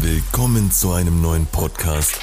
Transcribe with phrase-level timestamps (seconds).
[0.00, 2.16] Willkommen zu einem neuen Podcast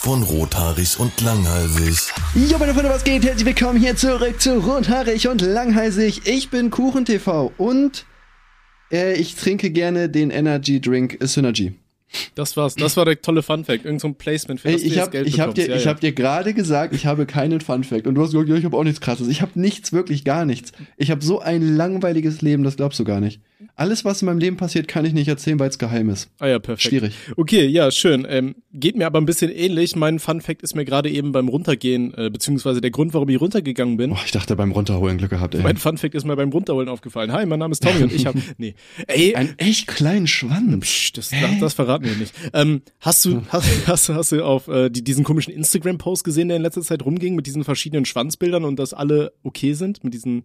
[0.00, 2.12] von Rothaarig und Langhalsig.
[2.34, 3.24] Jo, meine Freunde, was geht?
[3.24, 6.22] Herzlich willkommen hier zurück zu Rothaarig und Langhalsig.
[6.26, 8.06] Ich bin KuchenTV und
[8.92, 11.74] äh, ich trinke gerne den Energy Drink Synergy.
[12.34, 12.74] Das war's.
[12.74, 13.84] Das war der tolle Funfact.
[13.84, 15.58] Irgend so ein Placement für das ich hab, Geld ich hab bekommst.
[15.58, 15.90] dir, ja, ich ja.
[15.90, 18.06] hab dir gerade gesagt, ich habe keinen Funfact.
[18.06, 19.28] Und du hast gesagt, ja, ich habe auch nichts krasses.
[19.28, 20.72] Ich habe nichts, wirklich gar nichts.
[20.96, 23.40] Ich habe so ein langweiliges Leben, das glaubst du gar nicht.
[23.74, 26.30] Alles, was in meinem Leben passiert, kann ich nicht erzählen, weil es geheim ist.
[26.38, 26.88] Ah ja, perfekt.
[26.88, 27.14] Schwierig.
[27.36, 28.24] Okay, ja, schön.
[28.28, 29.96] Ähm, geht mir aber ein bisschen ähnlich.
[29.96, 33.96] Mein Funfact ist mir gerade eben beim Runtergehen, äh, beziehungsweise der Grund, warum ich runtergegangen
[33.96, 34.10] bin.
[34.10, 35.62] Boah, ich dachte beim Runterholen Glück gehabt, ey.
[35.62, 37.32] Mein Funfact ist mir beim Runterholen aufgefallen.
[37.32, 38.76] Hi, mein Name ist Tommy und ich habe, nee,
[39.08, 40.84] ey, Einen echt kleinen Schwanz.
[40.84, 42.32] Psch, das, das, das verraten wir nicht.
[42.52, 46.58] Ähm, hast du, hast, hast, hast du auf äh, die, diesen komischen Instagram-Post gesehen, der
[46.58, 50.44] in letzter Zeit rumging mit diesen verschiedenen Schwanzbildern und dass alle okay sind mit diesen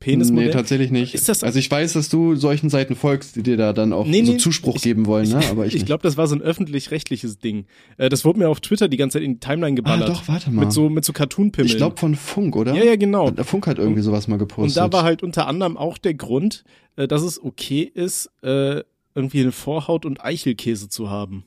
[0.00, 0.52] Nee, Penismodellen?
[0.52, 1.12] tatsächlich nicht.
[1.14, 4.06] Ist das- also ich weiß, dass du solchen Seiten folgst, die dir da dann auch
[4.06, 5.40] Nee, so nee, Zuspruch ich- geben wollen, ne?
[5.50, 7.66] Aber ich, ich glaube, das war so ein öffentlich-rechtliches Ding.
[7.96, 10.08] Äh, das wurde mir auf Twitter die ganze Zeit in die Timeline Ah, geballert.
[10.08, 10.66] doch, warte mal.
[10.66, 11.70] Mit so, mit so Cartoon-Pimmeln.
[11.70, 12.74] ich glaube von Funk, oder?
[12.74, 13.30] Ja, ja, genau.
[13.32, 14.76] Der Funk hat irgendwie sowas mal Und gepostet.
[14.76, 16.62] da war halt unter anderem auch der Grund,
[16.94, 18.82] äh, dass es okay ist, äh,
[19.16, 21.44] irgendwie eine Vorhaut und Eichelkäse zu haben.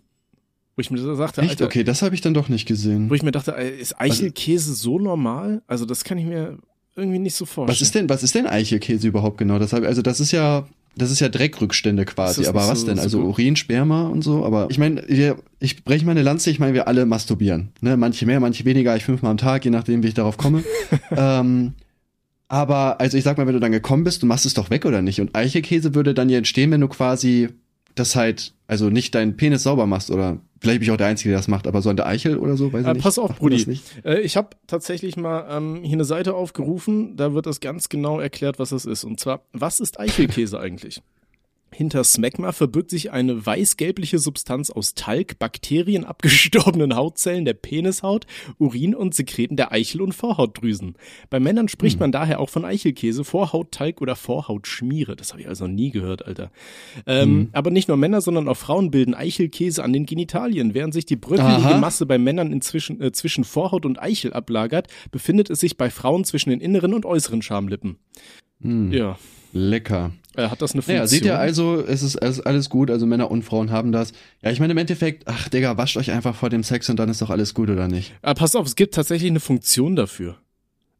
[0.76, 1.52] Wo ich mir sagte, Echt?
[1.52, 3.10] Alter, Okay, das habe ich dann doch nicht gesehen.
[3.10, 5.62] wo ich mir dachte, ist Eichelkäse so normal?
[5.68, 6.58] Also das kann ich mir
[7.02, 7.68] irgendwie nicht so vorstellen.
[7.76, 9.60] Was ist denn, was ist denn Eichelkäse überhaupt genau?
[9.60, 12.46] Das hab, also das ist ja, das ist ja Dreckrückstände quasi.
[12.48, 12.98] Aber was so- denn?
[12.98, 13.28] so Also gut?
[13.30, 14.46] Urin, Sperma und so.
[14.46, 15.02] Aber ich meine,
[15.60, 16.50] ich breche meine Lanze.
[16.50, 17.70] Ich meine, wir alle masturbieren.
[17.82, 17.98] Ne?
[17.98, 18.96] Manche mehr, manche weniger.
[18.96, 20.64] Ich fünfmal am Tag, je nachdem, wie ich darauf komme.
[21.12, 21.74] ähm,
[22.48, 24.86] aber also ich sag mal, wenn du dann gekommen bist, du machst es doch weg
[24.86, 25.22] oder nicht?
[25.22, 27.48] Und Eichelkäse würde dann ja entstehen, wenn du quasi
[27.96, 31.30] das halt, also nicht deinen Penis sauber machst oder vielleicht bin ich auch der Einzige,
[31.32, 33.04] der das macht, aber so an der Eichel oder so, weiß ich Äh, nicht.
[33.04, 33.80] pass auf, Brudi.
[34.06, 38.20] Äh, ich habe tatsächlich mal ähm, hier eine Seite aufgerufen, da wird das ganz genau
[38.20, 39.04] erklärt, was das ist.
[39.04, 41.02] Und zwar, was ist Eichelkäse eigentlich?
[41.74, 48.26] Hinter Smegma verbirgt sich eine weiß-gelbliche Substanz aus Talg, Bakterien, abgestorbenen Hautzellen der Penishaut,
[48.58, 50.96] Urin und Sekreten der Eichel- und Vorhautdrüsen.
[51.30, 55.16] Bei Männern spricht man daher auch von Eichelkäse, Vorhauttalg oder Vorhautschmiere.
[55.16, 56.52] Das habe ich also noch nie gehört, Alter.
[57.08, 60.74] Ähm, Aber nicht nur Männer, sondern auch Frauen bilden Eichelkäse an den Genitalien.
[60.74, 61.78] Während sich die bröckelige Aha.
[61.78, 66.26] Masse bei Männern inzwischen äh, zwischen Vorhaut und Eichel ablagert, befindet es sich bei Frauen
[66.26, 67.98] zwischen den inneren und äußeren Schamlippen.
[68.62, 69.18] Hm, Ja,
[69.54, 70.12] Lecker.
[70.36, 70.98] Äh, hat das eine Funktion?
[70.98, 73.92] Naja, seht ihr also, es ist, es ist alles gut, also Männer und Frauen haben
[73.92, 74.14] das.
[74.42, 77.10] Ja, ich meine im Endeffekt, ach Digga, wascht euch einfach vor dem Sex und dann
[77.10, 78.14] ist doch alles gut, oder nicht?
[78.22, 80.38] Ah, pass auf, es gibt tatsächlich eine Funktion dafür.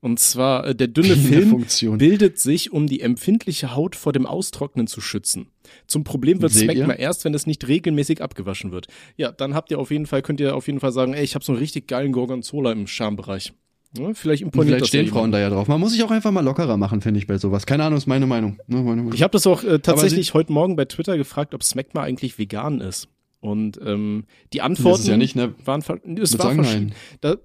[0.02, 1.98] Und zwar, äh, der dünne Film Funktion.
[2.00, 5.48] bildet sich, um die empfindliche Haut vor dem Austrocknen zu schützen.
[5.86, 8.88] Zum Problem wird Smegma erst, wenn es nicht regelmäßig abgewaschen wird.
[9.16, 11.36] Ja, dann habt ihr auf jeden Fall, könnt ihr auf jeden Fall sagen, ey, ich
[11.36, 13.54] habe so einen richtig geilen Gorgonzola im Schambereich.
[13.98, 15.68] Ja, vielleicht imponiert vielleicht stehen Frauen da ja drauf.
[15.68, 17.66] Man muss sich auch einfach mal lockerer machen, finde ich, bei sowas.
[17.66, 18.58] Keine Ahnung, ist meine Meinung.
[18.68, 19.14] Ne, meine Meinung.
[19.14, 22.80] Ich habe das auch äh, tatsächlich heute Morgen bei Twitter gefragt, ob Smegma eigentlich vegan
[22.80, 23.10] ist.
[23.42, 25.56] Und ähm, die Antworten ja nicht, ne?
[25.66, 26.94] waren es war verschieden.
[27.20, 27.38] Da,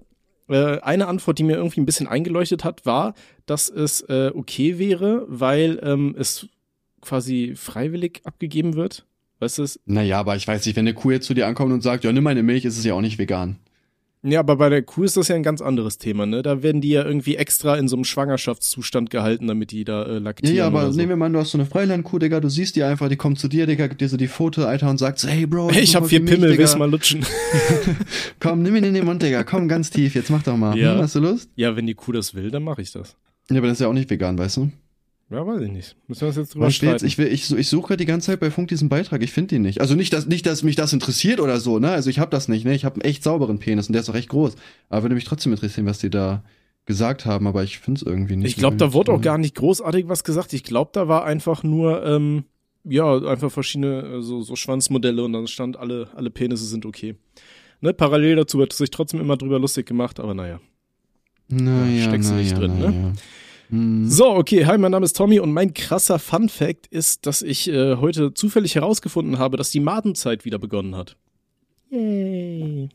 [0.47, 3.13] äh, eine Antwort, die mir irgendwie ein bisschen eingeleuchtet hat, war,
[3.45, 6.47] dass es äh, okay wäre, weil ähm, es
[7.01, 9.05] quasi freiwillig abgegeben wird.
[9.39, 9.79] Weißt du es?
[9.85, 12.11] Naja, aber ich weiß nicht, wenn eine Kuh jetzt zu dir ankommt und sagt, ja,
[12.11, 13.57] nimm meine Milch, ist es ja auch nicht vegan.
[14.29, 16.41] Ja, aber bei der Kuh ist das ja ein ganz anderes Thema, ne?
[16.41, 20.13] Da werden die ja irgendwie extra in so einem Schwangerschaftszustand gehalten, damit die da äh,
[20.13, 20.55] Ja, laktieren.
[20.55, 20.97] ja, aber so.
[20.97, 23.39] nehmen wir mal, du hast so eine Freilandkuh, Digga, du siehst die einfach, die kommt
[23.39, 25.95] zu dir, Digga, gibt dir so die Foto, Alter, und sagt so, hey, Bro, ich
[25.95, 27.25] hab vier mich, Pimmel, willst du mal lutschen?
[28.39, 30.77] Komm, nimm ihn in den Mund, Digga, komm ganz tief, jetzt mach doch mal.
[30.77, 30.93] Ja.
[30.95, 31.49] Hm, hast du Lust?
[31.55, 33.15] ja, wenn die Kuh das will, dann mache ich das.
[33.49, 34.71] Ja, aber das ist ja auch nicht vegan, weißt du?
[35.29, 35.95] Ja, weiß ich nicht.
[36.07, 37.05] Müssen wir uns jetzt drüber jetzt, streiten.
[37.05, 39.61] ich, will, ich, ich suche die ganze Zeit bei Funk diesen Beitrag, ich finde ihn
[39.61, 39.81] nicht.
[39.81, 41.89] Also nicht dass, nicht, dass mich das interessiert oder so, ne?
[41.91, 42.73] Also ich habe das nicht, ne?
[42.73, 44.55] Ich habe einen echt sauberen Penis und der ist auch echt groß.
[44.87, 46.43] Aber würde mich trotzdem interessieren, was die da
[46.85, 48.51] gesagt haben, aber ich finde es irgendwie nicht.
[48.51, 50.53] Ich glaube, da wurde auch gar nicht großartig was gesagt.
[50.53, 52.45] Ich glaube, da war einfach nur, ähm,
[52.85, 57.15] ja, einfach verschiedene äh, so, so Schwanzmodelle und dann stand, alle, alle Penisse sind okay.
[57.81, 60.61] Ne, parallel dazu wird sich trotzdem immer drüber lustig gemacht, aber naja.
[61.49, 62.91] Naja, steckst du nicht drin, ne?
[62.91, 63.13] naja.
[63.69, 64.09] Hm.
[64.09, 67.67] So, okay, hi, mein Name ist Tommy und mein krasser Fun Fact ist, dass ich
[67.69, 71.17] äh, heute zufällig herausgefunden habe, dass die Madenzeit wieder begonnen hat.
[71.89, 72.89] Yay.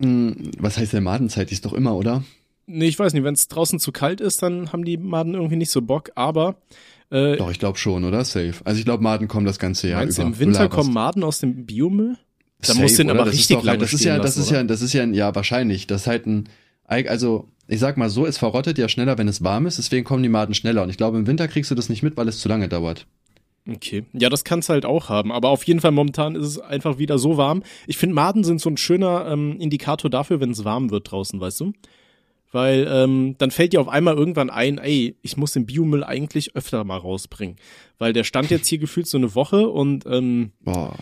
[0.00, 1.50] Hm, Was heißt denn Madenzeit?
[1.50, 2.24] Die ist doch immer, oder?
[2.66, 5.56] Nee, ich weiß nicht, wenn es draußen zu kalt ist, dann haben die Maden irgendwie
[5.56, 6.56] nicht so Bock, aber
[7.10, 8.24] äh, Doch, ich glaube schon, oder?
[8.24, 8.54] Safe.
[8.64, 10.26] Also ich glaube, Maden kommen das ganze Jahr meinst über.
[10.28, 12.16] im Winter kommen Maden aus dem Biomüll?
[12.60, 13.20] Da Safe, muss den oder?
[13.20, 14.82] aber das richtig ist doch, lange halt, das ist ja, das lassen, ist ja, das
[14.82, 15.86] ist ja, ja wahrscheinlich.
[15.86, 16.48] Das ist halt ein,
[16.90, 19.78] also ich sag mal so, es verrottet ja schneller, wenn es warm ist.
[19.78, 20.82] Deswegen kommen die Maden schneller.
[20.82, 23.06] Und ich glaube, im Winter kriegst du das nicht mit, weil es zu lange dauert.
[23.68, 24.04] Okay.
[24.12, 25.30] Ja, das kannst du halt auch haben.
[25.30, 27.62] Aber auf jeden Fall momentan ist es einfach wieder so warm.
[27.86, 31.40] Ich finde, Maden sind so ein schöner ähm, Indikator dafür, wenn es warm wird draußen,
[31.40, 31.72] weißt du?
[32.50, 36.56] Weil ähm, dann fällt dir auf einmal irgendwann ein, ey, ich muss den Biomüll eigentlich
[36.56, 37.54] öfter mal rausbringen.
[37.98, 40.96] Weil der stand jetzt hier gefühlt so eine Woche und ähm, Boah.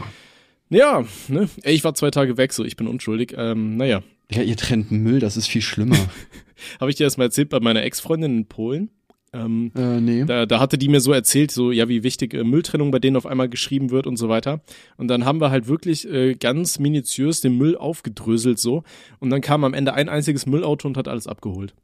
[0.69, 3.35] ja, ne, ey, ich war zwei Tage weg, so ich bin unschuldig.
[3.39, 5.97] Ähm, naja, Ja, ihr trennt Müll, das ist viel schlimmer.
[6.81, 8.91] habe ich dir das mal erzählt bei meiner Ex-Freundin in Polen?
[9.33, 10.25] Ähm, äh, nee.
[10.25, 13.17] Da, da hatte die mir so erzählt, so ja, wie wichtig äh, Mülltrennung bei denen
[13.17, 14.61] auf einmal geschrieben wird und so weiter.
[14.97, 18.85] Und dann haben wir halt wirklich äh, ganz minutiös den Müll aufgedröselt so.
[19.19, 21.75] Und dann kam am Ende ein einziges Müllauto und hat alles abgeholt.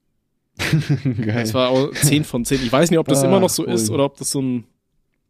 [1.04, 1.26] Geil.
[1.26, 2.62] Das war auch 10 von 10.
[2.62, 3.96] Ich weiß nicht, ob das Ah, immer noch so ist cool.
[3.96, 4.64] oder ob das so ein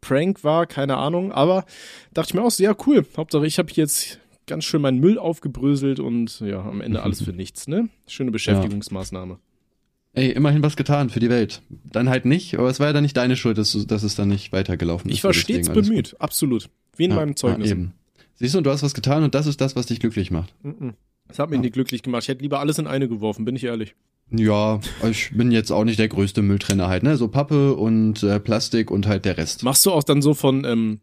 [0.00, 1.32] Prank war, keine Ahnung.
[1.32, 1.64] Aber
[2.12, 3.04] dachte ich mir auch so, ja cool.
[3.16, 7.32] Hauptsache ich habe jetzt ganz schön meinen Müll aufgebröselt und ja, am Ende alles für
[7.34, 7.88] nichts, ne?
[8.06, 9.38] Schöne Beschäftigungsmaßnahme.
[10.12, 11.60] Ey, immerhin was getan für die Welt.
[11.90, 14.28] Dann halt nicht, aber es war ja dann nicht deine Schuld, dass, dass es dann
[14.28, 15.16] nicht weitergelaufen ist.
[15.16, 15.88] Ich war stets alles gut.
[15.88, 16.70] bemüht, absolut.
[16.96, 17.68] Wie in Ja, meinem Zeugnis.
[17.70, 17.94] Ja, eben.
[18.36, 20.54] Siehst du, du hast was getan und das ist das, was dich glücklich macht.
[21.28, 21.62] Das hat mich Ja.
[21.62, 22.22] nicht glücklich gemacht.
[22.24, 23.94] Ich hätte lieber alles in eine geworfen, bin ich ehrlich.
[24.30, 27.16] Ja, ich bin jetzt auch nicht der größte Mülltrenner halt, ne?
[27.16, 29.62] So Pappe und äh, Plastik und halt der Rest.
[29.64, 31.00] Machst du auch dann so von, ähm,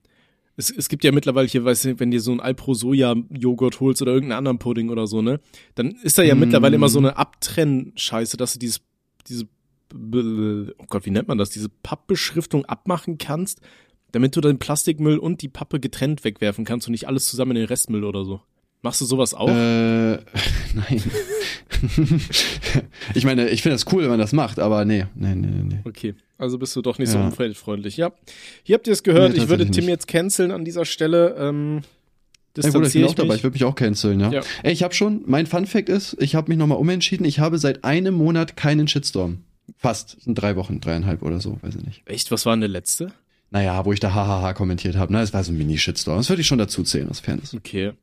[0.58, 4.12] es, es gibt ja mittlerweile hier, weißt du, wenn dir so ein Alpro-Soja-Joghurt holst oder
[4.14, 5.40] irgendeinen anderen Pudding oder so, ne?
[5.76, 6.40] Dann ist da ja Mm.
[6.40, 8.82] mittlerweile immer so eine Abtrenn-Scheiße, dass du dieses,
[9.28, 9.48] diese,
[9.94, 13.62] oh Gott, wie nennt man das, diese Pappbeschriftung abmachen kannst,
[14.12, 17.58] damit du den Plastikmüll und die Pappe getrennt wegwerfen kannst und nicht alles zusammen in
[17.58, 18.42] den Restmüll oder so.
[18.84, 19.48] Machst du sowas auch?
[19.48, 19.52] Äh,
[20.74, 21.04] nein.
[23.14, 25.80] ich meine, ich finde das cool, wenn man das macht, aber nee, nee, nee, nee.
[25.84, 27.28] Okay, also bist du doch nicht so Ja.
[27.28, 27.98] umweltfreundlich.
[27.98, 28.12] Ja,
[28.64, 29.34] hier habt ihr es gehört.
[29.34, 29.88] Nee, ich würde Tim nicht.
[29.92, 31.36] jetzt canceln an dieser Stelle.
[31.40, 31.82] Ähm,
[32.58, 33.44] Ey, Bruder, ich bin distanziere auch dabei, ich mich.
[33.44, 34.32] würde mich auch canceln, ja.
[34.32, 34.42] Ja.
[34.64, 37.58] Ey, ich habe schon, mein Fun Fact ist, ich habe mich nochmal umentschieden, ich habe
[37.58, 39.44] seit einem Monat keinen Shitstorm.
[39.78, 42.02] Fast, sind drei Wochen, dreieinhalb oder so, weiß ich nicht.
[42.06, 43.14] Echt, was war denn der letzte?
[43.52, 46.42] Naja, wo ich da hahaha kommentiert habe, ne, es war so ein Mini-Shitstorm, das würde
[46.42, 47.54] ich schon dazu zählen, aus Fairness.
[47.54, 47.94] Okay.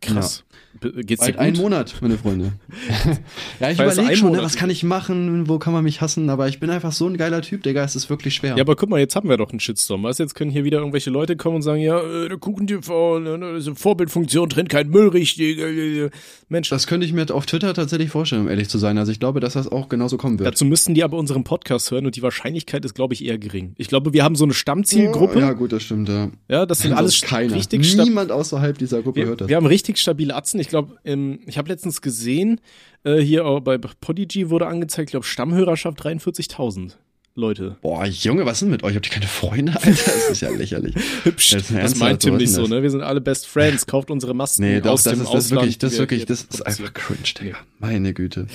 [0.00, 0.44] Krass.
[0.80, 1.40] B- Geht's dir gut?
[1.40, 2.52] einen Monat, meine Freunde.
[3.60, 6.30] ja, ich überlege schon, ne, Monat was kann ich machen, wo kann man mich hassen,
[6.30, 8.56] aber ich bin einfach so ein geiler Typ, Digga, es ist wirklich schwer.
[8.56, 10.02] Ja, aber guck mal, jetzt haben wir doch einen Shitstorm.
[10.04, 13.36] Weißt jetzt können hier wieder irgendwelche Leute kommen und sagen, ja, äh, der Kuchen-TV, ne,
[13.38, 15.58] ne, diese Vorbildfunktion trennt keinen Müll richtig.
[15.58, 16.10] äh, äh.
[16.48, 18.98] Mensch, Das könnte ich mir auf Twitter tatsächlich vorstellen, um ehrlich zu sein.
[18.98, 20.46] Also ich glaube, dass das auch genauso kommen wird.
[20.46, 23.74] dazu müssten die aber unseren Podcast hören und die Wahrscheinlichkeit ist, glaube ich, eher gering.
[23.78, 25.40] Ich glaube, wir haben so eine Stammzielgruppe.
[25.40, 26.30] Ja, gut, das stimmt, ja.
[26.48, 27.54] Ja, das sind alles Sonst keiner.
[27.54, 29.48] richtig Niemand außerhalb dieser Gruppe wir, hört das.
[29.48, 30.60] wir haben richtig stabile Atzen.
[30.60, 32.60] Ich glaube, ähm, ich habe letztens gesehen,
[33.04, 36.98] äh, hier bei Podigy wurde angezeigt, ich glaube, Stammhörerschaft 43.000
[37.34, 37.76] Leute.
[37.80, 38.94] Boah, Junge, was ist denn mit euch?
[38.94, 39.88] Habt ihr keine Freunde, Alter?
[39.90, 40.94] Das ist ja lächerlich.
[41.24, 41.50] Hübsch.
[41.52, 42.82] Das Das meint Tim nicht so, ne?
[42.82, 43.86] Wir sind alle Best Friends.
[43.86, 45.62] Kauft unsere Masken Nee, doch, aus das dem ist, das Ausland.
[45.62, 47.56] wirklich, das ist wirklich, das ist einfach cringe, Digga.
[47.78, 48.48] Meine Güte.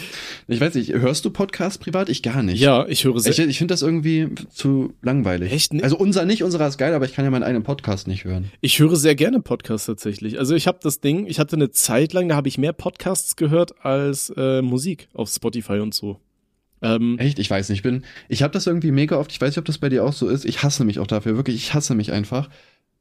[0.48, 2.08] Ich weiß nicht, hörst du Podcasts privat?
[2.10, 2.60] Ich gar nicht.
[2.62, 3.32] Ja, ich höre sehr.
[3.32, 5.52] Ich, ich finde das irgendwie zu langweilig.
[5.52, 5.84] Echt nicht?
[5.84, 8.52] Also unser nicht, unserer ist geil, aber ich kann ja meinen eigenen Podcast nicht hören.
[8.62, 10.38] Ich höre sehr gerne Podcasts tatsächlich.
[10.38, 13.36] Also ich habe das Ding, ich hatte eine Zeit lang, da habe ich mehr Podcasts
[13.36, 16.20] gehört als äh, Musik auf Spotify und so.
[16.82, 17.40] Ähm, Echt?
[17.40, 17.80] Ich weiß nicht.
[17.80, 19.32] Ich bin, ich habe das irgendwie mega oft.
[19.32, 20.46] Ich weiß nicht, ob das bei dir auch so ist.
[20.46, 21.36] Ich hasse mich auch dafür.
[21.36, 22.50] Wirklich, ich hasse mich einfach.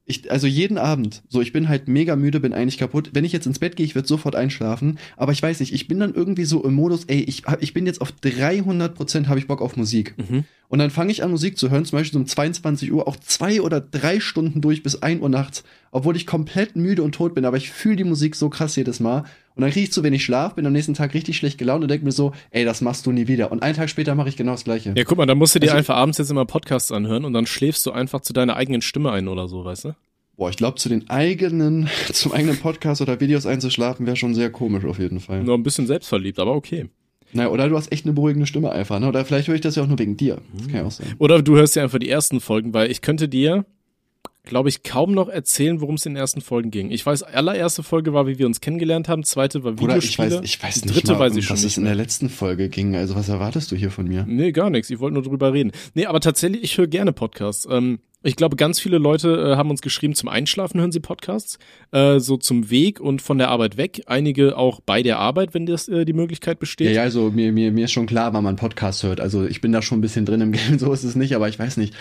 [0.09, 3.09] Ich, also jeden Abend, so ich bin halt mega müde, bin eigentlich kaputt.
[3.11, 4.99] Wenn ich jetzt ins Bett gehe, ich würde sofort einschlafen.
[5.17, 7.73] Aber ich weiß nicht, ich bin dann irgendwie so im Modus, ey, ich, hab- ich
[7.73, 10.15] bin jetzt auf 300 Prozent habe ich Bock auf Musik.
[10.17, 10.45] mhm.
[10.69, 13.15] Und dann fange ich an Musik zu hören, zum Beispiel so um 22 Uhr, auch
[13.17, 17.35] zwei oder drei Stunden durch bis 1 Uhr nachts, obwohl ich komplett müde und tot
[17.35, 19.23] bin, aber ich fühle die Musik so krass jedes Mal.
[19.57, 21.89] Und dann kriege ich zu wenig Schlaf, bin am nächsten Tag richtig schlecht gelaunt und
[21.89, 23.51] denke mir so, ey, das machst du nie wieder.
[23.51, 24.93] Und einen Tag später mache ich genau das gleiche.
[24.95, 27.33] Ja, guck mal, da musst du dir Also- einfach abends jetzt immer Podcasts anhören und
[27.33, 29.95] dann schläfst du einfach zu deiner eigenen Stimme ein oder so, weißt du?
[30.37, 34.51] Boah, ich glaube, zu den eigenen, zum eigenen Podcast oder Videos einzuschlafen wäre schon sehr
[34.51, 35.43] komisch auf jeden Fall.
[35.43, 36.85] Nur ein bisschen selbstverliebt, aber okay.
[37.33, 39.07] Naja, oder du hast echt eine beruhigende Stimme einfach, ne?
[39.09, 40.37] Oder vielleicht höre ich das ja auch nur wegen dir.
[40.55, 41.07] Das kann ja auch sein.
[41.17, 43.65] Oder du hörst dir einfach die ersten Folgen, weil ich könnte dir,
[44.47, 46.91] glaube ich, kaum noch erzählen, worum es in den ersten Folgen ging.
[46.91, 50.39] Ich weiß, allererste Folge war, wie wir uns kennengelernt haben, zweite war Oder ich Videospiele.
[50.39, 52.69] weiß, ich weiß nicht dritte mal, weiß ich schon was es in der letzten Folge
[52.69, 52.95] ging.
[52.95, 54.25] Also was erwartest du hier von mir?
[54.27, 54.89] Nee, gar nichts.
[54.89, 55.71] Ich wollte nur drüber reden.
[55.93, 57.67] Nee, aber tatsächlich, ich höre gerne Podcasts.
[57.69, 61.59] Ähm, ich glaube, ganz viele Leute äh, haben uns geschrieben, zum Einschlafen hören sie Podcasts,
[61.91, 64.01] äh, so zum Weg und von der Arbeit weg.
[64.05, 66.87] Einige auch bei der Arbeit, wenn das äh, die Möglichkeit besteht.
[66.87, 69.21] Ja, ja, also mir, mir, mir ist schon klar, wann man Podcast hört.
[69.21, 71.47] Also ich bin da schon ein bisschen drin im Game, so ist es nicht, aber
[71.47, 71.93] ich weiß nicht.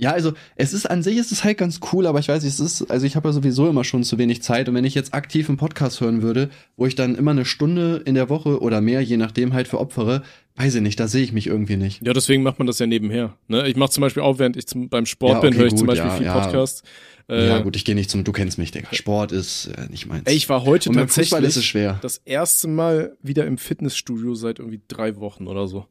[0.00, 2.52] Ja, also es ist an sich ist es halt ganz cool, aber ich weiß nicht,
[2.52, 4.94] es ist, also ich habe ja sowieso immer schon zu wenig Zeit und wenn ich
[4.94, 8.60] jetzt aktiv einen Podcast hören würde, wo ich dann immer eine Stunde in der Woche
[8.60, 10.22] oder mehr, je nachdem halt für opfere,
[10.58, 12.04] weiß ich nicht, da sehe ich mich irgendwie nicht.
[12.04, 13.36] Ja, deswegen macht man das ja nebenher.
[13.46, 13.68] Ne?
[13.68, 15.76] Ich mache zum Beispiel auch, während ich zum, beim Sport Ja, bin, okay, höre ich
[15.76, 16.40] zum Beispiel ja, viel ja.
[16.40, 16.82] Podcasts.
[17.28, 18.88] Äh, ja gut, ich gehe nicht zum, du kennst mich, Digga.
[18.92, 20.22] Sport ist äh, nicht meins.
[20.26, 21.98] Ey, ich war heute und Fußball tatsächlich ist es schwer.
[22.02, 25.86] das erste Mal wieder im Fitnessstudio seit irgendwie drei Wochen oder so.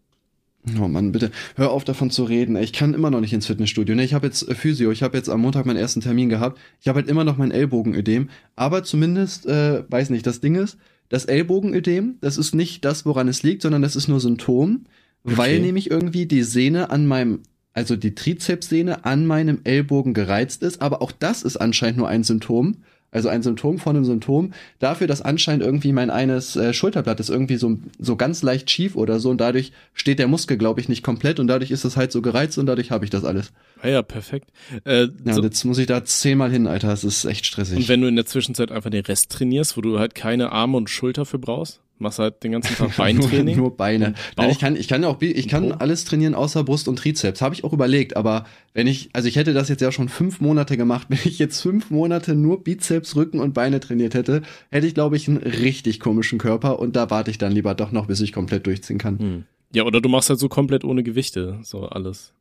[0.82, 2.58] Oh Mann, bitte hör auf davon zu reden.
[2.58, 3.96] Ich kann immer noch nicht ins Fitnessstudio.
[3.96, 6.60] Ne, ich habe jetzt äh, Physio, ich habe jetzt am Montag meinen ersten Termin gehabt.
[6.82, 10.78] Ich habe halt immer noch mein Ellbogenödem, aber zumindest äh, weiß nicht, das Ding ist,
[11.10, 14.86] das Ellbogenödem, das ist nicht das, woran es liegt, sondern das ist nur Symptom,
[15.24, 15.38] okay.
[15.38, 17.42] weil nämlich irgendwie die Sehne an meinem,
[17.74, 22.24] also die Trizepssehne an meinem Ellbogen gereizt ist, aber auch das ist anscheinend nur ein
[22.24, 22.78] Symptom.
[23.10, 27.30] Also ein Symptom von einem Symptom dafür, dass anscheinend irgendwie mein eines äh, Schulterblatt ist
[27.30, 30.90] irgendwie so, so ganz leicht schief oder so und dadurch steht der Muskel, glaube ich,
[30.90, 33.54] nicht komplett und dadurch ist es halt so gereizt und dadurch habe ich das alles.
[33.82, 34.50] Ah ja, perfekt.
[34.84, 37.78] Äh, ja, so jetzt muss ich da zehnmal hin, Alter, das ist echt stressig.
[37.78, 40.76] Und wenn du in der Zwischenzeit einfach den Rest trainierst, wo du halt keine Arme
[40.76, 41.80] und Schulter für brauchst?
[42.00, 43.56] Machst halt den ganzen Tag Beintraining?
[43.56, 44.14] nur, nur Beine.
[44.36, 47.42] Nein, ich kann, ich kann auch, ich kann alles trainieren außer Brust und Trizeps.
[47.42, 50.40] Habe ich auch überlegt, aber wenn ich, also ich hätte das jetzt ja schon fünf
[50.40, 54.88] Monate gemacht, wenn ich jetzt fünf Monate nur Bizeps, Rücken und Beine trainiert hätte, hätte
[54.88, 58.06] ich, glaube ich, einen richtig komischen Körper und da warte ich dann lieber doch noch,
[58.06, 59.20] bis ich komplett durchziehen kann.
[59.20, 59.44] Hm.
[59.74, 62.34] Ja, oder du machst halt so komplett ohne Gewichte, so alles.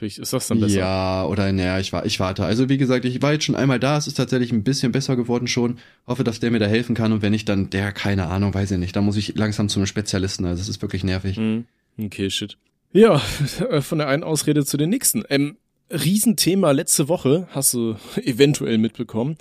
[0.00, 0.78] Vielleicht ist das dann besser.
[0.78, 2.42] Ja, oder naja, ich, war, ich warte.
[2.42, 5.14] Also wie gesagt, ich war jetzt schon einmal da, es ist tatsächlich ein bisschen besser
[5.14, 5.76] geworden schon.
[6.06, 8.70] Hoffe, dass der mir da helfen kann und wenn nicht, dann der, keine Ahnung, weiß
[8.70, 8.96] ich nicht.
[8.96, 11.36] Da muss ich langsam zu einem Spezialisten, also es ist wirklich nervig.
[11.36, 11.66] Hm.
[12.02, 12.56] Okay, shit.
[12.94, 13.18] Ja,
[13.82, 15.22] von der einen Ausrede zu den nächsten.
[15.28, 15.58] Ähm,
[15.90, 19.36] Riesenthema letzte Woche, hast du eventuell mitbekommen.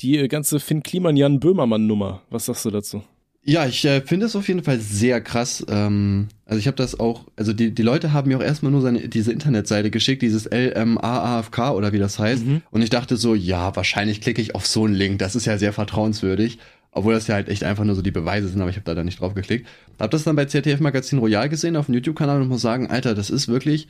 [0.00, 2.22] Die äh, ganze Finn Kliman Jan Böhmermann Nummer.
[2.30, 3.02] Was sagst du dazu?
[3.46, 5.64] Ja, ich äh, finde es auf jeden Fall sehr krass.
[5.68, 8.80] Ähm, also ich habe das auch, also die, die Leute haben mir auch erstmal nur
[8.80, 12.46] seine, diese Internetseite geschickt, dieses LMAAFK oder wie das heißt.
[12.46, 12.62] Mhm.
[12.70, 15.18] Und ich dachte so, ja, wahrscheinlich klicke ich auf so einen Link.
[15.18, 16.58] Das ist ja sehr vertrauenswürdig.
[16.90, 18.94] Obwohl das ja halt echt einfach nur so die Beweise sind, aber ich habe da
[18.94, 19.66] dann nicht drauf geklickt.
[19.98, 23.14] Hab das dann bei ZDF Magazin Royal gesehen auf dem YouTube-Kanal und muss sagen, Alter,
[23.14, 23.88] das ist wirklich,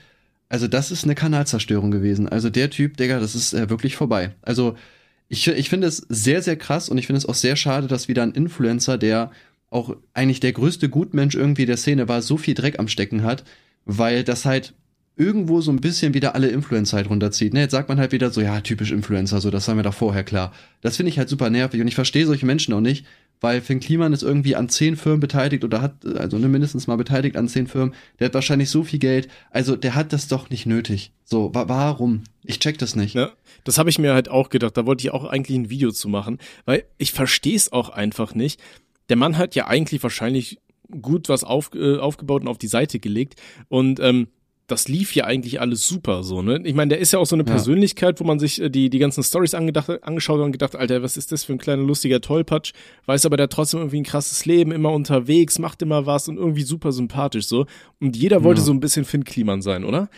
[0.48, 2.28] also das ist eine Kanalzerstörung gewesen.
[2.28, 4.30] Also der Typ, Digga, das ist äh, wirklich vorbei.
[4.42, 4.74] Also
[5.34, 8.06] ich, ich finde es sehr, sehr krass und ich finde es auch sehr schade, dass
[8.06, 9.32] wieder ein Influencer, der
[9.68, 13.42] auch eigentlich der größte Gutmensch irgendwie der Szene war, so viel Dreck am Stecken hat,
[13.84, 14.74] weil das halt
[15.16, 17.52] irgendwo so ein bisschen wieder alle Influencer halt runterzieht.
[17.52, 19.94] Ne, jetzt sagt man halt wieder so, ja, typisch Influencer, so, das war mir doch
[19.94, 20.52] vorher klar.
[20.80, 23.04] Das finde ich halt super nervig und ich verstehe solche Menschen auch nicht,
[23.40, 26.96] weil Finn Kliman ist irgendwie an zehn Firmen beteiligt oder hat, also ne, mindestens mal
[26.96, 27.94] beteiligt an zehn Firmen.
[28.18, 29.28] Der hat wahrscheinlich so viel Geld.
[29.50, 31.12] Also der hat das doch nicht nötig.
[31.24, 32.22] So, wa warum?
[32.44, 33.14] Ich check das nicht.
[33.14, 33.32] Ja,
[33.64, 34.76] das habe ich mir halt auch gedacht.
[34.76, 38.34] Da wollte ich auch eigentlich ein Video zu machen, weil ich verstehe es auch einfach
[38.34, 38.60] nicht.
[39.08, 40.58] Der Mann hat ja eigentlich wahrscheinlich
[41.02, 43.40] gut was auf, äh, aufgebaut und auf die Seite gelegt.
[43.68, 44.28] Und ähm,
[44.66, 46.60] das lief ja eigentlich alles super so, ne?
[46.64, 48.98] Ich meine, der ist ja auch so eine Persönlichkeit, wo man sich äh, die, die
[48.98, 52.20] ganzen Stories angedacht, angeschaut hat und gedacht, Alter, was ist das für ein kleiner lustiger
[52.20, 52.72] Tollpatsch?
[53.04, 56.62] Weiß aber der trotzdem irgendwie ein krasses Leben, immer unterwegs, macht immer was und irgendwie
[56.62, 57.66] super sympathisch so.
[58.00, 58.66] Und jeder wollte ja.
[58.66, 60.08] so ein bisschen Finn Kliman sein, oder?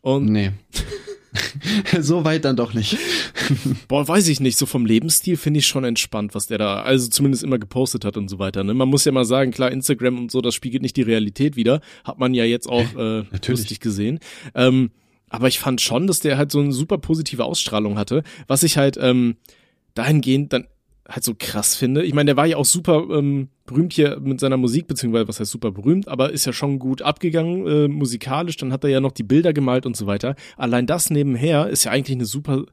[0.00, 0.52] Und nee.
[2.00, 2.96] so weit dann doch nicht.
[3.88, 4.58] Boah, weiß ich nicht.
[4.58, 8.16] So vom Lebensstil finde ich schon entspannt, was der da, also zumindest immer gepostet hat
[8.16, 8.64] und so weiter.
[8.64, 8.74] Ne?
[8.74, 11.80] Man muss ja mal sagen, klar, Instagram und so, das spiegelt nicht die Realität wieder.
[12.04, 14.18] Hat man ja jetzt auch äh, lustig gesehen.
[14.54, 14.90] Ähm,
[15.28, 18.76] aber ich fand schon, dass der halt so eine super positive Ausstrahlung hatte, was ich
[18.76, 19.36] halt ähm,
[19.94, 20.66] dahingehend dann
[21.10, 22.04] halt so krass finde.
[22.04, 25.40] Ich meine, der war ja auch super ähm, berühmt hier mit seiner Musik, beziehungsweise was
[25.40, 28.56] heißt super berühmt, aber ist ja schon gut abgegangen äh, musikalisch.
[28.56, 30.36] Dann hat er ja noch die Bilder gemalt und so weiter.
[30.56, 32.64] Allein das nebenher ist ja eigentlich eine super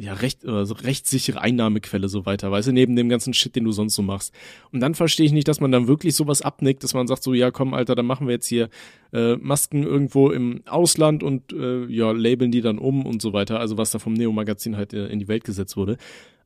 [0.00, 3.64] ja, recht, also recht sichere Einnahmequelle so weiter, weißt du, neben dem ganzen Shit, den
[3.64, 4.32] du sonst so machst.
[4.72, 7.34] Und dann verstehe ich nicht, dass man dann wirklich sowas abnickt, dass man sagt so,
[7.34, 8.70] ja komm, Alter, dann machen wir jetzt hier
[9.12, 13.60] äh, Masken irgendwo im Ausland und äh, ja, labeln die dann um und so weiter,
[13.60, 15.98] also was da vom Neo-Magazin halt äh, in die Welt gesetzt wurde.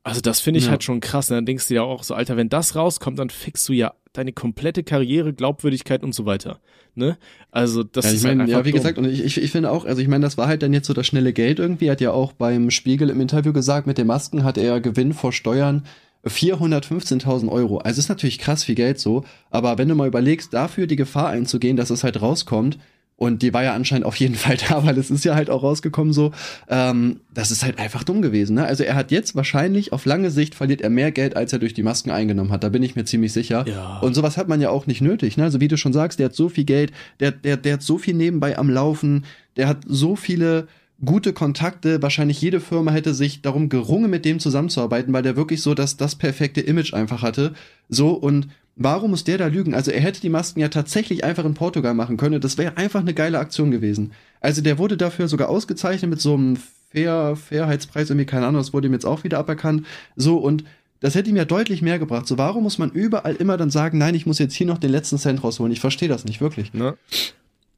[0.05, 0.71] Also das finde ich ja.
[0.71, 1.31] halt schon krass.
[1.31, 3.95] Und dann denkst du ja auch so, Alter, wenn das rauskommt, dann fixst du ja
[4.13, 6.61] deine komplette Karriere, Glaubwürdigkeit und so weiter.
[6.95, 7.17] Ne?
[7.51, 8.79] Also das ja, ich ist mein, halt Ja, wie dumm.
[8.79, 10.87] gesagt, und ich, ich, ich finde auch, also ich meine, das war halt dann jetzt
[10.87, 11.87] so das schnelle Geld irgendwie.
[11.87, 15.15] Er hat ja auch beim Spiegel im Interview gesagt, mit den Masken hat er Gewinn
[15.15, 15.85] vor Steuern
[16.27, 17.79] 415.000 Euro.
[17.79, 21.29] Also ist natürlich krass viel Geld so, aber wenn du mal überlegst, dafür die Gefahr
[21.29, 22.79] einzugehen, dass es halt rauskommt,
[23.17, 25.63] und die war ja anscheinend auf jeden Fall da, weil es ist ja halt auch
[25.63, 26.33] rausgekommen so.
[26.69, 28.55] Ähm, das ist halt einfach dumm gewesen.
[28.55, 28.65] Ne?
[28.65, 31.75] Also er hat jetzt wahrscheinlich auf lange Sicht verliert er mehr Geld, als er durch
[31.75, 32.65] die Masken eingenommen hat.
[32.65, 33.65] Da bin ich mir ziemlich sicher.
[33.69, 33.99] Ja.
[34.01, 35.37] Und sowas hat man ja auch nicht nötig.
[35.37, 35.45] Ne?
[35.45, 37.99] Also wie du schon sagst, der hat so viel Geld, der, der, der hat so
[37.99, 39.25] viel nebenbei am Laufen,
[39.57, 40.67] der hat so viele
[41.05, 42.03] gute Kontakte.
[42.03, 45.97] Wahrscheinlich jede Firma hätte sich darum gerungen, mit dem zusammenzuarbeiten, weil der wirklich so das,
[45.97, 47.53] das perfekte Image einfach hatte.
[47.89, 49.75] So und Warum muss der da lügen?
[49.75, 52.41] Also er hätte die Masken ja tatsächlich einfach in Portugal machen können.
[52.41, 54.13] Das wäre einfach eine geile Aktion gewesen.
[54.41, 56.59] Also der wurde dafür sogar ausgezeichnet mit so einem
[56.91, 59.87] Fair, Fairheitspreis, irgendwie, keine Ahnung, das wurde ihm jetzt auch wieder aberkannt.
[60.17, 60.65] So, und
[61.01, 62.27] das hätte ihm ja deutlich mehr gebracht.
[62.27, 64.91] So, warum muss man überall immer dann sagen, nein, ich muss jetzt hier noch den
[64.91, 65.73] letzten Cent rausholen?
[65.73, 66.73] Ich verstehe das nicht wirklich.
[66.73, 66.97] Ne?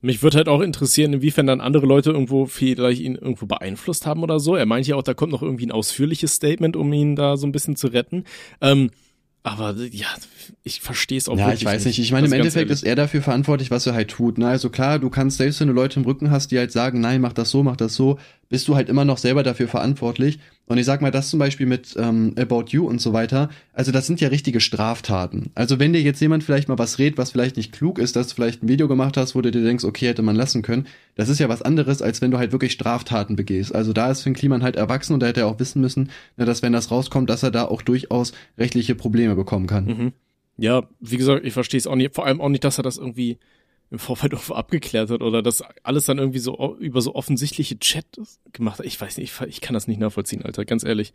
[0.02, 4.22] Mich würde halt auch interessieren, inwiefern dann andere Leute irgendwo vielleicht ihn irgendwo beeinflusst haben
[4.22, 4.54] oder so.
[4.54, 7.46] Er meint ja auch, da kommt noch irgendwie ein ausführliches Statement, um ihn da so
[7.46, 8.24] ein bisschen zu retten.
[8.60, 8.90] Ähm,
[9.46, 10.08] aber ja,
[10.64, 12.00] ich verstehe es auch ja, ich weiß nicht.
[12.00, 14.38] Ich meine, also im Endeffekt ist er dafür verantwortlich, was er halt tut.
[14.38, 14.48] Ne?
[14.48, 17.20] Also klar, du kannst, selbst wenn du Leute im Rücken hast, die halt sagen, nein,
[17.20, 20.38] mach das so, mach das so, bist du halt immer noch selber dafür verantwortlich.
[20.66, 23.92] Und ich sag mal, das zum Beispiel mit ähm, About You und so weiter, also
[23.92, 25.50] das sind ja richtige Straftaten.
[25.54, 28.28] Also wenn dir jetzt jemand vielleicht mal was redet, was vielleicht nicht klug ist, dass
[28.28, 30.86] du vielleicht ein Video gemacht hast, wo du dir denkst, okay, hätte man lassen können,
[31.14, 33.74] das ist ja was anderes, als wenn du halt wirklich Straftaten begehst.
[33.74, 36.44] Also da ist Finn Kliman halt erwachsen und da hätte er auch wissen müssen, ne,
[36.44, 39.84] dass wenn das rauskommt, dass er da auch durchaus rechtliche Probleme bekommen kann.
[39.84, 40.12] Mhm.
[40.58, 42.96] Ja, wie gesagt, ich verstehe es auch nicht, vor allem auch nicht, dass er das
[42.96, 43.38] irgendwie
[43.90, 48.04] im Vorfeld irgendwo abgeklärt hat oder das alles dann irgendwie so über so offensichtliche Chat
[48.52, 48.86] gemacht hat.
[48.86, 51.12] Ich weiß nicht, ich, ich kann das nicht nachvollziehen, Alter, ganz ehrlich.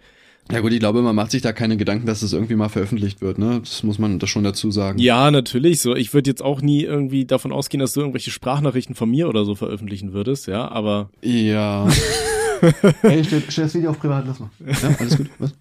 [0.49, 2.69] Ja gut, ich glaube, man macht sich da keine Gedanken, dass es das irgendwie mal
[2.69, 3.59] veröffentlicht wird, ne?
[3.59, 4.99] Das muss man das schon dazu sagen.
[4.99, 5.81] Ja, natürlich.
[5.81, 9.27] So, ich würde jetzt auch nie irgendwie davon ausgehen, dass du irgendwelche Sprachnachrichten von mir
[9.27, 11.09] oder so veröffentlichen würdest, ja, aber.
[11.21, 11.87] Ja.
[13.01, 14.49] hey, stell, stell das Video auf privat, lass mal.
[14.59, 15.29] Ja, alles gut.
[15.39, 15.53] Was?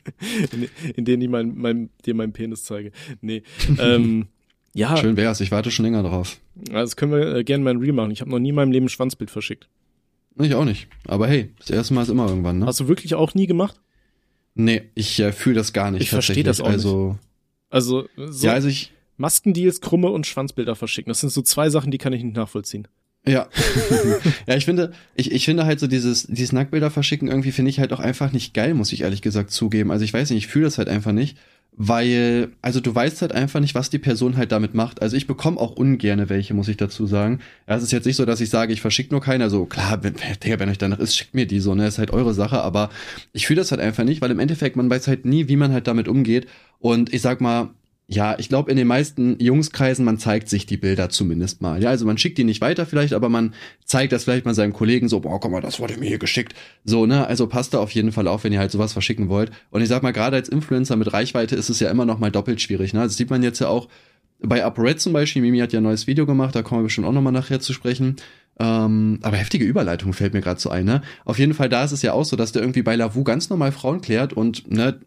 [0.53, 2.93] In, in denen ich mein, mein, dir meinen Penis zeige.
[3.21, 3.43] Nee.
[3.79, 4.29] ähm,
[4.75, 4.97] ja.
[4.97, 6.39] Schön wär's, ich warte schon länger drauf.
[6.55, 8.11] Das können wir äh, gerne mal ein Reel machen.
[8.11, 9.69] Ich habe noch nie in meinem Leben ein Schwanzbild verschickt.
[10.39, 10.89] Ich auch nicht.
[11.07, 12.67] Aber hey, das erste Mal ist immer irgendwann, ne?
[12.67, 13.81] Hast du wirklich auch nie gemacht?
[14.55, 16.03] Nee, ich äh, fühle das gar nicht.
[16.03, 17.19] Ich verstehe das auch also, nicht.
[17.71, 18.93] Also, so ja, also ich.
[19.17, 21.11] Maskendeals, Krumme und Schwanzbilder verschicken.
[21.11, 22.89] Das sind so zwei Sachen, die kann ich nicht nachvollziehen.
[23.27, 23.49] Ja.
[24.47, 27.79] ja, ich finde, ich, ich finde halt so dieses, dieses Nacktbilder verschicken irgendwie finde ich
[27.79, 29.91] halt auch einfach nicht geil, muss ich ehrlich gesagt zugeben.
[29.91, 31.37] Also ich weiß nicht, ich fühle das halt einfach nicht
[31.83, 35.01] weil, also du weißt halt einfach nicht, was die Person halt damit macht.
[35.01, 37.41] Also ich bekomme auch ungerne welche, muss ich dazu sagen.
[37.69, 39.45] Ja, es ist jetzt nicht so, dass ich sage, ich verschicke nur keine.
[39.45, 42.11] Also klar, wenn, Digga, wenn euch danach ist, schickt mir die so, ne, ist halt
[42.11, 42.91] eure Sache, aber
[43.33, 45.73] ich fühle das halt einfach nicht, weil im Endeffekt, man weiß halt nie, wie man
[45.73, 46.47] halt damit umgeht.
[46.81, 47.71] Und ich sag mal,
[48.13, 51.81] ja, ich glaube, in den meisten Jungskreisen, man zeigt sich die Bilder zumindest mal.
[51.81, 54.73] Ja, also man schickt die nicht weiter vielleicht, aber man zeigt das vielleicht mal seinem
[54.73, 56.55] Kollegen so, boah, guck mal, das wurde mir hier geschickt.
[56.85, 59.53] So, ne, also passt da auf jeden Fall auf, wenn ihr halt sowas verschicken wollt.
[59.71, 62.33] Und ich sag mal, gerade als Influencer mit Reichweite ist es ja immer noch mal
[62.33, 63.01] doppelt schwierig, ne.
[63.05, 63.87] Das sieht man jetzt ja auch
[64.43, 65.43] bei UpRed zum Beispiel.
[65.43, 67.61] Mimi hat ja ein neues Video gemacht, da kommen wir bestimmt auch noch mal nachher
[67.61, 68.17] zu sprechen.
[68.59, 71.03] Ähm, aber heftige Überleitung fällt mir gerade so ein, ne?
[71.25, 73.49] Auf jeden Fall, da ist es ja auch so, dass der irgendwie bei Lavu ganz
[73.49, 75.01] normal Frauen klärt und, ne,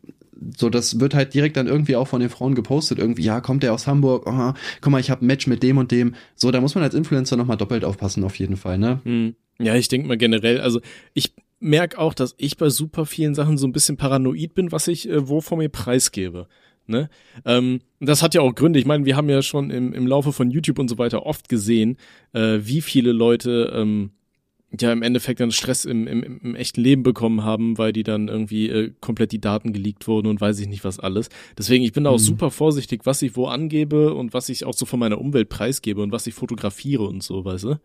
[0.58, 3.64] so das wird halt direkt dann irgendwie auch von den Frauen gepostet irgendwie ja kommt
[3.64, 6.52] der aus Hamburg oh, guck mal ich habe ein Match mit dem und dem so
[6.52, 9.36] da muss man als Influencer noch mal doppelt aufpassen auf jeden Fall ne hm.
[9.60, 10.82] ja ich denke mal generell also
[11.14, 14.88] ich merke auch dass ich bei super vielen Sachen so ein bisschen paranoid bin was
[14.88, 16.48] ich äh, wo von mir preisgebe
[16.86, 17.10] Ne?
[17.46, 18.80] Ähm, das hat ja auch Gründe.
[18.80, 21.48] Ich meine, wir haben ja schon im, im Laufe von YouTube und so weiter oft
[21.50, 21.98] gesehen,
[22.34, 24.12] äh, wie viele Leute ähm,
[24.80, 28.28] ja im Endeffekt dann Stress im, im, im echten Leben bekommen haben, weil die dann
[28.28, 31.30] irgendwie äh, komplett die Daten geleakt wurden und weiß ich nicht was alles.
[31.58, 32.24] Deswegen, ich bin da auch mhm.
[32.24, 36.02] super vorsichtig, was ich wo angebe und was ich auch so von meiner Umwelt preisgebe
[36.02, 37.80] und was ich fotografiere und so, weißt du?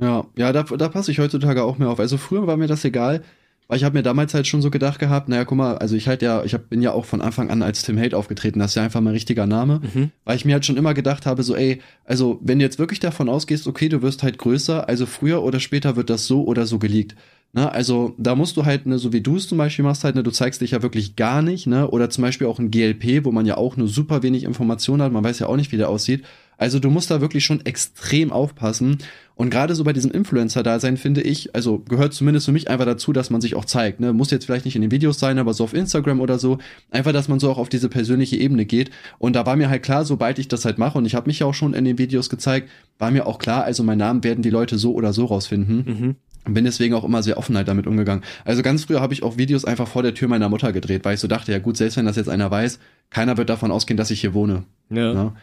[0.00, 1.98] Ja, ja, da, da passe ich heutzutage auch mehr auf.
[1.98, 3.22] Also früher war mir das egal.
[3.68, 6.08] Weil ich habe mir damals halt schon so gedacht gehabt, naja, guck mal, also ich
[6.08, 8.72] halt ja, ich hab, bin ja auch von Anfang an als Tim Hate aufgetreten, das
[8.72, 10.10] ist ja einfach mein richtiger Name, mhm.
[10.24, 12.98] weil ich mir halt schon immer gedacht habe, so ey, also wenn du jetzt wirklich
[12.98, 16.66] davon ausgehst, okay, du wirst halt größer, also früher oder später wird das so oder
[16.66, 17.14] so geleakt.
[17.54, 20.14] Ne, also da musst du halt, ne, so wie du es zum Beispiel machst, halt,
[20.14, 21.88] ne, du zeigst dich ja wirklich gar nicht, ne?
[21.88, 25.12] Oder zum Beispiel auch ein GLP, wo man ja auch nur super wenig Informationen hat,
[25.12, 26.26] man weiß ja auch nicht, wie der aussieht.
[26.58, 28.98] Also du musst da wirklich schon extrem aufpassen.
[29.38, 33.12] Und gerade so bei diesem Influencer-Dasein finde ich, also gehört zumindest für mich einfach dazu,
[33.12, 34.00] dass man sich auch zeigt.
[34.00, 34.12] Ne?
[34.12, 36.58] Muss jetzt vielleicht nicht in den Videos sein, aber so auf Instagram oder so.
[36.90, 38.90] Einfach, dass man so auch auf diese persönliche Ebene geht.
[39.20, 41.38] Und da war mir halt klar, sobald ich das halt mache, und ich habe mich
[41.38, 44.42] ja auch schon in den Videos gezeigt, war mir auch klar, also mein Namen werden
[44.42, 45.84] die Leute so oder so rausfinden.
[45.86, 46.16] Mhm.
[46.44, 48.24] Und bin deswegen auch immer sehr offen halt damit umgegangen.
[48.44, 51.14] Also ganz früher habe ich auch Videos einfach vor der Tür meiner Mutter gedreht, weil
[51.14, 53.96] ich so dachte, ja gut, selbst wenn das jetzt einer weiß, keiner wird davon ausgehen,
[53.96, 54.64] dass ich hier wohne.
[54.90, 55.12] Ja.
[55.12, 55.34] ja?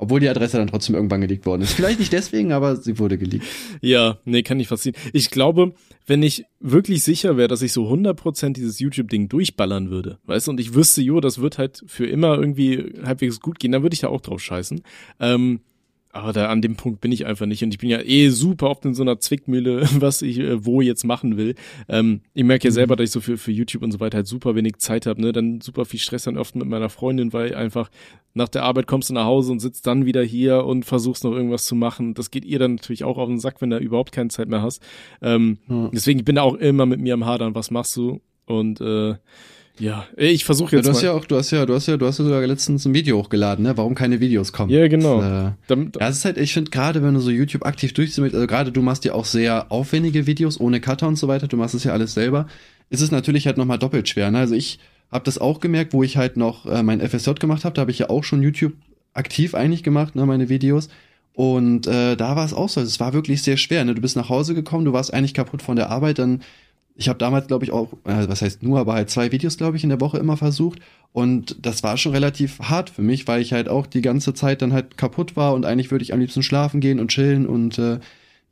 [0.00, 1.74] Obwohl die Adresse dann trotzdem irgendwann geleakt worden ist.
[1.74, 3.44] Vielleicht nicht deswegen, aber sie wurde geleakt.
[3.82, 4.94] Ja, nee, kann ich verstehen.
[5.12, 5.74] Ich glaube,
[6.06, 10.52] wenn ich wirklich sicher wäre, dass ich so 100% dieses YouTube-Ding durchballern würde, weißt du,
[10.52, 13.92] und ich wüsste, jo, das wird halt für immer irgendwie halbwegs gut gehen, dann würde
[13.92, 14.80] ich da auch drauf scheißen.
[15.20, 15.60] Ähm,
[16.12, 18.68] aber da an dem Punkt bin ich einfach nicht und ich bin ja eh super
[18.68, 21.54] oft in so einer Zwickmühle, was ich äh, wo jetzt machen will.
[21.88, 22.74] Ähm, ich merke ja mhm.
[22.74, 25.20] selber, dass ich so für, für YouTube und so weiter halt super wenig Zeit habe,
[25.20, 25.32] ne?
[25.32, 27.90] Dann super viel Stress dann oft mit meiner Freundin, weil einfach
[28.34, 31.32] nach der Arbeit kommst du nach Hause und sitzt dann wieder hier und versuchst noch
[31.32, 32.14] irgendwas zu machen.
[32.14, 34.62] Das geht ihr dann natürlich auch auf den Sack, wenn du überhaupt keine Zeit mehr
[34.62, 34.82] hast.
[35.22, 35.90] Ähm, mhm.
[35.92, 38.20] Deswegen ich bin da auch immer mit mir am Hadern, was machst du?
[38.46, 39.14] Und äh,
[39.80, 41.08] ja, ich versuche jetzt ja, du hast mal.
[41.08, 43.18] ja auch, du hast ja, du hast ja, du hast ja sogar letztens ein Video
[43.18, 43.76] hochgeladen, ne?
[43.76, 44.70] Warum keine Videos kommen?
[44.70, 45.20] Ja, genau.
[45.20, 48.20] Das, äh, ja, es ist halt, ich finde gerade, wenn du so YouTube aktiv durchziehst,
[48.20, 51.56] also gerade du machst ja auch sehr aufwendige Videos ohne Cutter und so weiter, du
[51.56, 52.46] machst es ja alles selber,
[52.90, 54.30] ist es natürlich halt nochmal doppelt schwer.
[54.30, 54.38] Ne?
[54.38, 54.78] Also ich
[55.10, 57.90] habe das auch gemerkt, wo ich halt noch äh, mein FSJ gemacht habe, da habe
[57.90, 58.74] ich ja auch schon YouTube
[59.12, 60.88] aktiv eigentlich gemacht, ne, meine Videos.
[61.32, 62.80] Und äh, da war es auch so.
[62.80, 63.84] Also es war wirklich sehr schwer.
[63.84, 63.94] Ne?
[63.94, 66.42] Du bist nach Hause gekommen, du warst eigentlich kaputt von der Arbeit, dann
[66.96, 69.76] ich habe damals, glaube ich, auch, äh, was heißt nur, aber halt zwei Videos, glaube
[69.76, 70.80] ich, in der Woche immer versucht.
[71.12, 74.62] Und das war schon relativ hart für mich, weil ich halt auch die ganze Zeit
[74.62, 77.78] dann halt kaputt war und eigentlich würde ich am liebsten schlafen gehen und chillen und
[77.78, 77.98] äh,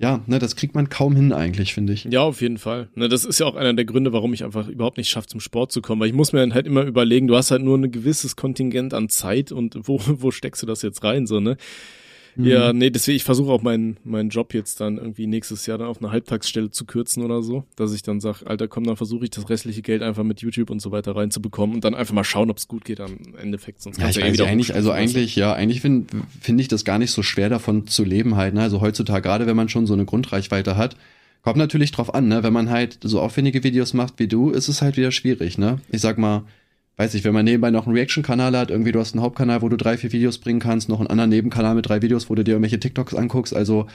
[0.01, 2.05] ja, ne, das kriegt man kaum hin eigentlich, finde ich.
[2.05, 2.89] Ja, auf jeden Fall.
[2.95, 5.41] Ne, das ist ja auch einer der Gründe, warum ich einfach überhaupt nicht schaffe, zum
[5.41, 7.77] Sport zu kommen, weil ich muss mir dann halt immer überlegen, du hast halt nur
[7.77, 11.57] ein gewisses Kontingent an Zeit und wo, wo steckst du das jetzt rein, so, ne?
[12.39, 12.79] Ja, mhm.
[12.79, 15.99] nee, deswegen, ich versuche auch meinen meinen Job jetzt dann irgendwie nächstes Jahr dann auf
[15.99, 19.31] eine Halbtagsstelle zu kürzen oder so, dass ich dann sage, Alter, komm, dann versuche ich
[19.31, 22.51] das restliche Geld einfach mit YouTube und so weiter reinzubekommen und dann einfach mal schauen,
[22.51, 23.83] ob es gut geht am Endeffekt.
[23.83, 26.07] Sonst ja, ich ja eh wieder eigentlich, also eigentlich, ja, eigentlich finde
[26.41, 28.63] find ich das gar nicht so schwer davon zu leben halt, ne?
[28.63, 30.97] Also heutzutage, gerade wenn man schon so eine Grundreichweite hat,
[31.43, 32.45] kommt natürlich drauf an, ne?
[32.45, 35.81] Wenn man halt so aufwendige Videos macht wie du, ist es halt wieder schwierig, ne?
[35.91, 36.45] Ich sag mal,
[36.99, 39.69] weiß ich, wenn man nebenbei noch einen Reaction-Kanal hat, irgendwie du hast einen Hauptkanal, wo
[39.69, 42.43] du drei, vier Videos bringen kannst, noch einen anderen Nebenkanal mit drei Videos, wo du
[42.43, 43.55] dir irgendwelche TikToks anguckst.
[43.55, 43.87] Also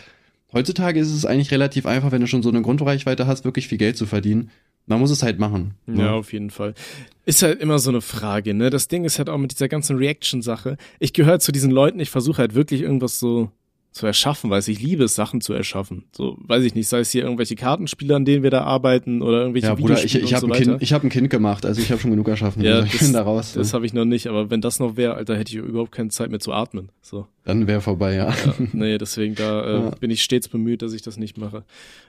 [0.54, 3.78] heutzutage ist es eigentlich relativ einfach, wenn du schon so eine Grundreichweite hast, wirklich viel
[3.78, 4.50] Geld zu verdienen.
[4.86, 5.76] Man muss es halt machen.
[5.88, 6.74] Ja, ja, auf jeden Fall.
[7.26, 8.70] Ist halt immer so eine Frage, ne?
[8.70, 10.78] Das Ding ist halt auch mit dieser ganzen Reaction-Sache.
[11.00, 13.50] Ich gehöre zu diesen Leuten, ich versuche halt wirklich irgendwas so
[13.94, 16.06] zu erschaffen, weil ich liebe es, Sachen zu erschaffen.
[16.12, 19.42] So, weiß ich nicht, sei es hier irgendwelche Kartenspiele, an denen wir da arbeiten oder
[19.42, 21.80] irgendwelche ja, Bruder, ich, ich habe so ein, kind, ich hab ein Kind gemacht, also
[21.80, 22.64] ich habe schon genug erschaffen.
[22.64, 25.14] ja, also das, da raus, das habe ich noch nicht, aber wenn das noch wäre,
[25.14, 26.90] Alter, hätte ich überhaupt keine Zeit mehr zu atmen.
[27.02, 27.28] So.
[27.44, 28.30] Dann wäre vorbei, ja.
[28.30, 28.56] ja.
[28.74, 29.90] Nee, deswegen da äh, ja.
[30.00, 31.64] bin ich stets bemüht, dass ich das nicht mache.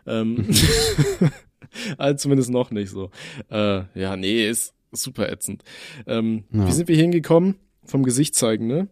[0.06, 0.46] Ähm,
[1.98, 3.10] also zumindest noch nicht so.
[3.50, 5.62] Äh, ja, nee, ist super ätzend.
[6.06, 6.66] Ähm, ja.
[6.66, 7.56] Wie sind wir hingekommen?
[7.84, 8.88] Vom Gesicht zeigen, ne?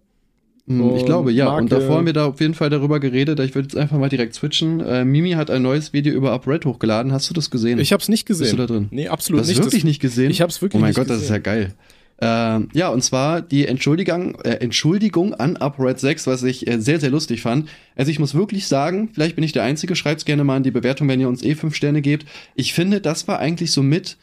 [0.66, 1.46] Und ich glaube, ja.
[1.46, 1.62] Marke.
[1.62, 3.40] Und davor haben wir da auf jeden Fall darüber geredet.
[3.40, 4.81] Ich würde jetzt einfach mal direkt switchen.
[4.81, 7.12] Äh, Mimi hat ein neues Video über UpRed hochgeladen.
[7.12, 7.81] Hast du das gesehen?
[7.81, 8.44] Ich habe es nicht gesehen.
[8.44, 8.88] Bist du da drin?
[8.90, 9.59] Nee, absolut das nicht.
[9.59, 10.31] Hast du wirklich das, nicht gesehen?
[10.31, 11.07] Ich habe es wirklich nicht gesehen.
[11.07, 11.16] Oh mein Gott, gesehen.
[11.16, 11.75] das ist ja geil.
[12.22, 17.01] Äh, ja, und zwar die Entschuldigung, äh, Entschuldigung an UpRed 6, was ich äh, sehr,
[17.01, 17.68] sehr lustig fand.
[17.96, 20.70] Also ich muss wirklich sagen, vielleicht bin ich der Einzige, schreibt's gerne mal in die
[20.70, 22.25] Bewertung, wenn ihr uns eh fünf Sterne gebt.
[22.55, 24.18] Ich finde, das war eigentlich so mit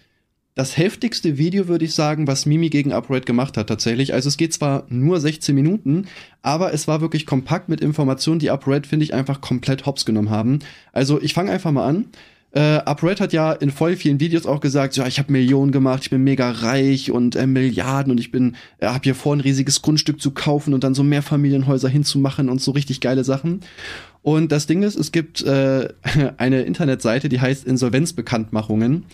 [0.55, 4.13] das heftigste Video, würde ich sagen, was Mimi gegen Upright gemacht hat tatsächlich.
[4.13, 6.07] Also es geht zwar nur 16 Minuten,
[6.41, 10.29] aber es war wirklich kompakt mit Informationen, die Upright, finde ich, einfach komplett hops genommen
[10.29, 10.59] haben.
[10.91, 12.05] Also ich fange einfach mal an.
[12.51, 16.03] Äh, Upright hat ja in voll vielen Videos auch gesagt, ja, ich habe Millionen gemacht,
[16.03, 19.39] ich bin mega reich und äh, Milliarden und ich bin, äh, habe hier vor, ein
[19.39, 23.61] riesiges Grundstück zu kaufen und dann so Mehrfamilienhäuser hinzumachen und so richtig geile Sachen.
[24.23, 25.89] Und das Ding ist, es gibt äh,
[26.37, 29.05] eine Internetseite, die heißt Insolvenzbekanntmachungen.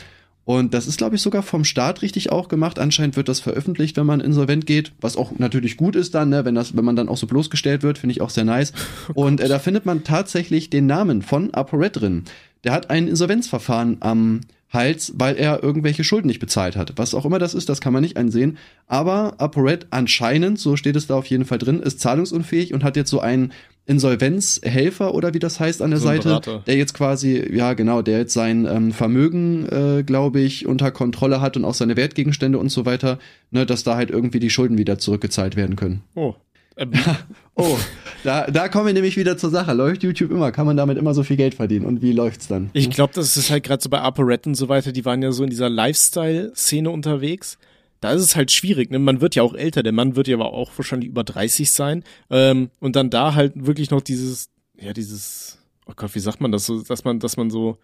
[0.46, 2.78] Und das ist, glaube ich, sogar vom Staat richtig auch gemacht.
[2.78, 6.46] Anscheinend wird das veröffentlicht, wenn man insolvent geht, was auch natürlich gut ist dann, ne?
[6.46, 8.72] wenn, das, wenn man dann auch so bloßgestellt wird, finde ich auch sehr nice.
[9.14, 12.24] Oh und äh, da findet man tatsächlich den Namen von ApoRed drin.
[12.64, 16.94] Der hat ein Insolvenzverfahren am Hals, weil er irgendwelche Schulden nicht bezahlt hat.
[16.98, 18.58] Was auch immer das ist, das kann man nicht einsehen.
[18.88, 22.96] Aber ApoRed anscheinend, so steht es da auf jeden Fall drin, ist zahlungsunfähig und hat
[22.96, 23.54] jetzt so einen
[23.88, 26.64] Insolvenzhelfer oder wie das heißt an der so Seite, Berater.
[26.66, 31.40] der jetzt quasi, ja genau, der jetzt sein ähm, Vermögen, äh, glaube ich, unter Kontrolle
[31.40, 33.20] hat und auch seine Wertgegenstände und so weiter,
[33.52, 36.02] ne, dass da halt irgendwie die Schulden wieder zurückgezahlt werden können.
[36.16, 36.34] Oh.
[36.78, 36.92] Ähm.
[37.56, 37.78] oh,
[38.24, 39.74] da, da kommen wir nämlich wieder zur Sache.
[39.74, 40.52] Läuft YouTube immer?
[40.52, 41.86] Kann man damit immer so viel Geld verdienen?
[41.86, 42.72] Und wie läuft's dann?
[42.74, 45.32] Ich glaube, das ist halt gerade so bei ApoRed und so weiter, die waren ja
[45.32, 47.60] so in dieser Lifestyle-Szene unterwegs
[48.06, 48.92] da ist es halt schwierig.
[48.92, 49.00] Ne?
[49.00, 52.04] Man wird ja auch älter, der Mann wird ja aber auch wahrscheinlich über 30 sein.
[52.30, 56.52] Ähm, und dann da halt wirklich noch dieses, ja, dieses, oh Gott, wie sagt man
[56.52, 57.80] das so, dass man, dass man so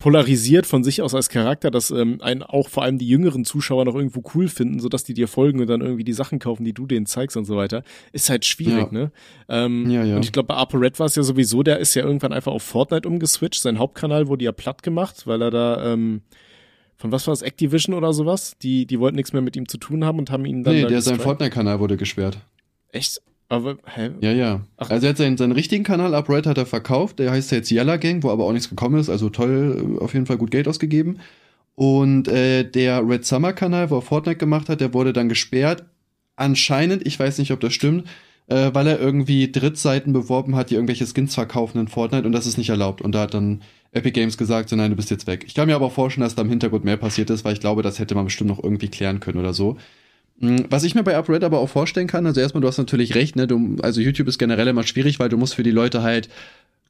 [0.00, 3.84] polarisiert von sich aus als Charakter, dass ähm, einen auch vor allem die jüngeren Zuschauer
[3.84, 6.72] noch irgendwo cool finden, sodass die dir folgen und dann irgendwie die Sachen kaufen, die
[6.72, 8.92] du denen zeigst und so weiter, ist halt schwierig, ja.
[8.92, 9.12] ne?
[9.48, 10.16] Ähm, ja, ja.
[10.16, 12.64] Und ich glaube, bei ApoRed war es ja sowieso, der ist ja irgendwann einfach auf
[12.64, 13.62] Fortnite umgeswitcht.
[13.62, 16.22] Sein Hauptkanal wurde ja platt gemacht, weil er da ähm,
[17.00, 18.56] von was war das, Activision oder sowas?
[18.62, 20.74] Die, die wollten nichts mehr mit ihm zu tun haben und haben ihn dann.
[20.74, 22.38] Nee, der sein Fortnite-Kanal wurde gesperrt.
[22.92, 23.22] Echt?
[23.48, 24.10] Aber, hä?
[24.20, 24.60] Ja, ja.
[24.76, 24.90] Ach.
[24.90, 27.18] Also er hat seinen, seinen richtigen Kanal, Upright, hat er verkauft.
[27.18, 29.08] Der heißt jetzt Yalla Gang, wo aber auch nichts gekommen ist.
[29.08, 31.20] Also toll, auf jeden Fall gut Geld ausgegeben.
[31.74, 35.86] Und äh, der Red Summer Kanal, wo er Fortnite gemacht hat, der wurde dann gesperrt.
[36.36, 38.06] Anscheinend, ich weiß nicht, ob das stimmt,
[38.50, 42.46] äh, weil er irgendwie Drittseiten beworben hat, die irgendwelche Skins verkaufen in Fortnite und das
[42.46, 43.00] ist nicht erlaubt.
[43.00, 45.44] Und da hat dann Epic Games gesagt, so nein, du bist jetzt weg.
[45.46, 47.82] Ich kann mir aber vorstellen, dass da im Hintergrund mehr passiert ist, weil ich glaube,
[47.82, 49.76] das hätte man bestimmt noch irgendwie klären können oder so.
[50.40, 53.14] Hm, was ich mir bei UpRed aber auch vorstellen kann, also erstmal, du hast natürlich
[53.14, 56.02] recht, ne, du, also YouTube ist generell immer schwierig, weil du musst für die Leute
[56.02, 56.28] halt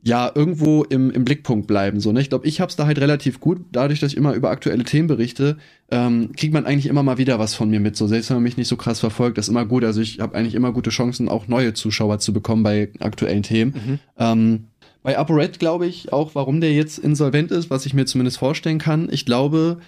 [0.02, 2.00] ja irgendwo im, im Blickpunkt bleiben.
[2.00, 2.20] So, ne?
[2.20, 3.60] Ich glaube, ich hab's da halt relativ gut.
[3.72, 5.58] Dadurch, dass ich immer über aktuelle Themen berichte,
[5.90, 7.96] ähm, kriegt man eigentlich immer mal wieder was von mir mit.
[7.96, 9.84] So, selbst wenn man mich nicht so krass verfolgt, das ist immer gut.
[9.84, 13.74] Also ich habe eigentlich immer gute Chancen, auch neue Zuschauer zu bekommen bei aktuellen Themen.
[13.74, 13.98] Mhm.
[14.18, 14.64] Ähm,
[15.02, 18.78] bei ApoRed glaube ich auch, warum der jetzt insolvent ist, was ich mir zumindest vorstellen
[18.78, 19.08] kann.
[19.10, 19.78] Ich glaube,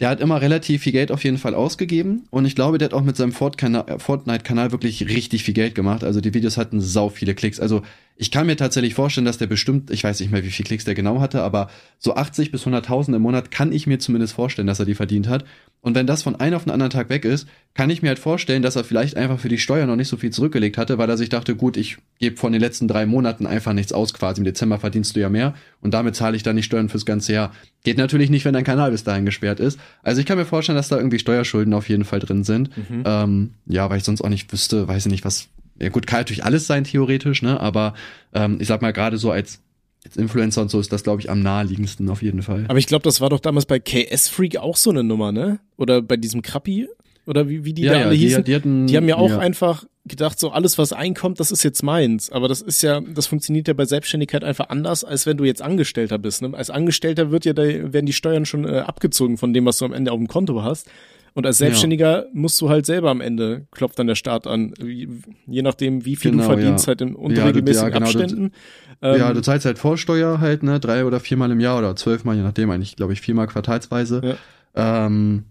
[0.00, 2.94] der hat immer relativ viel Geld auf jeden Fall ausgegeben und ich glaube, der hat
[2.94, 6.02] auch mit seinem Fortnite-Kanal wirklich richtig viel Geld gemacht.
[6.02, 7.60] Also die Videos hatten sau viele Klicks.
[7.60, 7.82] Also
[8.16, 10.84] ich kann mir tatsächlich vorstellen, dass der bestimmt, ich weiß nicht mehr, wie viel Klicks
[10.84, 14.66] der genau hatte, aber so 80 bis 100.000 im Monat kann ich mir zumindest vorstellen,
[14.66, 15.44] dass er die verdient hat.
[15.82, 18.18] Und wenn das von einem auf den anderen Tag weg ist, kann ich mir halt
[18.18, 21.08] vorstellen, dass er vielleicht einfach für die Steuer noch nicht so viel zurückgelegt hatte, weil
[21.08, 24.40] er sich dachte, gut, ich gebe von den letzten drei Monaten einfach nichts aus quasi.
[24.40, 27.32] Im Dezember verdienst du ja mehr und damit zahle ich dann die Steuern fürs ganze
[27.32, 27.52] Jahr.
[27.84, 29.78] Geht natürlich nicht, wenn dein Kanal bis dahin gesperrt ist.
[30.02, 32.76] Also ich kann mir vorstellen, dass da irgendwie Steuerschulden auf jeden Fall drin sind.
[32.76, 33.04] Mhm.
[33.06, 35.48] Ähm, ja, weil ich sonst auch nicht wüsste, weiß ich nicht, was.
[35.78, 37.58] Ja gut, kann natürlich alles sein, theoretisch, ne?
[37.58, 37.94] Aber
[38.34, 39.60] ähm, ich sag mal, gerade so als
[40.04, 42.64] als Influencer und so ist das, glaube ich, am naheliegendsten auf jeden Fall.
[42.68, 45.60] Aber ich glaube, das war doch damals bei KS Freak auch so eine Nummer, ne?
[45.76, 46.88] Oder bei diesem Krappi?
[47.26, 48.44] Oder wie, wie die ja, da alle ja, hießen?
[48.44, 49.38] Die, die, hatten, die haben ja auch ja.
[49.38, 52.30] einfach gedacht, so alles, was einkommt, das ist jetzt meins.
[52.30, 55.62] Aber das ist ja, das funktioniert ja bei Selbstständigkeit einfach anders, als wenn du jetzt
[55.62, 56.42] Angestellter bist.
[56.42, 56.52] Ne?
[56.54, 59.84] Als Angestellter wird ja, da werden die Steuern schon äh, abgezogen von dem, was du
[59.84, 60.90] am Ende auf dem Konto hast.
[61.32, 62.28] Und als Selbstständiger ja.
[62.32, 66.32] musst du halt selber am Ende, klopft dann der Staat an, je nachdem, wie viel
[66.32, 66.88] genau, du verdienst, ja.
[66.88, 68.52] halt in unregelmäßigen ja, genau, Abständen.
[69.00, 71.94] Du, ähm, ja, du zahlst halt Vorsteuer halt, ne, drei oder viermal im Jahr oder
[71.94, 74.36] zwölfmal, je nachdem, eigentlich, glaube ich, viermal quartalsweise.
[74.74, 75.06] Ja.
[75.06, 75.44] Ähm,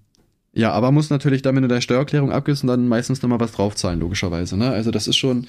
[0.54, 4.00] ja, aber muss natürlich dann, wenn du deine Steuererklärung abgibst, dann meistens nochmal was draufzahlen,
[4.00, 4.70] logischerweise, ne?
[4.70, 5.48] Also das ist schon,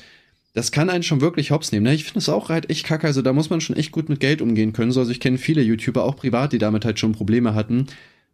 [0.52, 1.84] das kann einen schon wirklich hops nehmen.
[1.84, 1.94] Ne?
[1.94, 3.06] Ich finde es auch halt echt kacke.
[3.06, 4.92] Also da muss man schon echt gut mit Geld umgehen können.
[4.92, 7.86] So, also ich kenne viele YouTuber, auch privat, die damit halt schon Probleme hatten.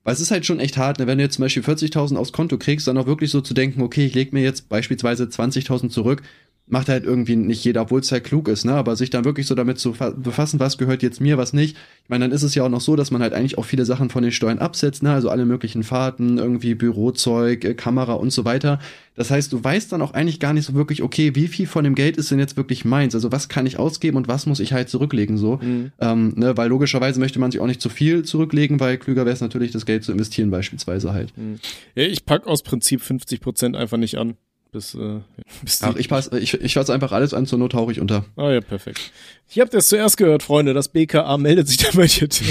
[0.02, 1.06] Weil es ist halt schon echt hart, ne?
[1.06, 3.82] wenn du jetzt zum Beispiel 40.000 aufs Konto kriegst, dann auch wirklich so zu denken,
[3.82, 6.22] okay, ich lege mir jetzt beispielsweise 20.000 zurück,
[6.68, 8.72] macht halt irgendwie nicht jeder, obwohl es halt klug ist, ne?
[8.72, 11.76] Aber sich dann wirklich so damit zu befassen, was gehört jetzt mir, was nicht.
[12.02, 13.84] Ich meine, dann ist es ja auch noch so, dass man halt eigentlich auch viele
[13.84, 15.12] Sachen von den Steuern absetzt, ne?
[15.12, 18.80] Also alle möglichen Fahrten, irgendwie Bürozeug, äh, Kamera und so weiter.
[19.14, 21.84] Das heißt, du weißt dann auch eigentlich gar nicht so wirklich, okay, wie viel von
[21.84, 23.14] dem Geld ist denn jetzt wirklich meins?
[23.14, 25.58] Also was kann ich ausgeben und was muss ich halt zurücklegen so?
[25.62, 25.92] Mhm.
[26.00, 26.56] Ähm, ne?
[26.56, 29.70] Weil logischerweise möchte man sich auch nicht zu viel zurücklegen, weil klüger wäre es natürlich,
[29.70, 31.36] das Geld zu investieren beispielsweise halt.
[31.38, 31.60] Mhm.
[31.94, 34.34] Ja, ich pack aus Prinzip 50 Prozent einfach nicht an
[34.72, 35.20] bis, äh,
[35.62, 38.24] bis Ach, ich passe ich, ich fasse einfach alles an, zur Not tauche ich unter.
[38.36, 39.12] Ah ja, perfekt.
[39.48, 42.42] Ich habt es zuerst gehört, Freunde, das BKA meldet sich dabei jetzt.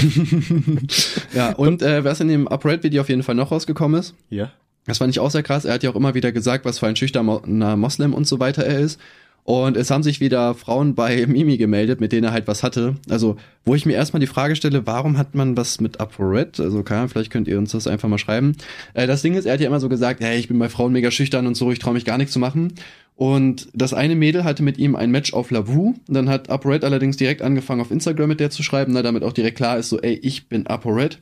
[1.34, 4.14] ja, und äh, was in dem Upright-Video auf jeden Fall noch rausgekommen ist.
[4.30, 4.52] Ja.
[4.86, 5.64] Das fand ich auch sehr krass.
[5.64, 8.64] Er hat ja auch immer wieder gesagt, was für ein schüchterner Moslem und so weiter
[8.64, 9.00] er ist.
[9.46, 12.96] Und es haben sich wieder Frauen bei Mimi gemeldet, mit denen er halt was hatte.
[13.08, 16.58] Also, wo ich mir erstmal die Frage stelle, warum hat man was mit ApoRed?
[16.58, 18.56] Also, keine Ahnung, vielleicht könnt ihr uns das einfach mal schreiben.
[18.94, 20.92] Äh, das Ding ist, er hat ja immer so gesagt, hey, ich bin bei Frauen
[20.92, 22.72] mega schüchtern und so, ich traue mich gar nichts zu machen.
[23.14, 25.94] Und das eine Mädel hatte mit ihm ein Match auf Lavu.
[26.08, 29.32] Dann hat ApoRed allerdings direkt angefangen, auf Instagram mit der zu schreiben, na, damit auch
[29.32, 31.20] direkt klar ist, so, ey, ich bin ApoRed.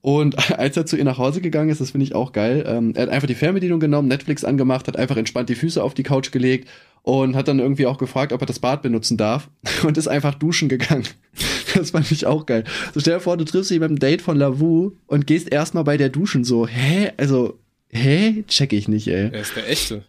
[0.00, 2.92] Und als er zu ihr nach Hause gegangen ist, das finde ich auch geil, ähm,
[2.96, 6.02] er hat einfach die Fernbedienung genommen, Netflix angemacht, hat einfach entspannt die Füße auf die
[6.02, 6.68] Couch gelegt
[7.02, 9.50] und hat dann irgendwie auch gefragt, ob er das Bad benutzen darf
[9.86, 11.04] und ist einfach duschen gegangen.
[11.74, 12.64] Das fand ich auch geil.
[12.92, 15.96] So stell dir vor, du triffst dich beim Date von Lavu und gehst erstmal bei
[15.96, 17.12] der duschen so, hä?
[17.16, 18.44] Also, hä?
[18.46, 19.30] Check ich nicht, ey.
[19.32, 20.02] Er ist der Echte.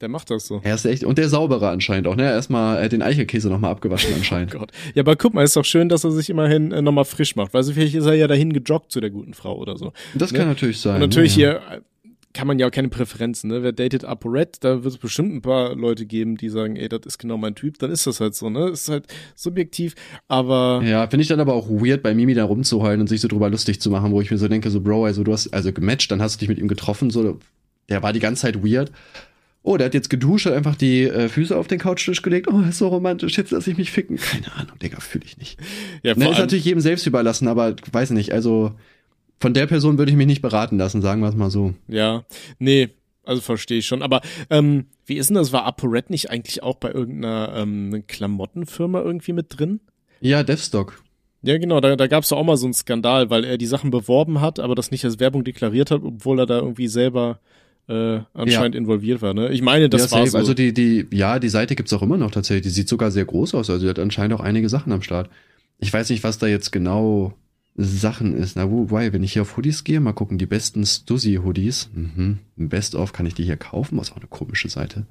[0.00, 0.62] Der macht das so.
[0.62, 2.22] Er ist echt und der saubere anscheinend auch, ne?
[2.22, 4.54] Erstmal äh, den Eichelkäse nochmal abgewaschen anscheinend.
[4.56, 4.72] oh Gott.
[4.94, 7.52] Ja, aber guck mal, ist doch schön, dass er sich immerhin äh, nochmal frisch macht.
[7.52, 9.92] Weißt du, vielleicht ist er ja dahin gejoggt zu der guten Frau oder so.
[10.14, 10.38] Das ne?
[10.38, 10.94] kann natürlich sein.
[10.94, 11.60] Und natürlich ja.
[11.70, 11.82] hier
[12.34, 13.62] kann man ja auch keine Präferenzen, ne?
[13.62, 17.00] Wer datet ApoRed, da wird es bestimmt ein paar Leute geben, die sagen, ey, das
[17.04, 18.68] ist genau mein Typ, dann ist das halt so, ne?
[18.68, 19.94] Ist halt subjektiv,
[20.28, 20.82] aber.
[20.84, 23.50] Ja, finde ich dann aber auch weird, bei Mimi da rumzuheulen und sich so drüber
[23.50, 26.10] lustig zu machen, wo ich mir so denke, so, Bro, also du hast also gematcht,
[26.10, 27.38] dann hast du dich mit ihm getroffen, so,
[27.88, 28.92] der war die ganze Zeit weird.
[29.62, 32.48] Oh, der hat jetzt geduscht, hat einfach die äh, Füße auf den Couchtisch gelegt.
[32.48, 34.16] Oh, ist so romantisch, jetzt lass ich mich ficken.
[34.16, 35.58] Keine Ahnung, Digga, fühle ich nicht.
[36.02, 38.72] Ja, ne, ist natürlich jedem selbst überlassen, aber weiß nicht, also
[39.40, 41.74] von der Person würde ich mich nicht beraten lassen, sagen wir es mal so.
[41.86, 42.24] Ja,
[42.58, 42.90] nee,
[43.24, 44.02] also verstehe ich schon.
[44.02, 44.20] Aber
[44.50, 45.52] ähm, wie ist denn das?
[45.52, 49.80] War ApoRed nicht eigentlich auch bei irgendeiner ähm, Klamottenfirma irgendwie mit drin?
[50.20, 51.02] Ja, Devstock.
[51.42, 53.90] Ja, genau, da, da gab es auch mal so einen Skandal, weil er die Sachen
[53.90, 57.38] beworben hat, aber das nicht als Werbung deklariert hat, obwohl er da irgendwie selber
[57.88, 58.80] äh, anscheinend ja.
[58.80, 59.34] involviert war.
[59.34, 59.50] Ne?
[59.50, 60.36] Ich meine, das ja, war so.
[60.36, 62.64] Also die, die, ja, die Seite gibt's auch immer noch tatsächlich.
[62.64, 63.70] Die sieht sogar sehr groß aus.
[63.70, 65.30] Also die hat anscheinend auch einige Sachen am Start.
[65.78, 67.34] Ich weiß nicht, was da jetzt genau
[67.80, 68.56] Sachen ist.
[68.56, 71.90] Na, wobei, wenn ich hier auf Hoodies gehe, mal gucken, die besten Stussy-Hoodies.
[71.94, 72.38] Mhm.
[72.56, 73.98] Best of, kann ich die hier kaufen?
[74.00, 75.06] Ist auch eine komische Seite.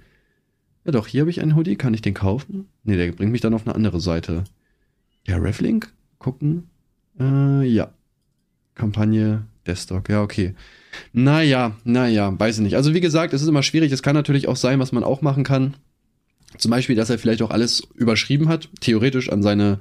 [0.85, 2.67] Ja doch, hier habe ich einen Hoodie, kann ich den kaufen?
[2.83, 4.43] Nee, der bringt mich dann auf eine andere Seite.
[5.25, 5.93] Ja, Reflink?
[6.19, 6.69] Gucken.
[7.19, 7.93] Äh, ja.
[8.75, 10.53] Kampagne Desktop, ja, okay.
[11.13, 12.75] Naja, naja, weiß ich nicht.
[12.75, 13.93] Also wie gesagt, es ist immer schwierig.
[13.93, 15.75] Es kann natürlich auch sein, was man auch machen kann.
[16.57, 19.79] Zum Beispiel, dass er vielleicht auch alles überschrieben hat, theoretisch an seine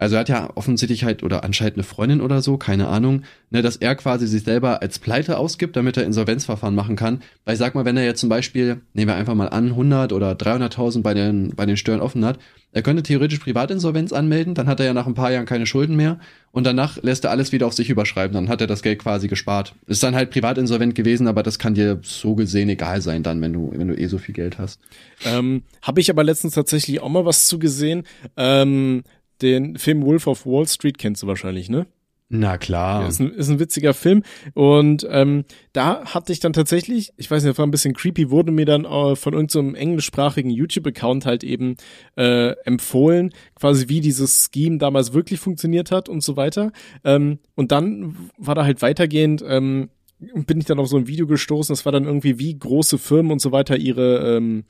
[0.00, 3.60] also er hat ja offensichtlich halt oder anscheinend eine Freundin oder so, keine Ahnung, ne,
[3.60, 7.20] dass er quasi sich selber als Pleite ausgibt, damit er Insolvenzverfahren machen kann.
[7.44, 10.14] Weil ich sag mal, wenn er jetzt zum Beispiel, nehmen wir einfach mal an, 100
[10.14, 12.38] oder 300.000 bei den, bei den Steuern offen hat,
[12.72, 15.96] er könnte theoretisch Privatinsolvenz anmelden, dann hat er ja nach ein paar Jahren keine Schulden
[15.96, 16.20] mehr
[16.52, 19.28] und danach lässt er alles wieder auf sich überschreiben, dann hat er das Geld quasi
[19.28, 19.74] gespart.
[19.86, 23.52] Ist dann halt privatinsolvent gewesen, aber das kann dir so gesehen egal sein dann, wenn
[23.52, 24.80] du, wenn du eh so viel Geld hast.
[25.26, 28.04] Ähm, Habe ich aber letztens tatsächlich auch mal was zu gesehen.
[28.36, 29.02] Ähm,
[29.42, 31.86] den Film Wolf of Wall Street kennst du wahrscheinlich, ne?
[32.32, 33.02] Na klar.
[33.02, 34.22] Ja, ist, ein, ist ein witziger Film.
[34.54, 38.30] Und ähm, da hatte ich dann tatsächlich, ich weiß nicht, das war ein bisschen creepy,
[38.30, 41.74] wurde mir dann äh, von irgendeinem so englischsprachigen YouTube-Account halt eben
[42.16, 46.70] äh, empfohlen, quasi wie dieses Scheme damals wirklich funktioniert hat und so weiter.
[47.02, 51.26] Ähm, und dann war da halt weitergehend, ähm, bin ich dann auf so ein Video
[51.26, 54.64] gestoßen, das war dann irgendwie, wie große Firmen und so weiter ihre ähm,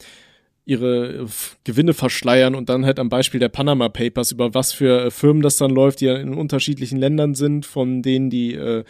[0.71, 1.27] ihre
[1.65, 5.43] Gewinne verschleiern und dann halt am Beispiel der Panama Papers, über was für äh, Firmen
[5.43, 8.85] das dann läuft, die ja in unterschiedlichen Ländern sind, von denen die äh,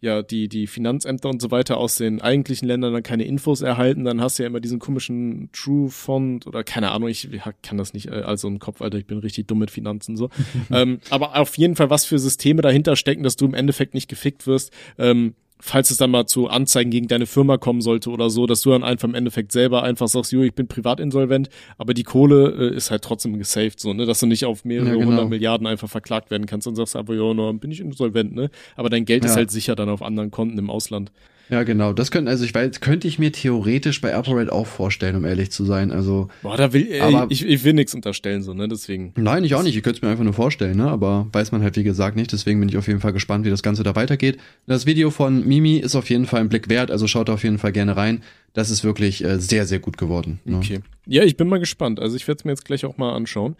[0.00, 4.04] ja, die, die Finanzämter und so weiter aus den eigentlichen Ländern dann keine Infos erhalten,
[4.04, 7.28] dann hast du ja immer diesen komischen True Font oder keine Ahnung, ich
[7.64, 10.30] kann das nicht äh, also im Kopf, Alter, ich bin richtig dumm mit Finanzen so.
[10.70, 14.06] ähm, aber auf jeden Fall, was für Systeme dahinter stecken, dass du im Endeffekt nicht
[14.06, 18.30] gefickt wirst, ähm, falls es dann mal zu Anzeigen gegen deine Firma kommen sollte oder
[18.30, 21.48] so, dass du dann einfach im Endeffekt selber einfach sagst, jo, ich bin privat insolvent,
[21.78, 24.88] aber die Kohle äh, ist halt trotzdem gesaved, so, ne, dass du nicht auf mehrere
[24.88, 25.06] ja, genau.
[25.06, 28.50] hundert Milliarden einfach verklagt werden kannst und sagst, aber jo, no, bin ich insolvent, ne,
[28.76, 29.30] aber dein Geld ja.
[29.30, 31.10] ist halt sicher dann auf anderen Konten im Ausland.
[31.50, 31.92] Ja, genau.
[31.92, 35.50] Das könnte, also ich weiß, könnte ich mir theoretisch bei ApoRed auch vorstellen, um ehrlich
[35.50, 35.90] zu sein.
[35.90, 36.28] Also.
[36.42, 39.12] Boah, da will, ey, aber, ich, ich will nichts unterstellen, so, ne, deswegen.
[39.16, 39.76] Nein, ich auch nicht.
[39.76, 42.32] Ich könnte es mir einfach nur vorstellen, ne, aber weiß man halt, wie gesagt, nicht.
[42.32, 44.38] Deswegen bin ich auf jeden Fall gespannt, wie das Ganze da weitergeht.
[44.66, 47.58] Das Video von Mimi ist auf jeden Fall ein Blick wert, also schaut auf jeden
[47.58, 48.22] Fall gerne rein.
[48.52, 50.40] Das ist wirklich äh, sehr, sehr gut geworden.
[50.44, 50.58] Ne?
[50.58, 50.80] Okay.
[51.06, 52.00] Ja, ich bin mal gespannt.
[52.00, 53.56] Also ich werde es mir jetzt gleich auch mal anschauen.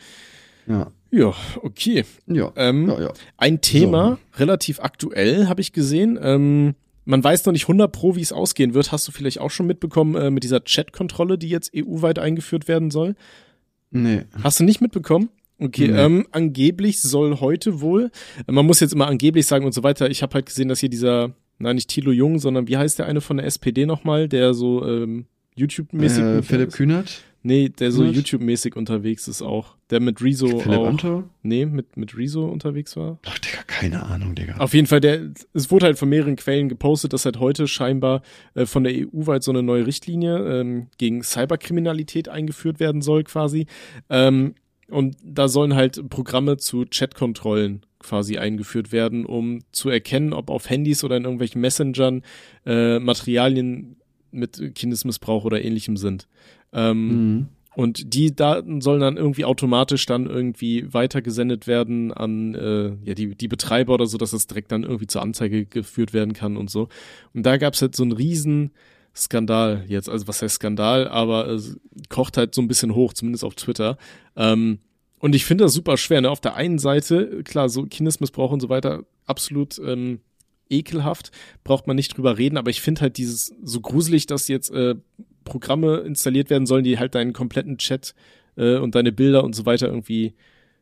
[0.66, 0.90] Ja.
[1.10, 2.04] Ja, okay.
[2.26, 2.52] Ja.
[2.56, 3.12] Ähm, ja, ja.
[3.38, 4.40] Ein Thema, so.
[4.40, 6.18] relativ aktuell, habe ich gesehen.
[6.20, 6.74] Ähm,
[7.08, 8.92] man weiß noch nicht 100 pro, wie es ausgehen wird.
[8.92, 12.90] Hast du vielleicht auch schon mitbekommen äh, mit dieser Chat-Kontrolle, die jetzt EU-weit eingeführt werden
[12.90, 13.14] soll?
[13.90, 14.24] Nee.
[14.42, 15.30] Hast du nicht mitbekommen?
[15.58, 15.98] Okay, nee.
[15.98, 18.10] ähm, angeblich soll heute wohl,
[18.46, 20.10] man muss jetzt immer angeblich sagen und so weiter.
[20.10, 23.06] Ich habe halt gesehen, dass hier dieser, nein, nicht Thilo Jung, sondern wie heißt der
[23.06, 25.24] eine von der SPD nochmal, der so ähm,
[25.56, 26.22] YouTube-mäßig.
[26.22, 27.22] Äh, Philipp Kühnert?
[27.48, 29.76] Nee, der so YouTube-mäßig unterwegs ist auch.
[29.88, 30.86] Der mit Rezo Philipp auch.
[30.86, 31.24] Anto?
[31.42, 33.18] Nee, mit, mit Rezo unterwegs war.
[33.24, 34.58] Ach, Digga, keine Ahnung, Digga.
[34.58, 38.20] Auf jeden Fall, der, es wurde halt von mehreren Quellen gepostet, dass halt heute scheinbar
[38.52, 43.24] äh, von der EU weit so eine neue Richtlinie ähm, gegen Cyberkriminalität eingeführt werden soll,
[43.24, 43.64] quasi.
[44.10, 44.54] Ähm,
[44.90, 50.68] und da sollen halt Programme zu Chatkontrollen quasi eingeführt werden, um zu erkennen, ob auf
[50.68, 52.22] Handys oder in irgendwelchen Messengern
[52.66, 53.96] äh, Materialien
[54.30, 56.28] mit Kindesmissbrauch oder ähnlichem sind.
[56.72, 57.48] Ähm, mhm.
[57.74, 63.36] Und die Daten sollen dann irgendwie automatisch dann irgendwie weitergesendet werden an äh, ja, die,
[63.36, 66.70] die Betreiber oder so, dass das direkt dann irgendwie zur Anzeige geführt werden kann und
[66.70, 66.88] so.
[67.34, 68.72] Und da gab's halt so einen riesen
[69.14, 70.08] Skandal jetzt.
[70.08, 73.96] Also was heißt Skandal, aber es kocht halt so ein bisschen hoch, zumindest auf Twitter.
[74.34, 74.80] Ähm,
[75.20, 76.20] und ich finde das super schwer.
[76.20, 76.30] Ne?
[76.30, 80.20] Auf der einen Seite, klar, so Kindesmissbrauch und so weiter, absolut ähm,
[80.70, 81.30] ekelhaft,
[81.64, 84.96] braucht man nicht drüber reden, aber ich finde halt dieses so gruselig, dass jetzt äh,
[85.44, 88.14] Programme installiert werden sollen, die halt deinen kompletten Chat
[88.56, 90.34] äh, und deine Bilder und so weiter irgendwie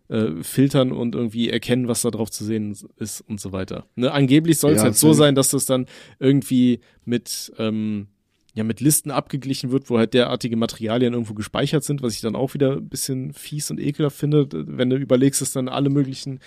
[0.08, 3.86] äh, filtern und irgendwie erkennen, was da drauf zu sehen ist und so weiter.
[3.94, 4.12] Ne?
[4.12, 5.86] Angeblich soll es ja, halt so sein, dass das dann
[6.18, 8.08] irgendwie mit ähm,
[8.54, 12.34] ja mit Listen abgeglichen wird, wo halt derartige Materialien irgendwo gespeichert sind, was ich dann
[12.34, 16.40] auch wieder ein bisschen fies und ekelhaft finde, wenn du überlegst, dass dann alle möglichen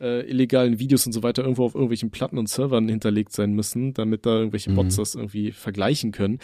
[0.00, 3.94] äh, illegalen Videos und so weiter irgendwo auf irgendwelchen Platten und Servern hinterlegt sein müssen,
[3.94, 5.00] damit da irgendwelche Bots mhm.
[5.00, 6.38] das irgendwie vergleichen können.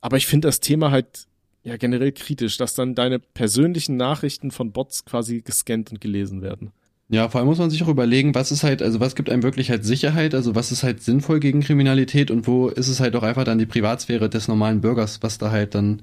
[0.00, 1.26] Aber ich finde das Thema halt
[1.62, 6.70] ja generell kritisch, dass dann deine persönlichen Nachrichten von Bots quasi gescannt und gelesen werden.
[7.08, 9.44] Ja, vor allem muss man sich auch überlegen, was ist halt, also was gibt einem
[9.44, 13.14] wirklich halt Sicherheit, also was ist halt sinnvoll gegen Kriminalität und wo ist es halt
[13.14, 16.02] auch einfach dann die Privatsphäre des normalen Bürgers, was da halt dann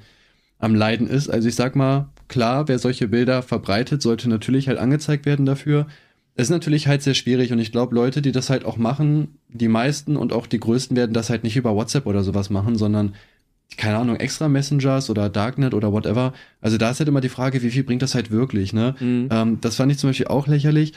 [0.60, 1.30] am Leiden ist.
[1.30, 5.88] Also ich sag mal, klar, wer solche Bilder verbreitet, sollte natürlich halt angezeigt werden dafür
[6.36, 9.68] ist natürlich halt sehr schwierig und ich glaube, Leute, die das halt auch machen, die
[9.68, 13.14] meisten und auch die größten werden das halt nicht über WhatsApp oder sowas machen, sondern
[13.78, 16.34] keine Ahnung, extra Messengers oder Darknet oder whatever.
[16.62, 18.96] Also da ist halt immer die Frage, wie viel bringt das halt wirklich, ne?
[19.00, 19.30] Mhm.
[19.32, 20.94] Ähm, das fand ich zum Beispiel auch lächerlich.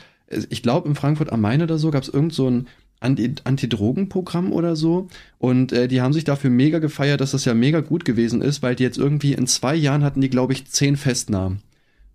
[0.50, 2.66] Ich glaube, in Frankfurt am Main oder so gab es irgend so ein
[3.00, 5.08] Anti-Drogen-Programm oder so.
[5.38, 8.62] Und äh, die haben sich dafür mega gefeiert, dass das ja mega gut gewesen ist,
[8.62, 11.60] weil die jetzt irgendwie in zwei Jahren hatten die, glaube ich, zehn Festnahmen.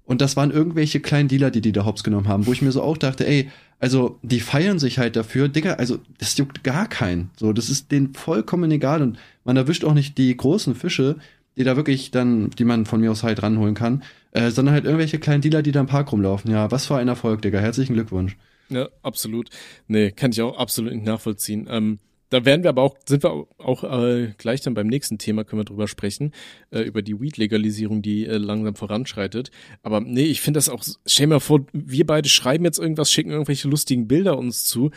[0.05, 2.71] Und das waren irgendwelche kleinen Dealer, die die da hops genommen haben, wo ich mir
[2.71, 6.87] so auch dachte, ey, also die feiern sich halt dafür, Digga, also das juckt gar
[6.87, 7.31] keinen.
[7.37, 11.15] So, das ist denen vollkommen egal und man erwischt auch nicht die großen Fische,
[11.57, 14.85] die da wirklich dann, die man von mir aus halt ranholen kann, äh, sondern halt
[14.85, 16.51] irgendwelche kleinen Dealer, die da im Park rumlaufen.
[16.51, 17.59] Ja, was für ein Erfolg, Digga.
[17.59, 18.37] Herzlichen Glückwunsch.
[18.69, 19.49] Ja, absolut.
[19.87, 21.67] Nee, kann ich auch absolut nicht nachvollziehen.
[21.69, 21.99] Ähm,
[22.32, 25.60] da werden wir aber auch, sind wir auch äh, gleich dann beim nächsten Thema, können
[25.60, 26.32] wir drüber sprechen,
[26.72, 29.52] äh, über die Weed-Legalisierung, die äh, langsam voranschreitet.
[29.84, 33.32] Aber nee, ich finde das auch, stell mal vor, wir beide schreiben jetzt irgendwas, schicken
[33.32, 34.91] irgendwelche lustigen Bilder uns zu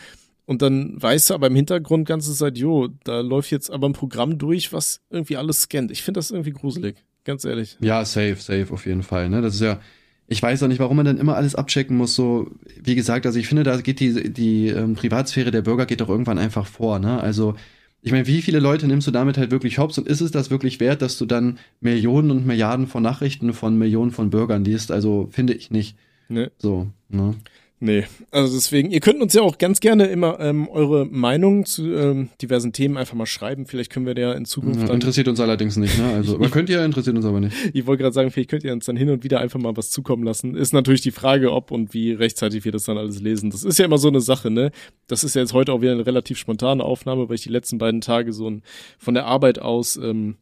[0.45, 3.93] und dann weißt du aber im Hintergrund ganze Zeit, jo, da läuft jetzt aber ein
[3.93, 5.91] Programm durch, was irgendwie alles scannt.
[5.91, 7.77] Ich finde das irgendwie gruselig, ganz ehrlich.
[7.81, 9.29] Ja, safe, safe auf jeden Fall.
[9.29, 9.41] Ne?
[9.41, 9.81] Das ist ja,
[10.27, 12.15] ich weiß auch nicht, warum man dann immer alles abchecken muss.
[12.15, 12.51] So,
[12.81, 16.09] wie gesagt, also ich finde, da geht die, die ähm, Privatsphäre der Bürger geht doch
[16.09, 17.19] irgendwann einfach vor, ne?
[17.19, 17.55] Also,
[18.01, 20.51] ich meine, wie viele Leute nimmst du damit halt wirklich hops und ist es das
[20.51, 24.91] wirklich wert, dass du dann Millionen und Milliarden von Nachrichten von Millionen von Bürgern liest?
[24.91, 25.97] Also, finde ich nicht.
[26.27, 26.51] Ne?
[26.57, 27.35] So, ne?
[27.81, 31.93] Nee, also deswegen, ihr könnt uns ja auch ganz gerne immer ähm, eure Meinung zu
[31.93, 33.65] ähm, diversen Themen einfach mal schreiben.
[33.65, 34.95] Vielleicht können wir der in Zukunft Ja, dann.
[34.95, 36.05] interessiert uns allerdings nicht, ne?
[36.13, 37.53] Also, man könnte ja, interessiert uns aber nicht.
[37.73, 39.91] Ich wollte gerade sagen, vielleicht könnt ihr uns dann hin und wieder einfach mal was
[39.91, 40.55] zukommen lassen.
[40.55, 43.49] Ist natürlich die Frage, ob und wie rechtzeitig wir das dann alles lesen.
[43.49, 44.71] Das ist ja immer so eine Sache, ne?
[45.07, 47.77] Das ist ja jetzt heute auch wieder eine relativ spontane Aufnahme, weil ich die letzten
[47.77, 48.63] beiden Tage so ein
[48.97, 50.37] von der Arbeit aus ähm,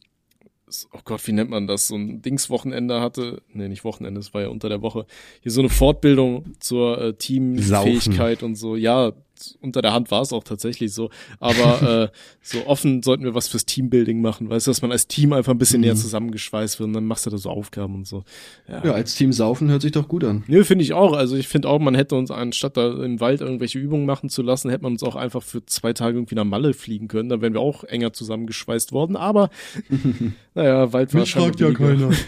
[0.94, 4.42] oh Gott, wie nennt man das, so ein Dingswochenende hatte, nee, nicht Wochenende, es war
[4.42, 5.06] ja unter der Woche,
[5.42, 9.14] hier so eine Fortbildung zur äh, Teamfähigkeit und so, ja,
[9.62, 13.48] unter der Hand war es auch tatsächlich so, aber äh, so offen sollten wir was
[13.48, 15.86] fürs Teambuilding machen, weißt du, dass man als Team einfach ein bisschen Mhm.
[15.88, 18.24] näher zusammengeschweißt wird und dann machst du da so Aufgaben und so.
[18.68, 20.44] Ja, Ja, als Team saufen hört sich doch gut an.
[20.48, 21.14] Nö, finde ich auch.
[21.14, 24.42] Also ich finde auch, man hätte uns anstatt da im Wald irgendwelche Übungen machen zu
[24.42, 27.30] lassen, hätte man uns auch einfach für zwei Tage irgendwie nach Malle fliegen können.
[27.30, 29.16] Dann wären wir auch enger zusammengeschweißt worden.
[29.16, 29.50] Aber
[30.54, 32.12] naja, Wald war Mich fragt ja keiner.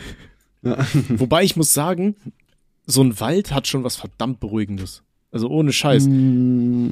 [0.64, 0.78] Ja.
[1.10, 2.16] Wobei ich muss sagen,
[2.88, 5.04] so ein Wald hat schon was verdammt Beruhigendes.
[5.36, 6.08] Also ohne Scheiß.
[6.08, 6.92] Mm,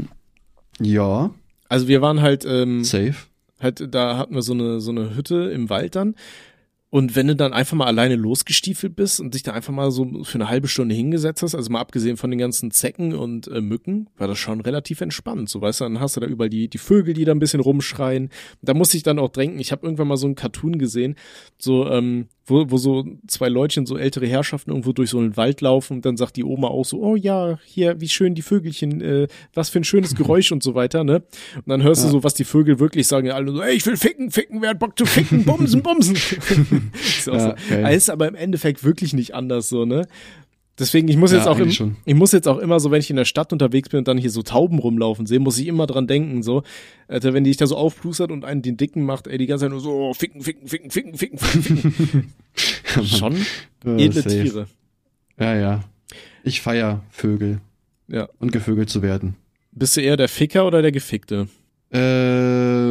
[0.81, 1.31] Ja,
[1.69, 3.15] Also wir waren halt, ähm, safe.
[3.61, 6.15] halt, da hatten wir so eine, so eine Hütte im Wald dann.
[6.93, 10.23] Und wenn du dann einfach mal alleine losgestiefelt bist und dich da einfach mal so
[10.23, 13.61] für eine halbe Stunde hingesetzt hast, also mal abgesehen von den ganzen Zecken und äh,
[13.61, 15.49] Mücken, war das schon relativ entspannt.
[15.49, 17.61] So weißt du, dann hast du da überall die, die Vögel, die da ein bisschen
[17.61, 18.29] rumschreien.
[18.61, 21.15] Da muss ich dann auch denken, ich habe irgendwann mal so einen Cartoon gesehen,
[21.57, 25.61] so, ähm, wo, wo so zwei Leutchen, so ältere Herrschaften irgendwo durch so einen Wald
[25.61, 29.01] laufen und dann sagt die Oma auch so, oh ja, hier, wie schön die Vögelchen,
[29.01, 31.23] äh, was für ein schönes Geräusch und so weiter, ne?
[31.55, 32.11] Und dann hörst du Ja.
[32.11, 34.71] so, was die Vögel wirklich sagen, ja alle so, ey, ich will ficken, ficken, wer
[34.71, 36.17] hat Bock zu ficken, bumsen, bumsen.
[36.93, 37.87] ist, Ja, so.
[37.87, 40.07] ist aber im Endeffekt wirklich nicht anders so, ne?
[40.79, 41.97] Deswegen, ich muss Ja, jetzt auch im, schon.
[42.03, 44.17] ich muss jetzt auch immer so, wenn ich in der Stadt unterwegs bin und dann
[44.17, 46.63] hier so Tauben rumlaufen sehe, muss ich immer dran denken, so,
[47.07, 49.65] Alter, wenn die sich da so aufplustert und einen den Dicken macht, ey, die ganze
[49.65, 52.33] Zeit nur so, oh, ficken, ficken, ficken, ficken, ficken, ficken.
[53.05, 53.35] Schon
[53.85, 54.29] Ja, edle safe.
[54.29, 54.67] Tiere.
[55.39, 55.83] Ja, ja.
[56.43, 57.59] Ich feier Vögel
[58.07, 58.27] Ja.
[58.39, 59.35] und gevögelt zu werden.
[59.73, 61.47] Bist du eher der Ficker oder der Gefickte?
[61.91, 61.99] Äh,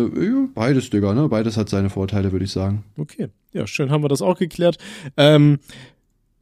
[0.08, 1.28] ja, beides, Digga, ne?
[1.28, 2.84] Beides hat seine Vorteile, würde ich sagen.
[2.96, 4.78] Okay, ja, schön, haben wir das auch geklärt.
[5.16, 5.58] Ähm,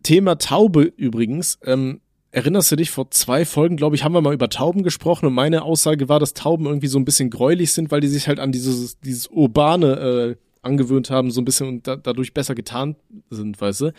[0.03, 1.59] Thema Taube übrigens.
[1.65, 2.01] Ähm,
[2.33, 5.35] erinnerst du dich, vor zwei Folgen, glaube ich, haben wir mal über Tauben gesprochen und
[5.35, 8.39] meine Aussage war, dass Tauben irgendwie so ein bisschen gräulich sind, weil die sich halt
[8.41, 12.97] an dieses, dieses Urbane äh, angewöhnt haben, so ein bisschen und da, dadurch besser getarnt
[13.31, 13.93] sind, weißt du?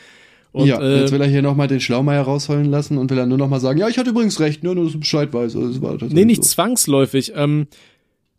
[0.54, 3.30] Und, ja, äh, jetzt will er hier nochmal den Schlaumeier rausheulen lassen und will dann
[3.30, 5.56] nur nochmal sagen, ja, ich hatte übrigens recht, ne, nur dass du Bescheid weißt.
[5.56, 6.50] Also, das war Nee, tatsächlich nicht so.
[6.52, 7.32] zwangsläufig.
[7.36, 7.76] Ähm, äh,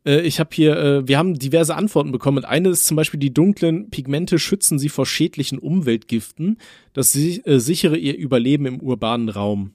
[0.05, 2.39] ich habe hier, äh, wir haben diverse Antworten bekommen.
[2.39, 6.59] Und eine ist zum Beispiel, die dunklen Pigmente schützen sie vor schädlichen Umweltgiften.
[6.93, 9.73] Das si äh, sichere ihr Überleben im urbanen Raum.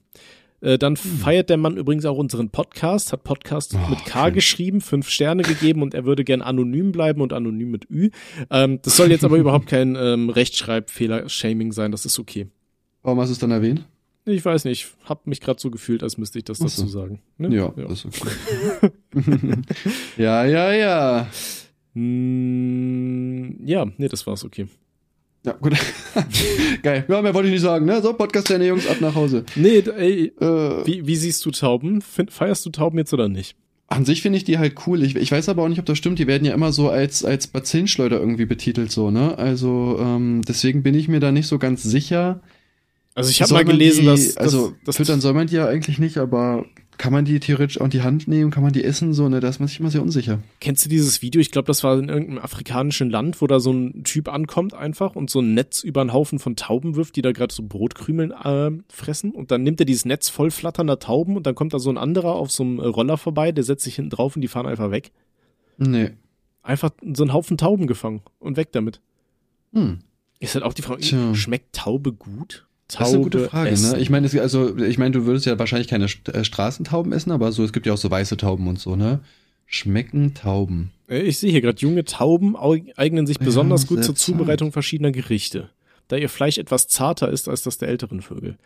[0.60, 4.34] Äh, dann feiert der Mann übrigens auch unseren Podcast, hat Podcast Oh, mit K schön.
[4.34, 8.10] geschrieben, fünf Sterne gegeben und er würde gern anonym bleiben und anonym mit Ü.
[8.50, 12.48] Ähm, das soll jetzt aber überhaupt kein ähm, Rechtschreibfehler-Shaming sein, das ist okay.
[13.02, 13.86] Warum hast du es dann erwähnt?
[14.28, 16.64] Ich weiß nicht, ich habe mich gerade so gefühlt, als müsste ich das so.
[16.64, 17.20] dazu sagen.
[17.38, 17.54] Ne?
[17.54, 18.90] Ja, das ist okay.
[20.16, 21.28] ja, ja, ja.
[21.94, 24.68] Mm, ja, nee, das war's, okay.
[25.44, 25.74] Ja, gut.
[26.82, 27.04] Geil.
[27.08, 28.02] Ja, mehr wollte ich nicht sagen, ne?
[28.02, 29.44] So, Podcast deine Jungs, ab nach Hause.
[29.56, 32.02] Nee, ey, Äh, wie, wie siehst du Tauben?
[32.02, 33.56] Feierst du Tauben jetzt oder nicht?
[33.86, 35.02] An sich finde ich die halt cool.
[35.02, 36.18] Ich, ich weiß aber auch nicht, ob das stimmt.
[36.18, 39.38] Die werden ja immer so als, als Bazillenschleuder irgendwie betitelt, so, ne?
[39.38, 42.40] Also, ähm, deswegen bin ich mir da nicht so ganz sicher.
[43.18, 45.66] Also ich habe mal gelesen, die, dass, dass Also, dass, füttern soll man die ja
[45.66, 46.66] eigentlich nicht, aber
[46.98, 48.52] kann man die theoretisch auch in die Hand nehmen?
[48.52, 49.12] Kann man die essen?
[49.12, 49.40] So, ne?
[49.40, 50.38] Da ist man sich immer sehr unsicher.
[50.60, 51.40] Kennst du dieses Video?
[51.40, 55.16] Ich glaube, das war in irgendeinem afrikanischen Land, wo da so ein Typ ankommt einfach
[55.16, 58.30] und so ein Netz über einen Haufen von Tauben wirft, die da gerade so Brotkrümeln
[58.30, 59.32] äh, fressen.
[59.32, 61.98] Und dann nimmt er dieses Netz voll flatternder Tauben und dann kommt da so ein
[61.98, 64.66] anderer auf so einem äh, Roller vorbei, der setzt sich hinten drauf und die fahren
[64.66, 65.10] einfach weg.
[65.76, 66.10] Nee.
[66.62, 69.00] Einfach so einen Haufen Tauben gefangen und weg damit.
[69.72, 69.98] Hm.
[70.38, 71.34] Ist halt auch die Frage, Tja.
[71.34, 72.67] schmeckt Taube gut?
[72.88, 73.92] Taube Das ist eine gute Frage, essen.
[73.92, 73.98] ne?
[73.98, 77.62] Ich meine, also, ich meine, du würdest ja wahrscheinlich keine äh, Straßentauben essen, aber so,
[77.64, 79.20] es gibt ja auch so weiße Tauben und so, ne?
[79.66, 80.90] Schmecken Tauben.
[81.08, 84.14] Äh, Ich sehe hier gerade, junge Tauben au- eignen sich Ja, besonders gut sehr zur.
[84.14, 85.68] Zubereitung verschiedener Gerichte,
[86.08, 88.56] da ihr Fleisch etwas zarter ist als das der älteren Vögel.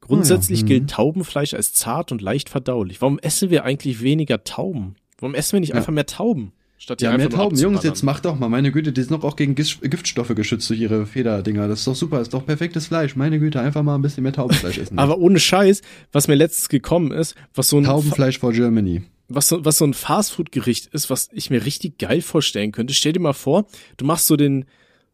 [0.00, 0.68] Grundsätzlich Ah ja, mhm.
[0.68, 3.00] gilt Taubenfleisch als zart und leicht verdaulich.
[3.02, 4.94] Warum essen wir eigentlich weniger Tauben?
[5.18, 5.76] Warum essen wir nicht Ja.
[5.76, 6.52] einfach mehr Tauben?
[6.78, 7.56] Statt Ja, mehr Tauben.
[7.56, 8.48] Jungs, jetzt mach doch mal.
[8.48, 11.68] Meine Güte, die sind doch auch gegen Giftstoffe geschützt durch ihre Federdinger.
[11.68, 12.18] Das ist doch super.
[12.18, 13.16] Das ist doch perfektes Fleisch.
[13.16, 14.98] Meine Güte, einfach mal ein bisschen mehr Taubenfleisch essen.
[14.98, 15.80] Aber ohne Scheiß,
[16.12, 19.02] was mir letztens gekommen ist, was so ein Taubenfleisch for Germany.
[19.28, 22.92] was so, was so ein Fastfood-Gericht ist, was ich mir richtig geil vorstellen könnte.
[22.92, 23.66] Stell dir mal vor,
[23.96, 24.66] du machst so den,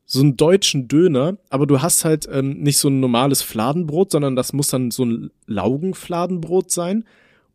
[0.05, 4.35] so einen deutschen Döner, aber du hast halt ähm, nicht so ein normales Fladenbrot, sondern
[4.35, 7.05] das muss dann so ein Laugenfladenbrot sein.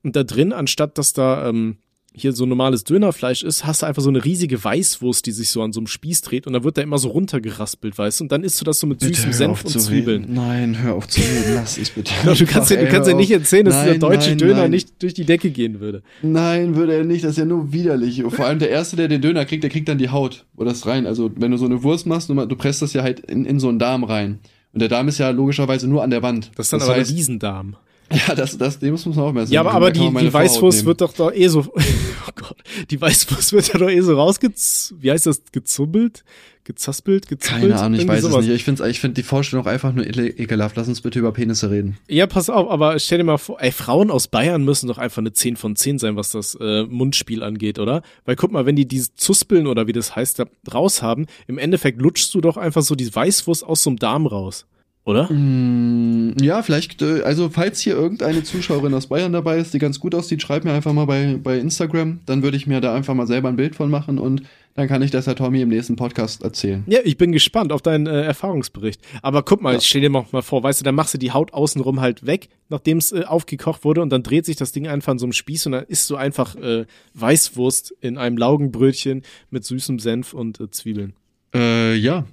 [0.01, 1.77] Und da drin, anstatt dass da ähm,
[2.17, 5.61] hier so normales Dönerfleisch ist, hast du einfach so eine riesige Weißwurst, die sich so
[5.61, 8.23] an so einem Spieß dreht und dann wird da immer so runtergeraspelt, weißt du?
[8.25, 10.23] Und dann isst du das so mit Bitte süßem Senf und Zwiebeln.
[10.23, 10.33] Reden.
[10.33, 11.55] Nein, hör auf zu reden.
[11.55, 12.11] Lass es bitte.
[12.23, 14.71] du kannst ja, du kannst hör nicht erzählen, dass Nein, dieser deutsche nein, Döner nein.
[14.71, 16.01] nicht durch die Decke gehen würde.
[16.21, 17.23] Nein, würde er nicht.
[17.23, 18.23] Das ist ja nur widerlich.
[18.29, 20.85] Vor allem der Erste, der den Döner kriegt, der kriegt dann die Haut oder das
[20.85, 21.05] rein.
[21.05, 23.69] Also wenn du so eine Wurst machst, du, presst das ja halt in, in so
[23.69, 24.39] einen Darm rein.
[24.73, 26.51] Und der Darm ist ja logischerweise nur an der Wand.
[26.55, 27.75] Das ist dann aber heißt, ein Riesendarm.
[28.11, 31.01] Ja, das, das, dem muss man auch mehr Ja, aber, aber die, die Weißwurst wird
[31.01, 32.57] doch da eh so, oh Gott,
[32.89, 36.23] die Weißwurst wird ja doch eh so rausgez, wie heißt das, gezubbelt,
[36.63, 37.61] gezaspelt, gezubbelt?
[37.61, 38.41] Keine Ahnung, ich weiß sowas.
[38.41, 38.55] es nicht.
[38.55, 40.75] Ich finde ich find die Vorstellung einfach nur ekelhaft.
[40.77, 41.97] Lass uns bitte über Penisse reden.
[42.07, 45.19] Ja, pass auf, aber stell dir mal vor, ey, Frauen aus Bayern müssen doch einfach
[45.19, 48.03] eine 10 von 10 sein, was das äh, Mundspiel angeht, oder?
[48.25, 51.57] Weil guck mal, wenn die diese Zuspeln oder wie das heißt, da raus haben, im
[51.57, 54.65] Endeffekt lutschst du doch einfach so die Weißwurst aus so einem Darm raus,
[55.07, 55.31] oder?
[55.31, 59.99] Mm, Ja, vielleicht, äh, also falls hier irgendeine Zuschauerin aus Bayern dabei ist, die ganz
[59.99, 62.19] gut aussieht, schreib mir einfach mal bei, bei Instagram.
[62.25, 64.43] Dann würde ich mir da einfach mal selber ein Bild von machen und
[64.75, 66.83] dann kann ich das Herr Tommy im nächsten Podcast erzählen.
[66.85, 69.01] Ja, ich bin gespannt auf deinen äh, Erfahrungsbericht.
[69.23, 69.79] Aber guck mal, Ja.
[69.79, 72.27] ich stell dir mal mal vor, weißt du, dann machst du die Haut außenrum halt
[72.27, 75.25] weg, nachdem es äh, aufgekocht wurde und dann dreht sich das Ding einfach an so
[75.25, 76.85] einem Spieß und dann isst du einfach äh,
[77.15, 81.13] Weißwurst in einem Laugenbrötchen mit süßem Senf und äh, Zwiebeln.
[81.55, 82.25] Äh, ja.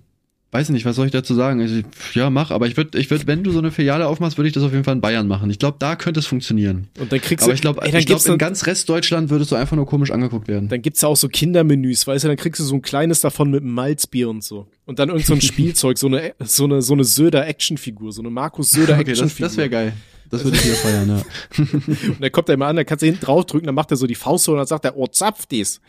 [0.55, 1.61] Weiß nicht, was soll ich dazu sagen?
[1.61, 1.81] Also,
[2.13, 4.55] ja, mach, aber ich würde, ich würd, wenn du so eine Filiale aufmachst, würde ich
[4.55, 5.51] das auf jeden Fall in Bayern machen.
[5.51, 6.87] Ich glaube, da könnte es funktionieren.
[7.01, 9.75] Und dann kriegst Aber du, ich glaube, ich glaub, in ganz Restdeutschland würdest du einfach
[9.75, 10.69] nur komisch angeguckt werden.
[10.69, 13.51] dann gibt's ja auch so Kindermenüs, weißt du, dann kriegst du so ein kleines davon
[13.51, 14.69] mit Malzbier und so.
[14.87, 18.31] Und dann irgend so ein Spielzeug, so eine, so eine, so eine Söder-Actionfigur, so eine
[18.31, 19.49] Markus Okay, das, Söder-Actionfigur.
[19.49, 19.93] das wäre geil.
[20.31, 21.23] Das würde ich wieder feiern, ja.
[22.11, 24.07] Und dann kommt er immer an, dann kannst du hinten draufdrücken, dann macht er so
[24.07, 25.81] die Faust so und dann sagt er, oh, zapf dies.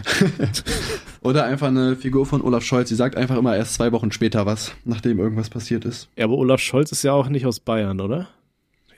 [1.20, 4.44] Oder einfach eine Figur von Olaf Scholz, die sagt einfach immer erst zwei Wochen später
[4.46, 6.08] was, nachdem irgendwas passiert ist.
[6.16, 8.28] Ja, aber Olaf Scholz ist ja auch nicht aus Bayern, oder?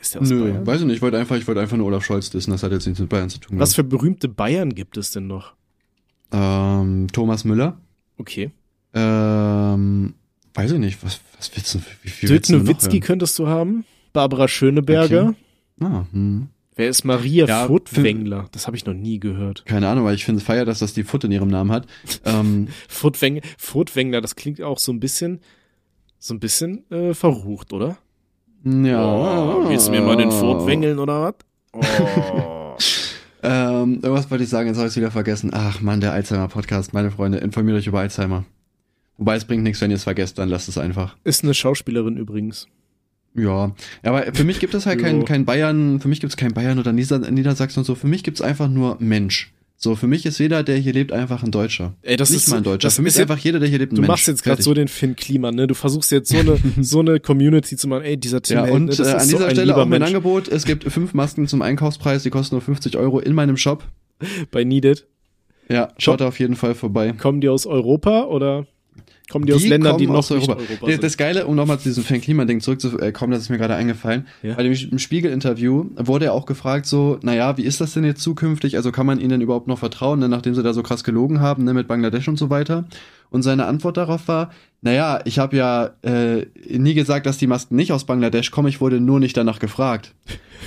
[0.00, 0.66] Ist der aus Nö, Bayern?
[0.66, 2.72] weiß ich nicht, ich wollte einfach, ich wollte einfach nur Olaf Scholz dissen, das hat
[2.72, 3.58] jetzt nichts mit Bayern zu tun.
[3.58, 5.54] Was für berühmte Bayern gibt es denn noch?
[6.32, 7.78] ähm, Thomas Müller.
[8.18, 8.50] Okay.
[8.92, 10.14] Ähm,
[10.54, 13.84] weiß ich nicht, was, was willst du, wie viel Dirk Nowitzki könntest du haben.
[14.12, 15.28] Barbara Schöneberger.
[15.78, 15.84] Okay.
[15.84, 16.48] Ah, hm.
[16.76, 18.48] Wer ist Maria Ja, Furtwängler?
[18.52, 19.64] Das habe ich noch nie gehört.
[19.64, 21.86] Keine Ahnung, weil ich finde es feier, dass das die Foot in ihrem Namen hat.
[22.24, 25.40] ähm, Furtwäng Furtwängler, das klingt auch so ein bisschen,
[26.18, 27.98] so ein bisschen äh, verrucht, oder?
[28.64, 29.04] ja.
[29.04, 31.34] Oh, willst du mir mal den Furtwängeln oder was?
[32.32, 32.76] Oh.
[33.46, 35.50] Ähm, irgendwas wollte ich sagen, jetzt habe ich es wieder vergessen.
[35.52, 38.46] Ach man, der Alzheimer-Podcast, meine Freunde, informiert euch über Alzheimer.
[39.18, 41.16] Wobei es bringt nichts, wenn ihr es vergesst, dann lasst es einfach.
[41.24, 42.68] ist eine Schauspielerin übrigens.
[43.36, 43.72] Ja,
[44.04, 46.78] aber für mich gibt es halt kein, kein Bayern, für mich gibt es kein Bayern
[46.78, 49.50] oder Nieder Niedersachsen und so, für mich gibt es einfach nur Mensch.
[49.76, 51.94] So, für mich ist jeder, der hier lebt, einfach ein Deutscher.
[52.02, 52.86] Ey, das Nicht ist mal ein Deutscher.
[52.86, 54.08] das Für mich ist einfach jeder, der hier lebt, ein Du Mensch.
[54.08, 55.66] machst jetzt gerade so den Finn Kliman, ne?
[55.66, 58.04] Du versuchst jetzt so eine so eine Community zu machen.
[58.04, 59.04] Ey, dieser Tim Ja, Held, und ne?
[59.06, 60.06] äh, an so dieser ein Stelle auch mein Mensch.
[60.06, 60.48] Angebot.
[60.48, 63.84] Es gibt fünf Masken zum Einkaufspreis, die kosten nur 50 Euro in meinem Shop.
[64.52, 65.06] bei Needed.
[65.68, 67.12] Ja, schaut da auf jeden Fall vorbei.
[67.18, 68.66] Kommen die aus Europa oder
[69.30, 70.86] kommen die, aus Die Ländern, die noch aus nicht Europa.
[70.86, 71.02] Sind?
[71.02, 74.26] das Geile, um nochmal zu diesem Fan-Klima-Ding zurückzukommen, das ist mir gerade eingefallen.
[74.42, 74.54] Ja.
[74.54, 78.76] Bei dem Spiegel-Interview wurde er auch gefragt, so, naja, wie ist das denn jetzt zukünftig?
[78.76, 81.40] Also kann man ihnen denn überhaupt noch vertrauen, ne, nachdem sie da so krass gelogen
[81.40, 82.84] haben, ne, mit Bangladesch und so weiter?
[83.30, 84.50] Und seine Antwort darauf war,
[84.82, 88.80] naja, ich habe ja äh, nie gesagt, dass die Masken nicht aus Bangladesch kommen, ich
[88.80, 90.14] wurde nur nicht danach gefragt.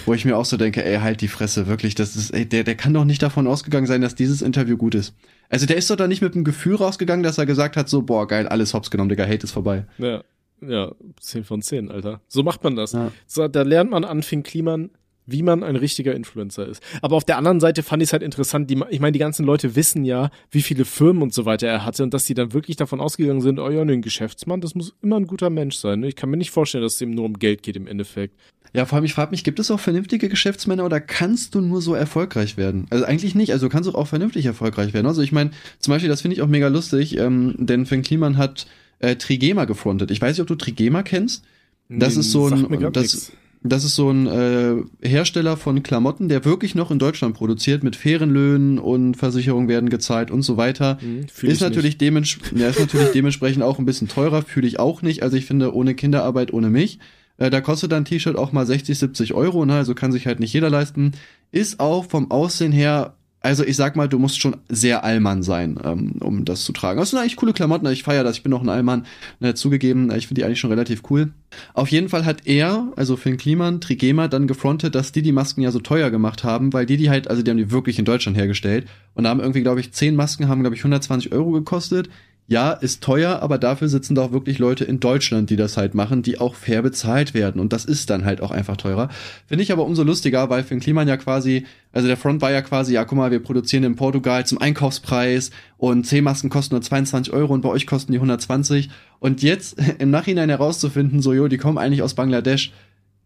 [0.06, 2.64] Wo ich mir auch so denke, ey, halt die Fresse, wirklich, das ist, ey, der,
[2.64, 5.14] der kann doch nicht davon ausgegangen sein, dass dieses Interview gut ist.
[5.50, 8.02] Also der ist doch da nicht mit dem Gefühl rausgegangen, dass er gesagt hat, so,
[8.02, 9.86] boah, geil, alles hops genommen, Digga, Hate ist vorbei.
[9.98, 10.24] Ja,
[10.62, 12.22] ja, 10 von 10, Alter.
[12.28, 12.94] So macht man das.
[12.94, 13.12] Ja.
[13.28, 14.90] So, da lernt man an Finn Kliman,
[15.28, 16.82] wie man ein richtiger Influencer ist.
[17.02, 19.46] Aber auf der anderen Seite fand ich es halt interessant, die, ich meine, die ganzen
[19.46, 22.54] Leute wissen ja, wie viele Firmen und so weiter er hatte und dass die dann
[22.54, 25.76] wirklich davon ausgegangen sind, oh ja, ne, ein Geschäftsmann, das muss immer ein guter Mensch
[25.76, 26.00] sein.
[26.00, 26.08] Ne?
[26.08, 28.36] Ich kann mir nicht vorstellen, dass es ihm nur um Geld geht im Endeffekt.
[28.74, 31.82] Ja, vor allem, ich frage mich, gibt es auch vernünftige Geschäftsmänner oder kannst du nur
[31.82, 32.86] so erfolgreich werden?
[32.90, 35.08] Also eigentlich nicht, also du kannst auch vernünftig erfolgreich werden.
[35.08, 38.38] Also ich meine, zum Beispiel, das finde ich auch mega lustig, ähm, denn Finn Kliman
[38.38, 38.68] hat
[39.00, 40.12] äh, Trigema gefrontet.
[40.12, 41.44] Ich weiß nicht, ob du Trigema kennst.
[41.90, 43.32] Das Nee, ist so ein, das, nix.
[43.64, 47.96] Das ist so ein äh, Hersteller von Klamotten, der wirklich noch in Deutschland produziert, mit
[47.96, 50.98] fairen Löhnen und Versicherungen werden gezahlt und so weiter.
[51.02, 54.80] Hm, fühl Ist ich natürlich, ja, ist natürlich dementsprechend auch ein bisschen teurer, fühle ich
[54.80, 55.24] auch nicht.
[55.24, 57.00] Also ich finde, ohne Kinderarbeit, ohne mich.
[57.38, 59.76] Äh, da kostet dann ein T-Shirt auch mal 60, 70 Euro, ne?
[59.76, 61.14] also kann sich halt nicht jeder leisten.
[61.52, 65.80] Ist auch vom Aussehen her, also ich sag mal, du musst schon sehr Allmann sein,
[65.84, 67.00] ähm, um das zu tragen.
[67.00, 69.06] Das sind eigentlich coole Klamotten, ich feiere das, ich bin auch ein Allmann,
[69.40, 71.32] ne, zugegeben, ich finde die eigentlich schon relativ cool.
[71.74, 75.62] Auf jeden Fall hat er, also Finn Kliman, Trigema, dann gefrontet, dass die die Masken
[75.62, 78.06] ja so teuer gemacht haben, weil die die halt, also die haben die wirklich in
[78.06, 82.10] Deutschland hergestellt und haben irgendwie, glaube ich, 10 Masken haben, glaube ich, 120 Euro gekostet.
[82.50, 85.94] Ja, ist teuer, aber dafür sitzen da auch wirklich Leute in Deutschland, die das halt
[85.94, 87.60] machen, die auch fair bezahlt werden.
[87.60, 89.10] Und das ist dann halt auch einfach teurer.
[89.48, 92.62] Finde ich aber umso lustiger, weil Finn Kliman ja quasi, also der Front war ja
[92.62, 97.34] quasi, ja, guck mal, wir produzieren in Portugal zum Einkaufspreis und C-Masken kosten nur 22
[97.34, 98.90] Euro und bei euch kosten die 120.
[99.20, 102.72] Und jetzt im Nachhinein herauszufinden, so, jo, die kommen eigentlich aus Bangladesch,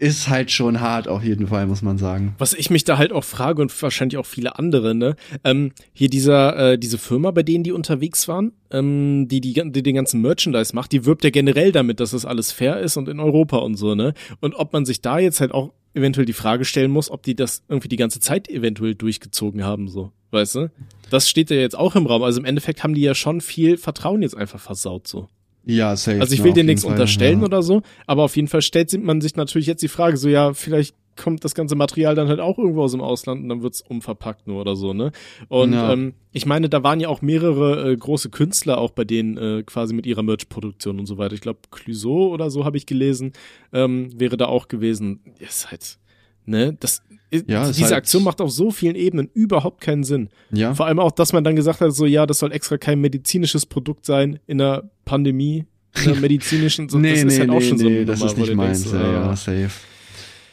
[0.02, 2.34] ist halt schon hart auf jeden Fall, muss man sagen.
[2.39, 5.16] Was ich mich da halt auch frage und wahrscheinlich auch viele andere, ne?
[5.43, 9.84] Ähm, hier dieser, äh, diese Firma, bei denen die unterwegs waren, ähm, die, die, die
[9.84, 13.10] den ganzen Merchandise macht, die wirbt ja generell damit, dass das alles fair ist und
[13.10, 14.16] in Europa und so, ne?
[14.39, 17.36] Und ob man sich da jetzt halt auch eventuell die Frage stellen muss, ob die
[17.36, 20.12] das irgendwie die ganze Zeit eventuell durchgezogen haben, so.
[20.32, 20.72] Weißt du?
[21.12, 22.24] Das steht ja jetzt auch im Raum.
[22.24, 25.28] Also im Endeffekt haben die ja schon viel Vertrauen jetzt einfach versaut, so.
[25.66, 26.20] Ja, safe.
[26.20, 27.45] Also ich will dir nichts Fall, unterstellen ja.
[27.45, 30.53] oder so, aber auf jeden Fall stellt man sich natürlich jetzt die Frage, so ja,
[30.53, 33.82] vielleicht kommt das ganze Material dann halt auch irgendwo aus dem Ausland und dann wird's
[33.82, 35.12] umverpackt nur oder so, ne?
[35.49, 35.93] Und Ja.
[35.93, 39.64] ähm, ich meine, da waren ja auch mehrere äh, große Künstler auch bei denen äh,
[39.64, 41.34] quasi mit ihrer Merch-Produktion und so weiter.
[41.36, 43.34] Ich glaube, Clouseau oder so habe ich gelesen,
[43.74, 45.20] ähm, wäre da auch gewesen.
[45.39, 45.97] Ist halt,
[46.45, 46.76] ne?
[46.80, 47.03] Das,
[47.47, 50.29] Ja, diese halt- Aktion macht auf so vielen Ebenen überhaupt keinen Sinn.
[50.51, 50.73] Ja.
[50.75, 53.65] Vor allem auch, dass man dann gesagt hat, so ja, das soll extra kein medizinisches
[53.65, 55.65] Produkt sein in der Pandemie,
[56.03, 58.55] in der medizinischen, so, das ist halt auch schon so eine das Nummer, ist nicht
[58.55, 58.84] meins.
[58.84, 59.25] denkst, ja, ah.
[59.27, 59.69] ja, safe.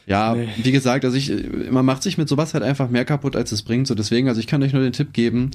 [0.07, 0.49] Ja, Nee.
[0.63, 1.31] wie gesagt, also ich,
[1.71, 3.87] man macht sich mit sowas halt einfach mehr kaputt, als es bringt.
[3.87, 5.51] So deswegen, also ich kann euch nur den Tipp geben,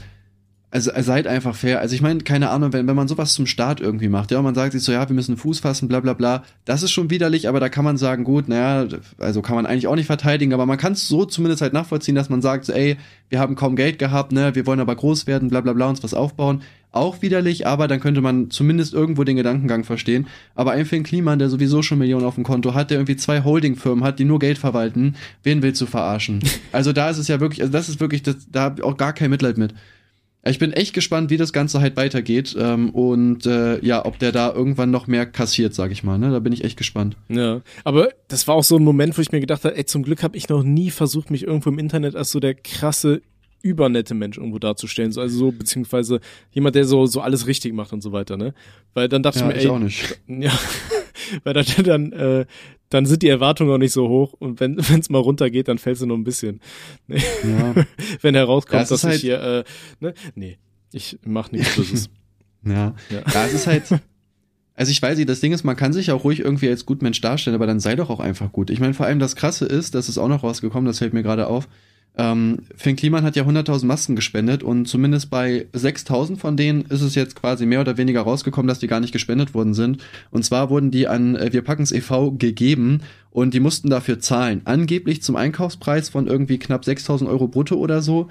[0.73, 1.81] also seid einfach fair.
[1.81, 4.43] Also ich meine, keine Ahnung, wenn, wenn man sowas zum Start irgendwie macht, ja, und
[4.43, 7.11] man sagt sich so, ja, wir müssen Fuß fassen, bla bla bla, das ist schon
[7.11, 8.87] widerlich, aber da kann man sagen, gut, naja,
[9.19, 12.15] also kann man eigentlich auch nicht verteidigen, aber man kann es so zumindest halt nachvollziehen,
[12.15, 12.97] dass man sagt, so, ey,
[13.29, 16.01] wir haben kaum Geld gehabt, ne, wir wollen aber groß werden, bla bla bla, uns
[16.01, 16.63] was aufbauen.
[16.91, 20.27] Auch widerlich, aber dann könnte man zumindest irgendwo den Gedankengang verstehen.
[20.55, 23.43] Aber ein Finn Kliman, der sowieso schon Millionen auf dem Konto hat, der irgendwie zwei
[23.43, 26.39] Holdingfirmen hat, die nur Geld verwalten, wen willst du verarschen?
[26.71, 28.97] Also da ist es ja wirklich, also das ist wirklich, das, da hab ich auch
[28.97, 29.75] gar kein Mitleid mit.
[30.45, 34.33] Ich bin echt gespannt, wie das Ganze halt weitergeht ähm, und äh, ja, ob der
[34.33, 36.17] da irgendwann noch mehr kassiert, sag ich mal.
[36.17, 36.31] Ne?
[36.31, 37.15] Da bin ich echt gespannt.
[37.29, 40.03] Ja, aber das war auch so ein Moment, wo ich mir gedacht habe, ey, zum
[40.03, 43.21] Glück habe ich noch nie versucht, mich irgendwo im Internet als so der krasse
[43.61, 46.19] übernette Mensch irgendwo darzustellen, so, also so beziehungsweise
[46.51, 48.53] jemand, der so so alles richtig macht und so weiter, ne?
[48.93, 50.19] Weil dann dachte Ja, ich mir, ich ey, auch nicht.
[50.27, 50.51] ja,
[51.45, 52.45] weil dann dann äh,
[52.93, 55.97] dann sind die Erwartungen auch nicht so hoch und wenn wenn's mal runtergeht, dann fällt
[55.97, 56.59] sie nur ein bisschen.
[57.07, 57.21] Nee.
[57.43, 57.73] Ja,
[58.21, 59.63] wenn herauskommt, Ja, es dass ist ich halt- hier, äh,
[59.99, 60.57] ne, nee,
[60.91, 62.09] ich mach nichts Böses.
[62.65, 62.93] ja.
[63.09, 63.21] Ja.
[63.33, 63.83] Ja, es ist halt.
[64.75, 67.03] Also ich weiß nicht, das Ding ist, man kann sich auch ruhig irgendwie als gut
[67.03, 68.71] Mensch darstellen, aber dann sei doch auch einfach gut.
[68.71, 71.21] Ich meine, vor allem das Krasse ist, das ist auch noch rausgekommen, das fällt mir
[71.21, 71.67] gerade auf.
[72.15, 77.01] Ähm, Finn Kliman hat ja 100.000 Masken gespendet und zumindest bei 6.000 von denen ist
[77.01, 80.03] es jetzt quasi mehr oder weniger rausgekommen, dass die gar nicht gespendet worden sind.
[80.29, 82.33] Und zwar wurden die an äh, Wir packen's e.V.
[82.33, 83.01] gegeben
[83.31, 84.61] und die mussten dafür zahlen.
[84.65, 88.29] Angeblich zum Einkaufspreis von irgendwie knapp 6.000 Euro brutto oder so.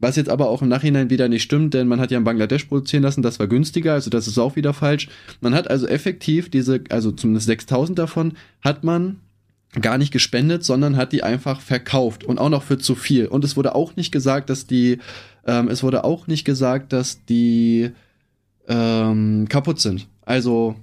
[0.00, 2.64] Was jetzt aber auch im Nachhinein wieder nicht stimmt, denn man hat ja in Bangladesch
[2.64, 5.08] produzieren lassen, das war günstiger, also das ist auch wieder falsch.
[5.40, 9.16] Man hat also effektiv diese, also zumindest 6000 davon, hat man
[9.80, 13.26] gar nicht gespendet, sondern hat die einfach verkauft und auch noch für zu viel.
[13.26, 14.98] Und es wurde auch nicht gesagt, dass die,
[15.46, 17.90] ähm, es wurde auch nicht gesagt, dass die
[18.68, 20.06] ähm, kaputt sind.
[20.22, 20.76] Also,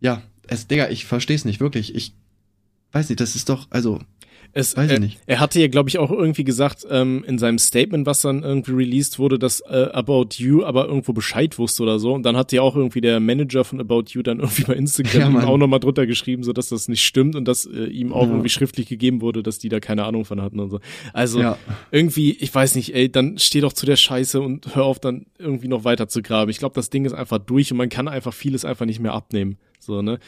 [0.00, 1.94] ja, es, Digga, ich versteh's nicht, wirklich.
[1.94, 2.14] Ich
[2.92, 4.00] weiß nicht, das ist doch, also,
[4.54, 5.18] Es, Weiß ich er, nicht.
[5.26, 8.72] er hatte ja, glaube ich, auch irgendwie gesagt ähm, in seinem Statement, was dann irgendwie
[8.72, 12.12] released wurde, dass äh, About You aber irgendwo Bescheid wusste oder so.
[12.12, 14.78] Und dann hat ja auch irgendwie der Manager von About You dann irgendwie bei Ja,
[14.78, 15.44] Instagram Mann.
[15.46, 18.28] auch nochmal drunter geschrieben, so dass das nicht stimmt und dass äh, ihm auch Ja.
[18.30, 20.80] irgendwie schriftlich gegeben wurde, dass die da keine Ahnung von hatten und so.
[21.14, 21.56] Also ja.
[21.90, 25.26] irgendwie, ich weiß nicht, ey, dann steh doch zu der Scheiße und hör auf dann
[25.38, 26.50] irgendwie noch weiter zu graben.
[26.50, 29.14] Ich glaube, das Ding ist einfach durch und man kann einfach vieles einfach nicht mehr
[29.14, 29.56] abnehmen.
[29.80, 30.18] So, ne?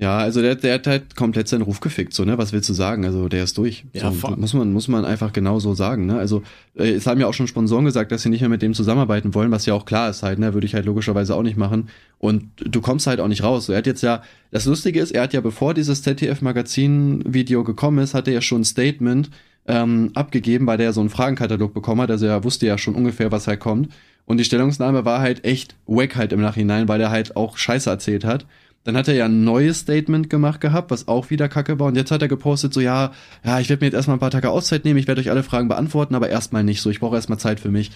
[0.00, 2.38] Ja, also der, der hat halt komplett seinen Ruf gefickt, so, ne?
[2.38, 3.04] Was willst du sagen?
[3.04, 3.84] Also der ist durch.
[3.92, 6.16] Ja, so, muss man, muss man einfach genau so sagen, ne?
[6.16, 6.44] Also,
[6.76, 9.34] äh, es haben ja auch schon Sponsoren gesagt, dass sie nicht mehr mit dem zusammenarbeiten
[9.34, 10.54] wollen, was ja auch klar ist halt, ne?
[10.54, 11.88] Würde ich halt logischerweise auch nicht machen.
[12.20, 13.66] Und du kommst halt auch nicht raus.
[13.66, 14.22] So, er hat jetzt ja,
[14.52, 18.60] das Lustige ist, er hat ja, bevor dieses ZDF-Magazin-Video gekommen ist, hat er ja schon
[18.60, 19.30] ein Statement
[19.66, 22.12] ähm, abgegeben, weil der so einen Fragenkatalog bekommen hat.
[22.12, 23.88] Also er wusste ja schon ungefähr, was halt kommt.
[24.26, 27.90] Und die Stellungnahme war halt echt wack halt im Nachhinein, weil er halt auch Scheiße
[27.90, 28.46] erzählt hat.
[28.84, 31.88] Dann hat er ja ein neues Statement gemacht gehabt, was auch wieder kacke war.
[31.88, 33.12] Und jetzt hat er gepostet, so, ja,
[33.44, 35.42] ja, ich werde mir jetzt erstmal ein paar Tage Auszeit nehmen, ich werde euch alle
[35.42, 36.88] Fragen beantworten, aber erstmal nicht so.
[36.88, 37.90] Ich brauche erstmal Zeit für mich.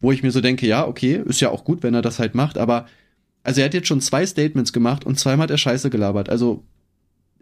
[0.00, 2.34] Wo ich mir so denke, ja, okay, ist ja auch gut, wenn er das halt
[2.34, 2.86] macht, aber
[3.44, 6.28] also er hat jetzt schon zwei Statements gemacht und zweimal hat er Scheiße gelabert.
[6.28, 6.64] Also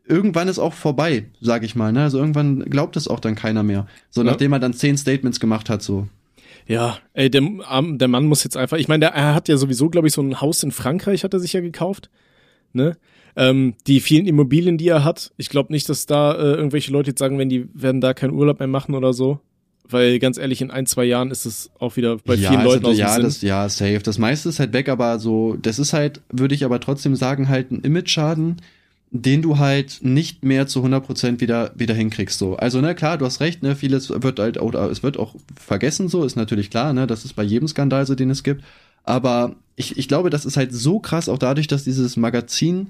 [0.07, 1.93] irgendwann ist auch vorbei, sag ich mal.
[1.93, 2.03] Ne?
[2.03, 3.87] Also irgendwann glaubt es auch dann keiner mehr.
[4.11, 4.31] So Ja.
[4.31, 6.09] nachdem er dann zehn Statements gemacht hat, so.
[6.67, 9.57] Ja, ey, der, ähm, der Mann muss jetzt einfach, ich meine, der- er hat ja
[9.57, 12.11] sowieso, glaube ich, so ein Haus in Frankreich, hat er sich ja gekauft.
[12.73, 12.97] Ne?
[13.37, 17.11] Ähm, die vielen Immobilien, die er hat, ich glaube nicht, dass da äh, irgendwelche Leute
[17.11, 19.41] jetzt sagen, wenn die werden da keinen Urlaub mehr machen oder so.
[19.89, 22.87] Weil ganz ehrlich, in ein, zwei Jahren ist es auch wieder bei ja, vielen Leuten
[22.87, 23.23] also, aus ja, Sinn.
[23.25, 24.01] das, ja, safe.
[24.01, 27.49] Das meiste ist halt weg, aber so, das ist halt, würde ich aber trotzdem sagen,
[27.49, 28.57] halt ein Image-Schaden,
[29.11, 32.57] den du halt nicht mehr zu 100% wieder, wieder hinkriegst, so.
[32.57, 36.09] Also, ne, klar, du hast recht, ne, vieles wird halt, oder es wird auch vergessen,
[36.09, 38.63] so, ist natürlich klar, ne, das ist bei jedem Skandal so, den es gibt.
[39.05, 42.89] Aber ich, ich glaube, das ist halt so krass, auch dadurch, dass dieses Magazin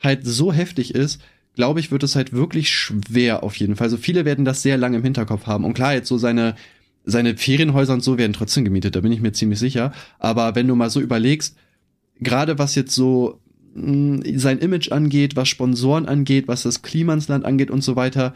[0.00, 1.20] halt so heftig ist,
[1.54, 3.86] glaube ich, wird es halt wirklich schwer auf jeden Fall.
[3.86, 5.64] Also viele werden das sehr lange im Hinterkopf haben.
[5.64, 6.56] Und klar, jetzt so seine,
[7.04, 9.92] seine Ferienhäuser und so werden trotzdem gemietet, da bin ich mir ziemlich sicher.
[10.18, 11.56] Aber wenn du mal so überlegst,
[12.20, 13.40] gerade was jetzt so
[13.74, 18.34] mh, sein Image angeht, was Sponsoren angeht, was das Klimansland angeht und so weiter,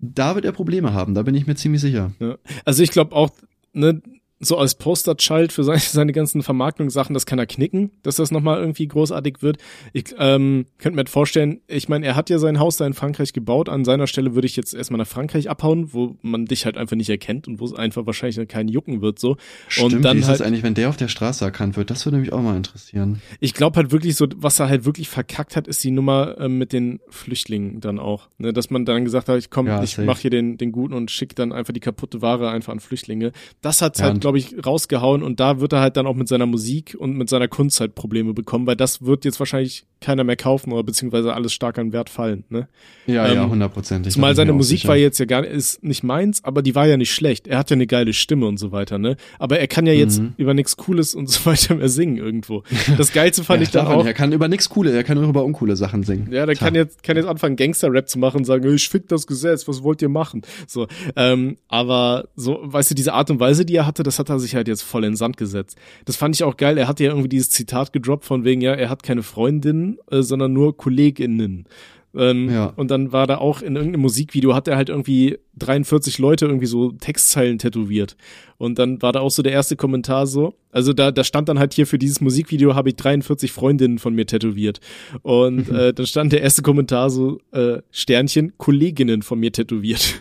[0.00, 2.12] da wird er Probleme haben, da bin ich mir ziemlich sicher.
[2.20, 2.38] Ja.
[2.64, 3.30] Also ich glaube auch,
[3.72, 4.00] ne,
[4.40, 8.58] so als Posterchild für seine, seine ganzen Vermarktungssachen, das kann er knicken, dass das nochmal
[8.60, 9.58] irgendwie großartig wird.
[9.92, 12.94] Ich ähm, könnte mir halt vorstellen, ich meine, er hat ja sein Haus da in
[12.94, 13.68] Frankreich gebaut.
[13.68, 16.96] An seiner Stelle würde ich jetzt erstmal nach Frankreich abhauen, wo man dich halt einfach
[16.96, 19.36] nicht erkennt und wo es einfach wahrscheinlich keinen jucken wird so.
[19.68, 21.90] Stimmt, und dann wie ist halt, es eigentlich, wenn der auf der Straße erkannt wird?
[21.90, 23.20] Das würde mich auch mal interessieren.
[23.40, 26.58] ich glaube halt wirklich so, was er halt wirklich verkackt hat, ist die Nummer ähm,
[26.58, 28.28] mit den Flüchtlingen dann auch.
[28.38, 28.52] Ne?
[28.52, 30.06] Dass man dann gesagt hat, ich komm, Ja, ich safe.
[30.06, 33.32] mach hier den, den Guten und schick dann einfach die kaputte Ware einfach an Flüchtlinge.
[33.62, 36.28] Das hat's Ja, halt, glaube ich, rausgehauen und da wird er halt dann auch mit
[36.28, 40.22] seiner Musik und mit seiner Kunst halt Probleme bekommen, weil das wird jetzt wahrscheinlich keiner
[40.22, 42.44] mehr kaufen oder beziehungsweise alles stark an Wert fallen.
[42.50, 42.68] Ne?
[43.06, 44.12] Ja, Ähm, ja, hundertprozentig.
[44.12, 44.90] Zumal seine Musik sicher.
[44.90, 47.48] war jetzt ja gar ist nicht meins, aber die war ja nicht schlecht.
[47.48, 49.16] Er hat ja eine geile Stimme und so weiter, ne?
[49.40, 50.34] Aber er kann ja jetzt Mhm.
[50.36, 52.62] über nichts Cooles und so weiter mehr singen irgendwo.
[52.96, 54.06] Das Geilste fand ja, ich dann daran, auch.
[54.06, 56.28] Er kann über nichts Coole, er kann nur über uncoole Sachen singen.
[56.30, 56.66] Ja, der Tja.
[56.66, 59.82] kann jetzt, kann jetzt anfangen, Gangster-Rap zu machen und sagen, ich fick das Gesetz, was
[59.82, 60.42] wollt ihr machen?
[60.68, 64.28] So, ähm, aber so, weißt du, diese Art und Weise, die er hatte, das hat
[64.28, 65.78] er sich halt jetzt voll in den Sand gesetzt.
[66.04, 66.78] Das fand ich auch geil.
[66.78, 70.22] Er hatte ja irgendwie dieses Zitat gedroppt von wegen, ja, er hat keine Freundinnen, äh,
[70.22, 71.66] sondern nur KollegInnen.
[72.14, 72.72] Ähm, Ja.
[72.76, 76.66] Und dann war da auch in irgendeinem Musikvideo, hat er halt irgendwie 43 Leute irgendwie
[76.66, 78.16] so Textzeilen tätowiert.
[78.56, 81.58] Und dann war da auch so der erste Kommentar so, also da, da stand dann
[81.58, 84.80] halt hier für dieses Musikvideo habe ich 43 Freundinnen von mir tätowiert.
[85.22, 90.14] Und äh, dann stand der erste Kommentar so, äh, Sternchen, Kolleginnen von mir tätowiert.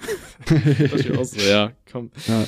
[0.45, 2.11] das auch so, ja, komm.
[2.27, 2.45] Ja.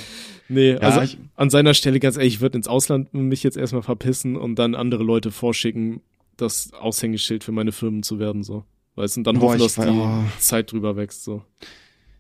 [0.49, 3.55] Nee, Ja, also ich- an seiner Stelle ganz ehrlich, ich würde ins Ausland mich jetzt
[3.55, 6.01] erstmal verpissen und dann andere Leute vorschicken,
[6.37, 8.63] das Aushängeschild für meine Firmen zu werden, so.
[8.95, 10.23] Weißt du, und dann Boah, hoffen, dass die oh.
[10.39, 11.43] Zeit drüber wächst, so.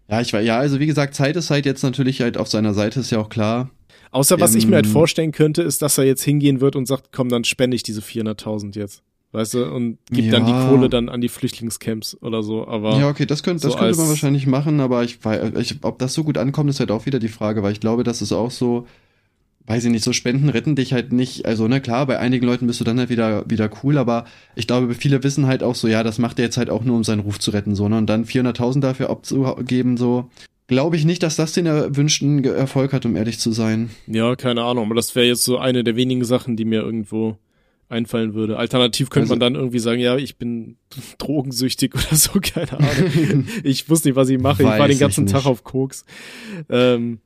[0.09, 2.73] Ja, ich war, ja, also wie gesagt, Zeit ist halt jetzt natürlich halt auf seiner
[2.73, 3.69] Seite, ist ja auch klar.
[4.11, 6.87] Außer was ich mir halt Ähm, vorstellen könnte, ist, dass er jetzt hingehen wird und
[6.87, 9.03] sagt, komm, dann spende ich diese 400.000 jetzt.
[9.31, 10.65] Weißt du, und gibt dann die Ja.
[10.65, 13.97] Kohle dann an die Flüchtlingscamps oder so, aber Ja, okay, das könnte, das so könnte
[13.97, 15.19] man wahrscheinlich machen, aber ich,
[15.59, 18.03] ich, ob das so gut ankommt, ist halt auch wieder die Frage, weil ich glaube,
[18.03, 18.87] das ist auch so,
[19.67, 22.65] weiß ich nicht, so Spenden retten dich halt nicht, also na klar, bei einigen Leuten
[22.65, 24.25] bist du dann halt wieder, wieder cool, aber
[24.55, 26.95] ich glaube, viele wissen halt auch so, ja, das macht er jetzt halt auch nur,
[26.95, 30.27] um seinen Ruf zu retten, so, ne, und dann 400.000 dafür abzugeben, so,
[30.65, 33.91] glaube ich nicht, dass das den erwünschten Erfolg hat, um ehrlich zu sein.
[34.07, 37.37] ja, keine Ahnung, aber das wäre jetzt so eine der wenigen Sachen, die mir irgendwo
[37.89, 38.57] einfallen würde.
[38.57, 40.77] Alternativ könnte Also- man dann irgendwie sagen, ja, ich bin
[41.17, 43.47] drogensüchtig oder so, keine Ahnung.
[43.63, 44.63] ich wusste nicht, was ich mache.
[44.63, 45.25] Ich war den ganzen.
[45.27, 46.05] Tag auf Koks.
[46.69, 47.19] Ähm,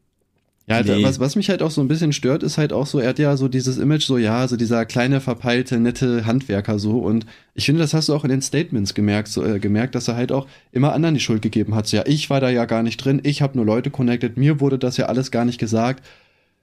[0.65, 1.03] Ja, Nee.
[1.03, 3.19] was, was mich halt auch so ein bisschen stört, ist halt auch so, er hat
[3.19, 6.99] ja so dieses Image, so ja, so dieser kleine, verpeilte, nette Handwerker so.
[6.99, 10.07] Und ich finde, das hast du auch in den Statements gemerkt, so, äh, gemerkt, dass
[10.07, 11.87] er halt auch immer anderen die Schuld gegeben hat.
[11.87, 14.61] So, ja, ich war da ja gar nicht drin, ich habe nur Leute connected, mir
[14.61, 16.01] wurde das ja alles gar nicht gesagt.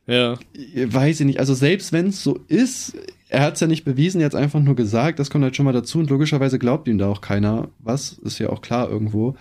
[0.07, 0.39] ja,
[0.87, 2.95] Weiß ich nicht, also selbst wenn es so ist,
[3.31, 5.65] er hat es ja nicht bewiesen, er hat einfach nur gesagt, das kommt halt schon
[5.65, 7.69] mal dazu und logischerweise glaubt ihm da auch keiner.
[7.79, 8.13] Was?
[8.13, 9.37] Ist ja auch klar irgendwo.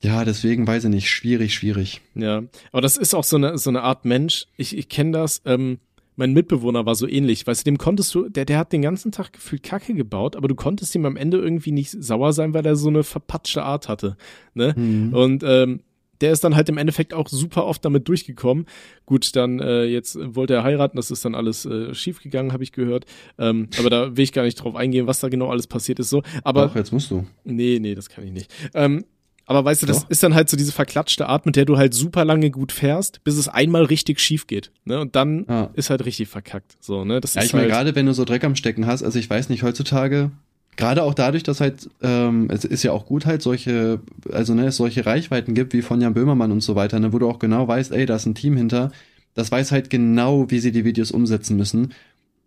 [0.00, 2.00] Ja, deswegen weiß ich nicht, schwierig, schwierig.
[2.14, 2.42] ja.
[2.72, 4.46] Aber das ist auch so eine, so eine Art Mensch.
[4.56, 5.42] Ich, ich kenne das.
[5.44, 5.78] Ähm,
[6.16, 7.46] mein Mitbewohner war so ähnlich.
[7.46, 10.46] Weißt du, dem konntest du, der, der hat den ganzen Tag gefühlt Kacke gebaut, aber
[10.46, 13.88] du konntest ihm am Ende irgendwie nicht sauer sein, weil er so eine verpatschte Art
[13.88, 14.16] hatte.
[14.54, 14.74] Ne?
[14.76, 15.12] Mhm.
[15.12, 15.80] Und ähm,
[16.24, 18.64] der ist dann halt im Endeffekt auch super oft damit durchgekommen.
[19.04, 22.72] Gut, dann äh, jetzt wollte er heiraten, das ist dann alles äh, schiefgegangen, habe ich
[22.72, 23.04] gehört.
[23.38, 26.08] Ähm, aber da will ich gar nicht drauf eingehen, was da genau alles passiert ist.
[26.08, 27.26] So, aber Doch, jetzt musst du.
[27.44, 28.50] nee, nee, das kann ich nicht.
[28.72, 29.04] Ähm,
[29.46, 30.10] aber weißt du, das Doch.
[30.10, 33.22] ist dann halt so diese verklatschte Art, mit der du halt super lange gut fährst,
[33.24, 34.72] bis es einmal richtig schief geht.
[34.86, 34.98] Ne?
[34.98, 35.70] Und dann Ja.
[35.74, 36.78] ist halt richtig verkackt.
[36.80, 37.20] So, ne?
[37.20, 39.18] Das Ja, ist ich meine, halt, gerade wenn du so Dreck am Stecken hast, also
[39.18, 40.30] ich weiß nicht, heutzutage,
[40.76, 44.00] gerade auch dadurch, dass halt, ähm, es ist ja auch gut halt solche,
[44.32, 47.18] also ne, es solche Reichweiten gibt wie von Jan Böhmermann und so weiter, ne, wo
[47.18, 48.92] du auch genau weißt, ey, da ist ein Team hinter,
[49.34, 51.92] das weiß halt genau, wie sie die Videos umsetzen müssen.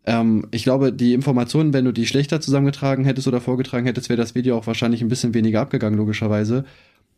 [0.05, 4.17] Ähm, ich glaube, die Informationen, wenn du die schlechter zusammengetragen hättest oder vorgetragen hättest, wäre
[4.17, 6.63] das Video auch wahrscheinlich ein bisschen weniger abgegangen, logischerweise.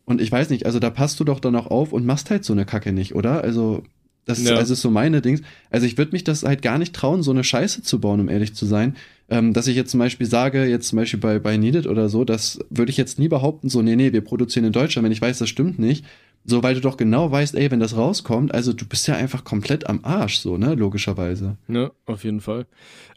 [0.04, 2.44] Und ich weiß nicht, also da passt du doch dann auch auf und machst halt
[2.44, 3.42] so eine Kacke nicht, oder?
[3.42, 3.84] Also,
[4.24, 4.56] das ist, Ja.
[4.56, 5.40] also ist so meine Dings.
[5.70, 8.28] Also ich würde mich das halt gar nicht trauen, so eine Scheiße zu bauen, um
[8.28, 8.96] ehrlich zu sein.
[9.30, 12.24] Ähm, dass ich jetzt zum Beispiel sage, jetzt zum Beispiel bei, bei Needed oder so,
[12.24, 15.22] das würde ich jetzt nie behaupten, so, nee, nee, wir produzieren in Deutschland, wenn ich
[15.22, 16.04] weiß, das stimmt nicht.
[16.44, 19.44] So, weil du doch genau weißt, ey, wenn das rauskommt, also du bist ja einfach
[19.44, 21.56] komplett am Arsch, so, ne, logischerweise.
[21.68, 22.66] Ne, auf jeden Fall.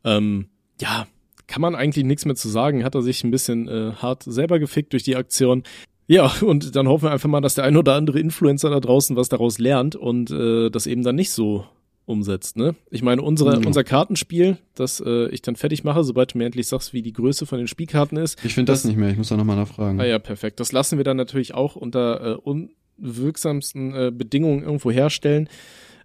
[0.03, 0.47] Ähm,
[0.79, 1.07] ja,
[1.47, 2.83] kann man eigentlich nichts mehr zu sagen.
[2.83, 5.63] Hat er sich ein bisschen äh, hart selber gefickt durch die Aktion.
[6.07, 9.15] Ja, und dann hoffen wir einfach mal, dass der ein oder andere Influencer da draußen
[9.15, 11.65] was daraus lernt und äh, das eben dann nicht so
[12.05, 12.57] umsetzt.
[12.57, 12.75] Ne?
[12.91, 13.67] Ich meine, unsere, Mhm.
[13.67, 17.13] unser Kartenspiel, das äh, ich dann fertig mache, sobald du mir endlich sagst, wie die
[17.13, 18.43] Größe von den Spielkarten ist.
[18.43, 19.99] Ich finde das, nicht mehr, ich muss da nochmal nachfragen.
[20.01, 20.59] Ah ja, perfekt.
[20.59, 22.63] Das lassen wir dann natürlich auch unter äh,
[22.97, 25.47] unwirksamsten äh, Bedingungen irgendwo herstellen.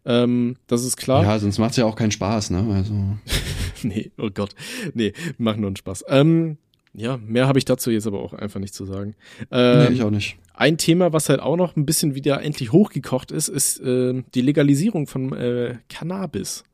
[0.04, 1.22] Ähm, das ist klar.
[1.24, 2.72] Ja, sonst macht's ja auch keinen Spaß, ne?
[2.72, 2.94] Also.
[3.82, 4.54] nee, oh Gott.
[4.94, 6.04] Nee, machen nur einen Spaß.
[6.08, 6.58] Ähm,
[6.94, 9.14] ja, mehr habe ich dazu jetzt aber auch einfach nicht zu sagen.
[9.50, 10.36] Ähm, nee, ich auch nicht.
[10.54, 14.40] ein Thema, was halt auch noch ein bisschen wieder endlich hochgekocht ist, ist äh, die
[14.40, 16.64] Legalisierung von äh, Cannabis.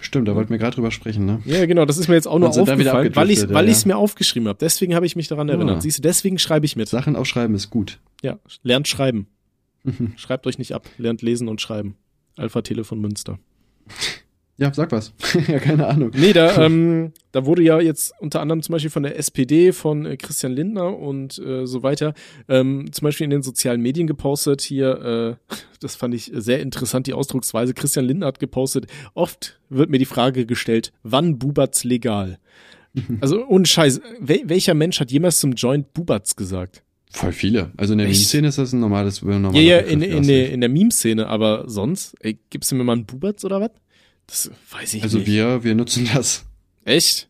[0.00, 1.42] Stimmt, da wollten wir gerade drüber sprechen, ne?
[1.44, 3.84] Ja, genau, das ist mir jetzt auch wieder aufgefallen, weil ich abgedriftet, weil ja, es
[3.84, 4.58] mir aufgeschrieben habe.
[4.58, 5.76] Deswegen habe ich mich daran erinnert.
[5.76, 5.80] Ah.
[5.80, 6.88] Siehst du, deswegen schreibe ich mit.
[6.88, 7.98] Sachen aufschreiben ist gut.
[8.22, 9.26] Ja, lernt schreiben.
[10.16, 11.96] Schreibt euch nicht ab, lernt lesen und schreiben.
[12.36, 13.38] Alpha Telefon Münster.
[14.60, 15.14] Ja, sag was.
[15.48, 16.10] ja, keine Ahnung.
[16.14, 20.04] Nee, da, ähm, da wurde ja jetzt unter anderem zum Beispiel von der SPD, von
[20.04, 22.12] äh, Christian Lindner und äh, so weiter,
[22.46, 27.06] ähm, zum Beispiel in den sozialen Medien gepostet hier, äh, das fand ich sehr interessant,
[27.06, 27.72] die Ausdrucksweise.
[27.72, 32.38] Christian Lindner hat gepostet, oft wird mir die Frage gestellt, wann Bubatz legal?
[33.20, 36.82] Also ohne Scheiß, wel welcher Mensch hat jemals zum Joint Bubatz gesagt?
[37.12, 37.70] Voll viele.
[37.76, 38.08] Also in der?
[38.08, 41.28] Meme-Szene ist das ein normales, ein normaler Ja, ja, in, in, der, in der Meme-Szene,
[41.28, 43.70] aber sonst, ey, gibst du mir mal einen Bubatz oder was?
[44.30, 45.26] Das weiß ich Also nicht.
[45.26, 46.46] wir, wir nutzen das.
[46.84, 47.28] Echt?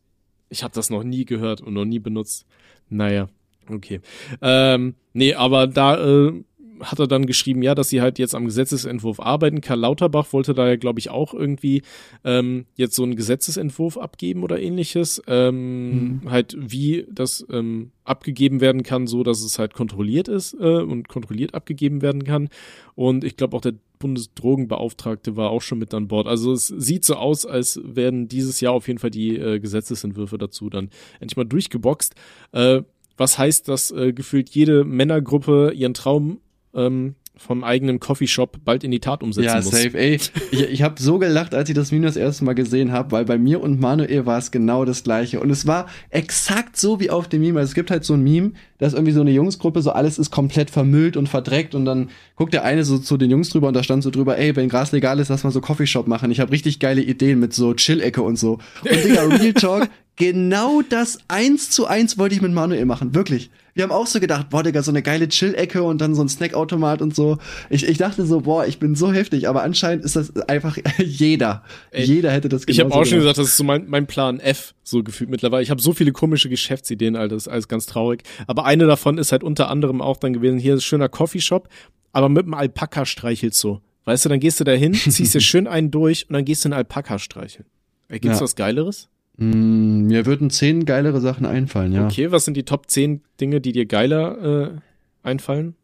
[0.51, 2.45] Ich habe das noch nie gehört und noch nie benutzt.
[2.91, 3.29] Naja,
[3.69, 4.01] okay.
[4.43, 5.97] Ähm, nee, aber da
[6.29, 6.33] äh,
[6.81, 9.61] hat er dann geschrieben, ja, dass sie halt jetzt am Gesetzesentwurf arbeiten.
[9.61, 11.83] Karl Lauterbach wollte da ja, glaube ich, auch irgendwie
[12.25, 15.23] ähm, jetzt so einen Gesetzesentwurf abgeben oder ähnliches.
[15.27, 20.83] Ähm, Halt, wie das ähm, abgegeben werden kann, so dass es halt kontrolliert ist äh,
[20.83, 22.49] und kontrolliert abgegeben werden kann.
[22.95, 26.27] Und ich glaube auch der Bundesdrogenbeauftragte war auch schon mit an Bord.
[26.27, 30.39] Also es sieht so aus, als werden dieses Jahr auf jeden Fall die äh, Gesetzesentwürfe
[30.39, 30.91] dazu dann
[31.21, 32.15] endlich mal durchgeboxt.
[32.51, 32.83] Äh,
[33.17, 36.41] was heißt, dass äh, gefühlt jede Männergruppe ihren Traum
[36.75, 39.71] ähm, vom eigenen Coffeeshop bald in die Tat umsetzen Ja, muss.
[39.71, 39.97] safe.
[39.99, 40.17] Ey,
[40.51, 43.25] ich, ich habe so gelacht, als ich das Meme das erste Mal gesehen habe, weil
[43.25, 45.41] bei mir und Manuel war es genau das gleiche.
[45.41, 47.59] Und es war exakt so wie auf dem Meme.
[47.59, 50.19] Also es gibt halt so ein Meme, da ist irgendwie so eine Jungsgruppe, so alles
[50.19, 53.69] ist komplett vermüllt und verdreckt und dann guckt der eine so zu den Jungs drüber
[53.69, 56.31] und da stand so drüber, ey, wenn Gras legal ist, lass mal so Coffeeshop machen.
[56.31, 58.59] Ich habe richtig geile Ideen mit so Chill-Ecke und so.
[58.83, 63.51] Und Digga, Real Talk, genau das eins zu eins wollte ich mit Manuel machen, wirklich.
[63.75, 66.29] Wir haben auch so gedacht, boah, Digga, so eine geile Chill-Ecke und dann so ein
[66.29, 67.39] Snackautomat und so.
[67.69, 71.63] Ich, ich dachte so, boah, ich bin so heftig, aber anscheinend ist das einfach jeder.
[71.91, 74.41] Ey, jeder hätte das Ich habe auch schon gesagt, das ist so mein, mein Plan
[74.41, 75.63] F, so gefühlt mittlerweile.
[75.63, 78.23] Ich habe so viele komische Geschäftsideen, Alter, das ist alles ganz traurig.
[78.47, 81.69] Aber eine davon ist halt unter anderem auch dann gewesen, hier ist ein schöner Coffeeshop,
[82.13, 83.81] aber mit einem Alpaka streichelst so.
[84.05, 86.65] Weißt du, dann gehst du da hin, ziehst dir schön einen durch und dann gehst
[86.65, 87.67] du einen Alpaka streicheln.
[88.09, 88.45] Ey, gibt's Ja.
[88.45, 89.09] was Geileres?
[89.37, 92.05] Mm, mir würden zehn geilere Sachen einfallen, ja.
[92.05, 94.79] Okay, was sind die Top 10 Dinge, die dir geiler äh,
[95.23, 95.75] einfallen?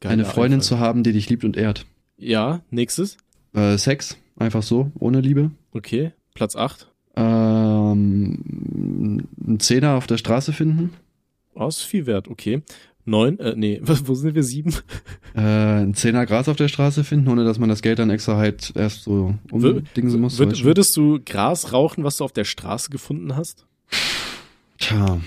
[0.00, 0.60] Geiler Eine Freundin einfallen.
[0.62, 1.86] zu haben, die dich liebt und ehrt.
[2.16, 3.16] Ja, nächstes.
[3.54, 5.50] Äh, Sex, einfach so, ohne Liebe.
[5.72, 6.90] Okay, Platz 8.
[7.16, 8.38] Ähm,
[9.46, 10.90] einen Zehner auf der Straße finden.
[11.54, 12.62] Oh, ist viel wert, okay.
[13.06, 14.42] Neun, äh, nee, wo sind wir?
[14.42, 14.72] Sieben?
[15.34, 18.36] Äh, einen Zehner Gras auf der Straße finden, ohne dass man das Geld dann extra
[18.36, 20.36] halt erst so Wür- umdingsen muss.
[20.36, 20.46] Du?
[20.64, 23.66] würdest du Gras rauchen, was du auf der Straße gefunden hast?
[24.78, 25.20] Tja,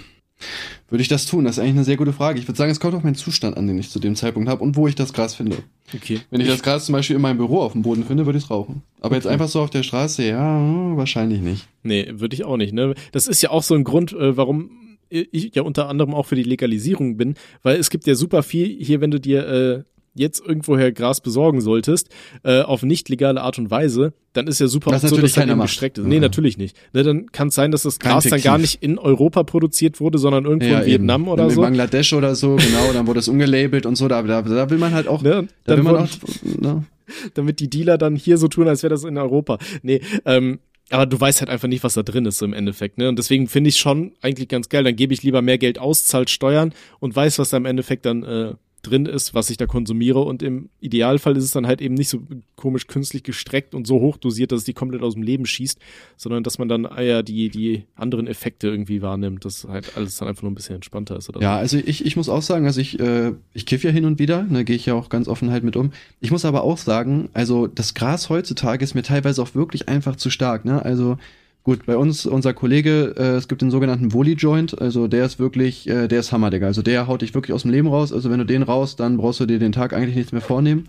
[0.90, 1.44] würde ich das tun?
[1.46, 2.40] Das ist eigentlich eine sehr gute Frage.
[2.40, 4.64] Ich würde sagen, es kommt auf meinen Zustand an, den ich zu dem Zeitpunkt habe
[4.64, 5.58] und wo ich das Gras finde.
[5.96, 6.20] Okay.
[6.30, 8.46] Wenn ich das Gras zum Beispiel in meinem Büro auf dem Boden finde, würde ich
[8.46, 8.84] es rauchen.
[9.02, 9.34] Aber jetzt Okay.
[9.34, 11.68] einfach so auf der Straße, ja, wahrscheinlich nicht.
[11.84, 12.94] Nee, würde ich auch nicht, ne?
[13.12, 14.70] Das ist ja auch so ein Grund, äh, warum
[15.10, 18.68] ich ja unter anderem auch für die Legalisierung bin, weil es gibt ja super viel
[18.84, 19.84] hier, wenn du dir äh,
[20.14, 22.10] jetzt irgendwoher Gras besorgen solltest,
[22.44, 25.50] äh, auf nicht legale Art und Weise, dann ist ja super so, natürlich dass dann
[25.52, 26.06] eben gestreckt ist.
[26.08, 26.22] Nee, Ja.
[26.22, 26.76] natürlich nicht.
[26.94, 30.18] Ne, dann kann es sein, dass das Gras dann gar nicht in Europa produziert wurde,
[30.18, 31.30] sondern irgendwo in Vietnam eben.
[31.32, 31.62] oder in so.
[31.62, 34.94] Bangladesch oder so, genau, dann wurde es umgelabelt und so, da, da, da will man
[34.94, 35.48] halt auch, Ne?
[35.66, 36.08] da will man auch,
[36.44, 36.84] ne?
[37.36, 39.60] damit die Dealer dann hier so tun, als wäre das in Europa.
[39.84, 40.60] Nee, ähm,
[40.90, 43.10] aber du weißt halt einfach nicht, was da drin ist so im Endeffekt, ne?
[43.10, 44.84] Und deswegen finde ich schon eigentlich ganz geil.
[44.84, 48.06] Dann gebe ich lieber mehr Geld aus, zahlt Steuern und weiß, was da im Endeffekt
[48.06, 48.54] dann äh,
[48.88, 50.20] drin ist, was ich da konsumiere.
[50.22, 52.20] Und im Idealfall ist es dann halt eben nicht so
[52.56, 55.80] komisch künstlich gestreckt und so hoch dosiert, dass es die komplett aus dem Leben schießt,
[56.16, 60.18] sondern dass man dann ah ja die, die anderen Effekte irgendwie wahrnimmt, dass halt alles
[60.18, 62.66] dann einfach nur ein bisschen entspannter ist oder Ja, also ich, ich muss auch sagen,
[62.66, 65.28] also ich, äh, ich kiff ja hin und wieder, ne, gehe ich ja auch ganz
[65.28, 65.92] offen halt mit um.
[66.20, 70.16] Ich muss aber auch sagen, also das Gras heutzutage ist mir teilweise auch wirklich einfach
[70.16, 70.84] zu stark, ne?
[70.84, 71.18] Also
[71.64, 75.86] Gut, bei uns, unser Kollege, äh, es gibt den sogenannten Woolly-Joint, also der ist wirklich,
[75.90, 76.66] äh, der ist Hammer, Digga.
[76.66, 78.14] Also der haut dich wirklich aus dem Leben raus.
[78.14, 80.88] Also wenn du den raus, dann brauchst du dir den Tag eigentlich nichts mehr vornehmen.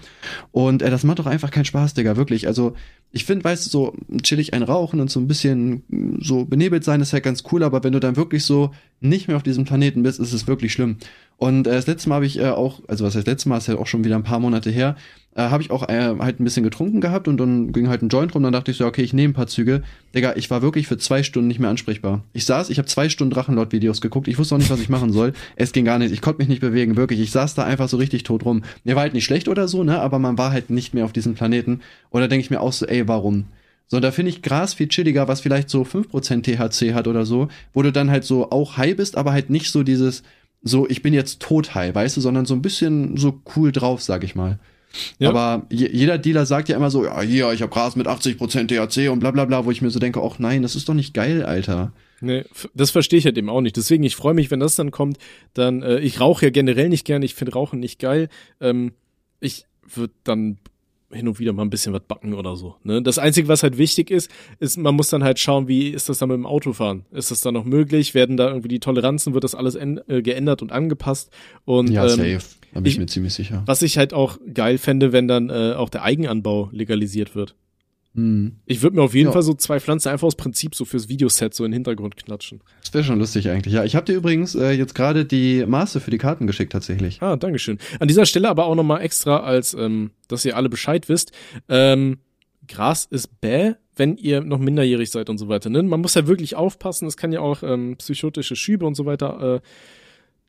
[0.53, 2.47] Und äh, das macht doch einfach keinen Spaß, Digga, wirklich.
[2.47, 2.75] Also
[3.11, 5.83] ich finde, weißt du, so chillig ein Rauchen und so ein bisschen
[6.21, 9.37] so benebelt sein ist ja ganz cool, aber wenn du dann wirklich so nicht mehr
[9.37, 10.99] auf diesem Planeten bist, ist es wirklich schlimm.
[11.39, 13.69] Und äh, das letzte Mal habe ich äh, auch, also was heißt letztes Mal, ist
[13.69, 14.97] ja auch schon wieder ein paar Monate her,
[15.39, 18.09] äh, habe ich auch äh, halt ein bisschen getrunken gehabt und dann ging halt ein
[18.09, 18.43] Joint rum.
[18.43, 19.83] Dann dachte ich so, okay, ich nehme ein paar Züge.
[20.13, 22.25] Digga, ich war wirklich für zwei Stunden nicht mehr ansprechbar.
[22.33, 24.27] Ich saß, ich habe zwei Stunden Drachenlord-Videos geguckt.
[24.27, 25.35] Ich wusste auch nicht, was ich machen soll.
[25.55, 26.13] Es ging gar nicht.
[26.13, 27.21] Ich konnte mich nicht bewegen, wirklich.
[27.21, 28.65] Ich saß da einfach so richtig tot rum.
[28.83, 30.01] Mir war halt nicht schlecht oder so, ne?
[30.01, 31.83] Aber man war halt nicht mehr auf diesem Planeten.
[32.11, 33.45] Oder denke ich mir auch so, ey, warum?
[33.87, 37.47] So, da finde ich Gras viel chilliger, was vielleicht so 5% THC hat oder so,
[37.73, 40.25] wo du dann halt so auch high bist, aber halt nicht so dieses,
[40.63, 44.03] so, ich bin jetzt tot high, weißt du, sondern so ein bisschen so cool drauf,
[44.03, 44.59] sag ich mal.
[45.19, 45.29] Ja.
[45.29, 49.11] Aber jeder Dealer sagt ja immer so, ja, hier, ich habe Gras mit 80% THC
[49.11, 51.15] und bla bla bla, wo ich mir so denke, ach nein, das ist doch nicht
[51.15, 51.93] geil, Alter.
[52.21, 53.77] Nee, das verstehe ich halt eben auch nicht.
[53.77, 55.19] Deswegen, ich freue mich, wenn das dann kommt.
[55.55, 58.29] Dann, äh, ich rauche ja generell nicht gerne, ich finde Rauchen nicht geil.
[58.61, 58.93] Ähm,
[59.41, 60.59] ich würde dann
[61.11, 62.77] hin und wieder mal ein bisschen was backen oder so.
[62.85, 63.03] Ne?
[63.03, 64.31] Das Einzige, was halt wichtig ist,
[64.61, 67.07] ist, man muss dann halt schauen, wie ist das dann mit dem Autofahren?
[67.13, 68.15] Ist das dann noch möglich?
[68.15, 71.31] Werden da irgendwie die Toleranzen, wird das alles äh, geändert und angepasst?
[71.65, 72.41] Und, ja, ähm, safe.
[72.75, 73.63] Da bin ich, ich, mir ziemlich sicher.
[73.65, 77.55] Was ich halt auch geil fände, wenn dann äh, auch der Eigenanbau legalisiert wird.
[78.15, 78.57] Hm.
[78.67, 79.33] Ich würde mir auf jeden ja.
[79.33, 82.61] Fall so zwei Pflanzen einfach aus Prinzip so fürs Videoset so in den Hintergrund klatschen.
[82.81, 83.75] Das wäre schon lustig eigentlich.
[83.75, 87.23] Ja, ich habe dir übrigens äh, jetzt gerade die Maße für die Karten geschickt tatsächlich.
[87.23, 87.79] Ah, Dankeschön.
[88.01, 91.33] An dieser Stelle aber auch nochmal extra, als ähm, dass ihr alle Bescheid wisst.
[91.69, 92.19] Ähm,
[92.67, 95.71] Gras ist bäh, wenn ihr noch minderjährig seid und so weiter.
[95.71, 95.83] Ne?
[95.83, 97.09] Man muss ja wirklich aufpassen.
[97.09, 99.61] Es kann ja auch ähm, psychotische Schübe und so weiter äh,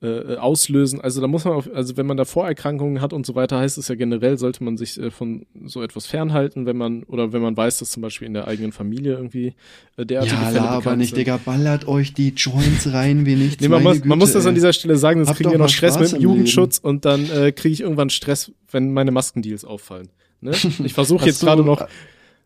[0.01, 1.01] äh, auslösen.
[1.01, 3.77] Also da muss man, auf, also wenn man da Vorerkrankungen hat und so weiter, heißt
[3.77, 7.41] es ja generell, sollte man sich äh, von so etwas fernhalten, wenn man oder wenn
[7.41, 9.55] man weiß, dass zum Beispiel in der eigenen Familie irgendwie
[9.97, 11.17] äh, derartige ja, Fälle aber nicht, sind.
[11.17, 13.61] Digga, ballert euch die Joints rein wie nichts.
[13.61, 15.95] Nee, man, muss, man muss das an dieser Stelle sagen, sonst kriegen wir noch Stress
[15.95, 16.89] Spaß mit dem Jugendschutz Leben.
[16.89, 20.09] und dann äh, kriege ich irgendwann Stress, wenn meine Maskendeals auffallen.
[20.41, 20.51] Ne?
[20.83, 21.81] Ich versuche jetzt gerade noch.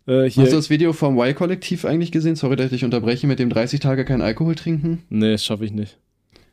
[0.06, 0.44] Äh, hier.
[0.44, 2.36] Hast du das Video vom Y-Kollektiv eigentlich gesehen?
[2.36, 5.04] Sorry, dass ich dich unterbreche mit dem 30 Tage kein Alkohol trinken.
[5.10, 5.98] Nee, das schaffe ich nicht.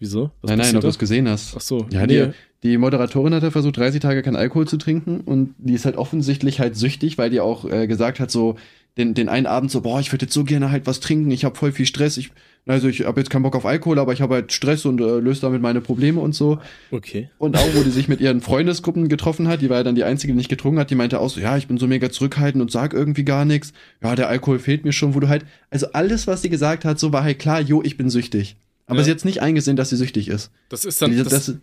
[0.01, 0.30] Wieso?
[0.40, 1.55] Was nein, nein, ob du es gesehen hast.
[1.57, 1.86] Ach so.
[1.90, 2.26] Ja, nee.
[2.26, 2.32] die,
[2.62, 5.96] die Moderatorin hat ja versucht, 30 Tage kein Alkohol zu trinken und die ist halt
[5.96, 8.57] offensichtlich halt süchtig, weil die auch äh, gesagt hat, so
[8.96, 11.44] den, den einen Abend so, boah, ich würde jetzt so gerne halt was trinken, ich
[11.44, 12.32] habe voll viel Stress, ich,
[12.66, 15.18] also ich habe jetzt keinen Bock auf Alkohol, aber ich habe halt Stress und äh,
[15.18, 16.59] löse damit meine Probleme und so.
[16.90, 17.28] Okay.
[17.38, 20.05] Und auch, wo die sich mit ihren Freundesgruppen getroffen hat, die war ja dann die
[20.05, 22.62] einzige, die nicht getrunken hat, die meinte auch so, ja, ich bin so mega zurückhaltend
[22.62, 23.74] und sag irgendwie gar nichts.
[24.03, 26.98] Ja, der Alkohol fehlt mir schon, wo du halt, also alles, was sie gesagt hat,
[26.98, 28.57] so war halt klar, jo, ich bin süchtig.
[28.91, 29.05] Aber ja.
[29.05, 30.51] sie hat nicht eingesehen, dass sie süchtig ist.
[30.68, 31.16] Das ist dann.
[31.16, 31.55] das, das,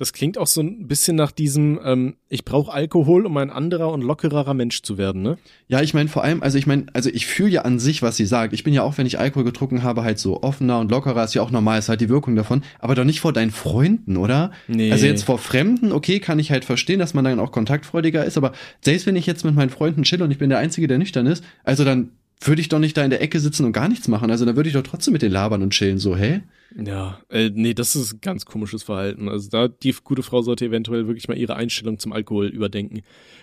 [0.00, 3.92] das klingt auch so ein bisschen nach diesem, ähm, ich brauche Alkohol, um ein anderer
[3.92, 5.36] und lockererer Mensch zu werden, ne?
[5.68, 8.16] Ja, ich meine vor allem, also ich meine, also ich fühle ja an sich, was
[8.16, 8.54] sie sagt.
[8.54, 11.34] Ich bin ja auch, wenn ich Alkohol getrunken habe, halt so offener und lockerer, ist
[11.34, 12.62] ja auch normal, ist halt die Wirkung davon.
[12.78, 14.52] Aber doch nicht vor deinen Freunden, oder?
[14.68, 14.90] Nee.
[14.90, 18.38] Also jetzt vor Fremden, okay, kann ich halt verstehen, dass man dann auch kontaktfreudiger ist,
[18.38, 20.96] aber selbst wenn ich jetzt mit meinen Freunden chill und ich bin der Einzige, der
[20.96, 23.88] nüchtern ist, also dann würde ich doch nicht da in der Ecke sitzen und gar
[23.90, 24.30] nichts machen.
[24.30, 26.40] Also dann würde ich doch trotzdem mit den labern und chillen, so, hä?
[26.76, 29.28] Ja, äh, nee, das ist ein ganz komisches Verhalten.
[29.28, 33.02] Also da, die gute Frau sollte eventuell wirklich mal ihre Einstellung zum Alkohol überdenken.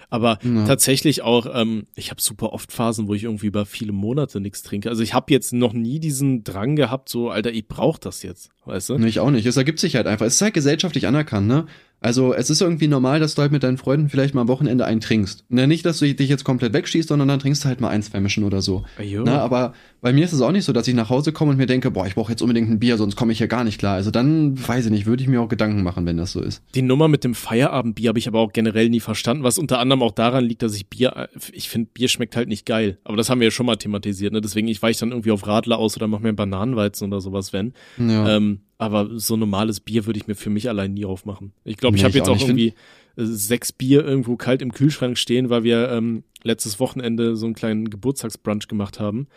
[0.10, 0.66] Aber ja.
[0.66, 4.64] tatsächlich auch, ähm, ich habe super oft Phasen, wo ich irgendwie über viele Monate nichts
[4.64, 4.90] trinke.
[4.90, 8.50] Also ich habe jetzt noch nie diesen Drang gehabt, so, Alter, ich brauch das jetzt,
[8.66, 8.98] weißt du?
[8.98, 9.46] Nee, ich auch nicht.
[9.46, 10.26] Es ergibt sich halt einfach.
[10.26, 11.66] Es ist halt gesellschaftlich anerkannt, ne?
[12.00, 14.86] Also es ist irgendwie normal, dass du halt mit deinen Freunden vielleicht mal am Wochenende
[14.86, 15.45] einen trinkst.
[15.50, 18.04] Na, nicht, dass du dich jetzt komplett wegschießt, sondern dann trinkst du halt mal ein,
[18.04, 18.86] zwei Mischen oder so.
[19.24, 21.58] Na, aber bei mir ist es auch nicht so, dass ich nach Hause komme und
[21.58, 23.80] mir denke, boah, ich brauche jetzt unbedingt ein Bier, sonst komme ich hier gar nicht
[23.80, 23.95] klar.
[23.95, 26.62] Also dann, weiß ich nicht, würde ich mir auch Gedanken machen, wenn das so ist.
[26.76, 30.04] Die Nummer mit dem Feierabendbier habe ich aber auch generell nie verstanden, was unter anderem
[30.04, 33.00] auch daran liegt, dass ich Bier, ich finde, Bier schmeckt halt nicht geil.
[33.06, 34.41] Aber das haben wir ja schon mal thematisiert, ne?
[34.41, 37.54] Deswegen, ich weiche dann irgendwie auf Radler aus oder mache mir einen Bananenweizen oder sowas,
[37.54, 37.74] wenn.
[37.98, 38.38] Ja.
[38.38, 41.52] Ähm, aber so normales Bier würde ich mir für mich allein nie aufmachen.
[41.64, 42.74] Ich glaube, ich nee, habe jetzt auch, auch irgendwie
[43.16, 47.56] äh, sechs Bier irgendwo kalt im Kühlschrank stehen, weil wir ähm, letztes Wochenende so einen
[47.56, 49.28] kleinen Geburtstagsbrunch gemacht haben.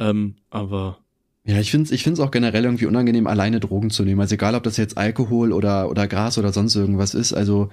[0.00, 0.98] Ähm, aber
[1.44, 4.20] ja, ich finde es ich find's auch generell irgendwie unangenehm, alleine Drogen zu nehmen.
[4.20, 7.32] Also egal, ob das jetzt Alkohol oder, oder Gras oder sonst irgendwas ist.
[7.32, 7.70] Also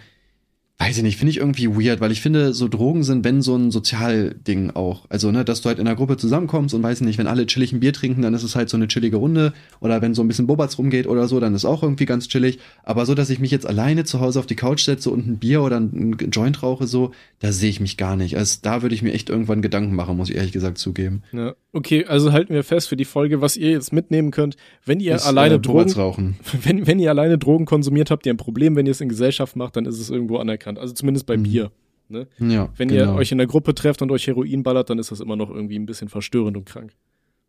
[0.78, 3.56] Weiß ich nicht, finde ich irgendwie weird, weil ich finde, so Drogen sind, wenn so
[3.56, 5.06] ein Sozialding auch.
[5.08, 7.72] Also, ne, dass du halt in einer Gruppe zusammenkommst und weiß nicht, wenn alle chillig
[7.72, 9.54] ein Bier trinken, dann ist es halt so eine chillige Runde.
[9.80, 12.60] Oder wenn so ein bisschen Bobatz rumgeht oder so, dann ist auch irgendwie ganz chillig.
[12.84, 15.38] Aber so, dass ich mich jetzt alleine zu Hause auf die Couch setze und ein
[15.38, 18.38] Bier oder ein Joint rauche, so, da sehe ich mich gar nicht.
[18.38, 21.24] Also da würde ich mir echt irgendwann Gedanken machen, muss ich ehrlich gesagt zugeben.
[21.32, 25.00] Ja, okay, also halten wir fest für die Folge, was ihr jetzt mitnehmen könnt, wenn
[25.00, 26.36] ihr ist, alleine äh, Drogen, rauchen.
[26.64, 29.56] Wenn, wenn ihr alleine Drogen konsumiert habt, ihr ein Problem, wenn ihr es in Gesellschaft
[29.56, 30.80] macht, dann ist es irgendwo anerkannt anerkannt.
[30.80, 31.44] Also zumindest bei mhm.
[31.44, 31.72] Bier.
[32.08, 32.28] Ne?
[32.40, 33.14] Ja, Wenn genau.
[33.14, 35.50] ihr euch in der Gruppe trefft und euch Heroin ballert, dann ist das immer noch
[35.50, 36.94] irgendwie ein bisschen verstörend und krank.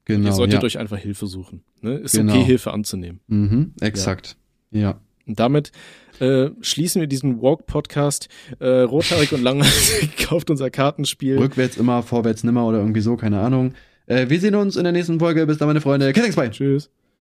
[0.07, 0.29] Genau.
[0.29, 0.67] Ihr solltet ja.
[0.67, 1.63] euch einfach Hilfe suchen.
[1.83, 1.97] Ne?
[1.97, 2.35] Ist Genau.
[2.35, 3.21] okay, Hilfe anzunehmen.
[3.27, 4.37] Mhm, exakt.
[4.71, 5.01] Ja.
[5.27, 5.73] Und damit
[6.21, 8.29] äh, schließen wir diesen Walk-Podcast.
[8.61, 11.37] Äh, Rothaarig und Langhalsig kauft unser Kartenspiel.
[11.37, 13.75] Rückwärts immer, vorwärts nimmer oder irgendwie so, keine Ahnung.
[14.07, 15.45] Äh, wir sehen uns in der nächsten Folge.
[15.47, 16.13] Bis dann, meine Freunde.
[16.13, 16.53] Kettingsbein.
[16.53, 16.89] Tschüss.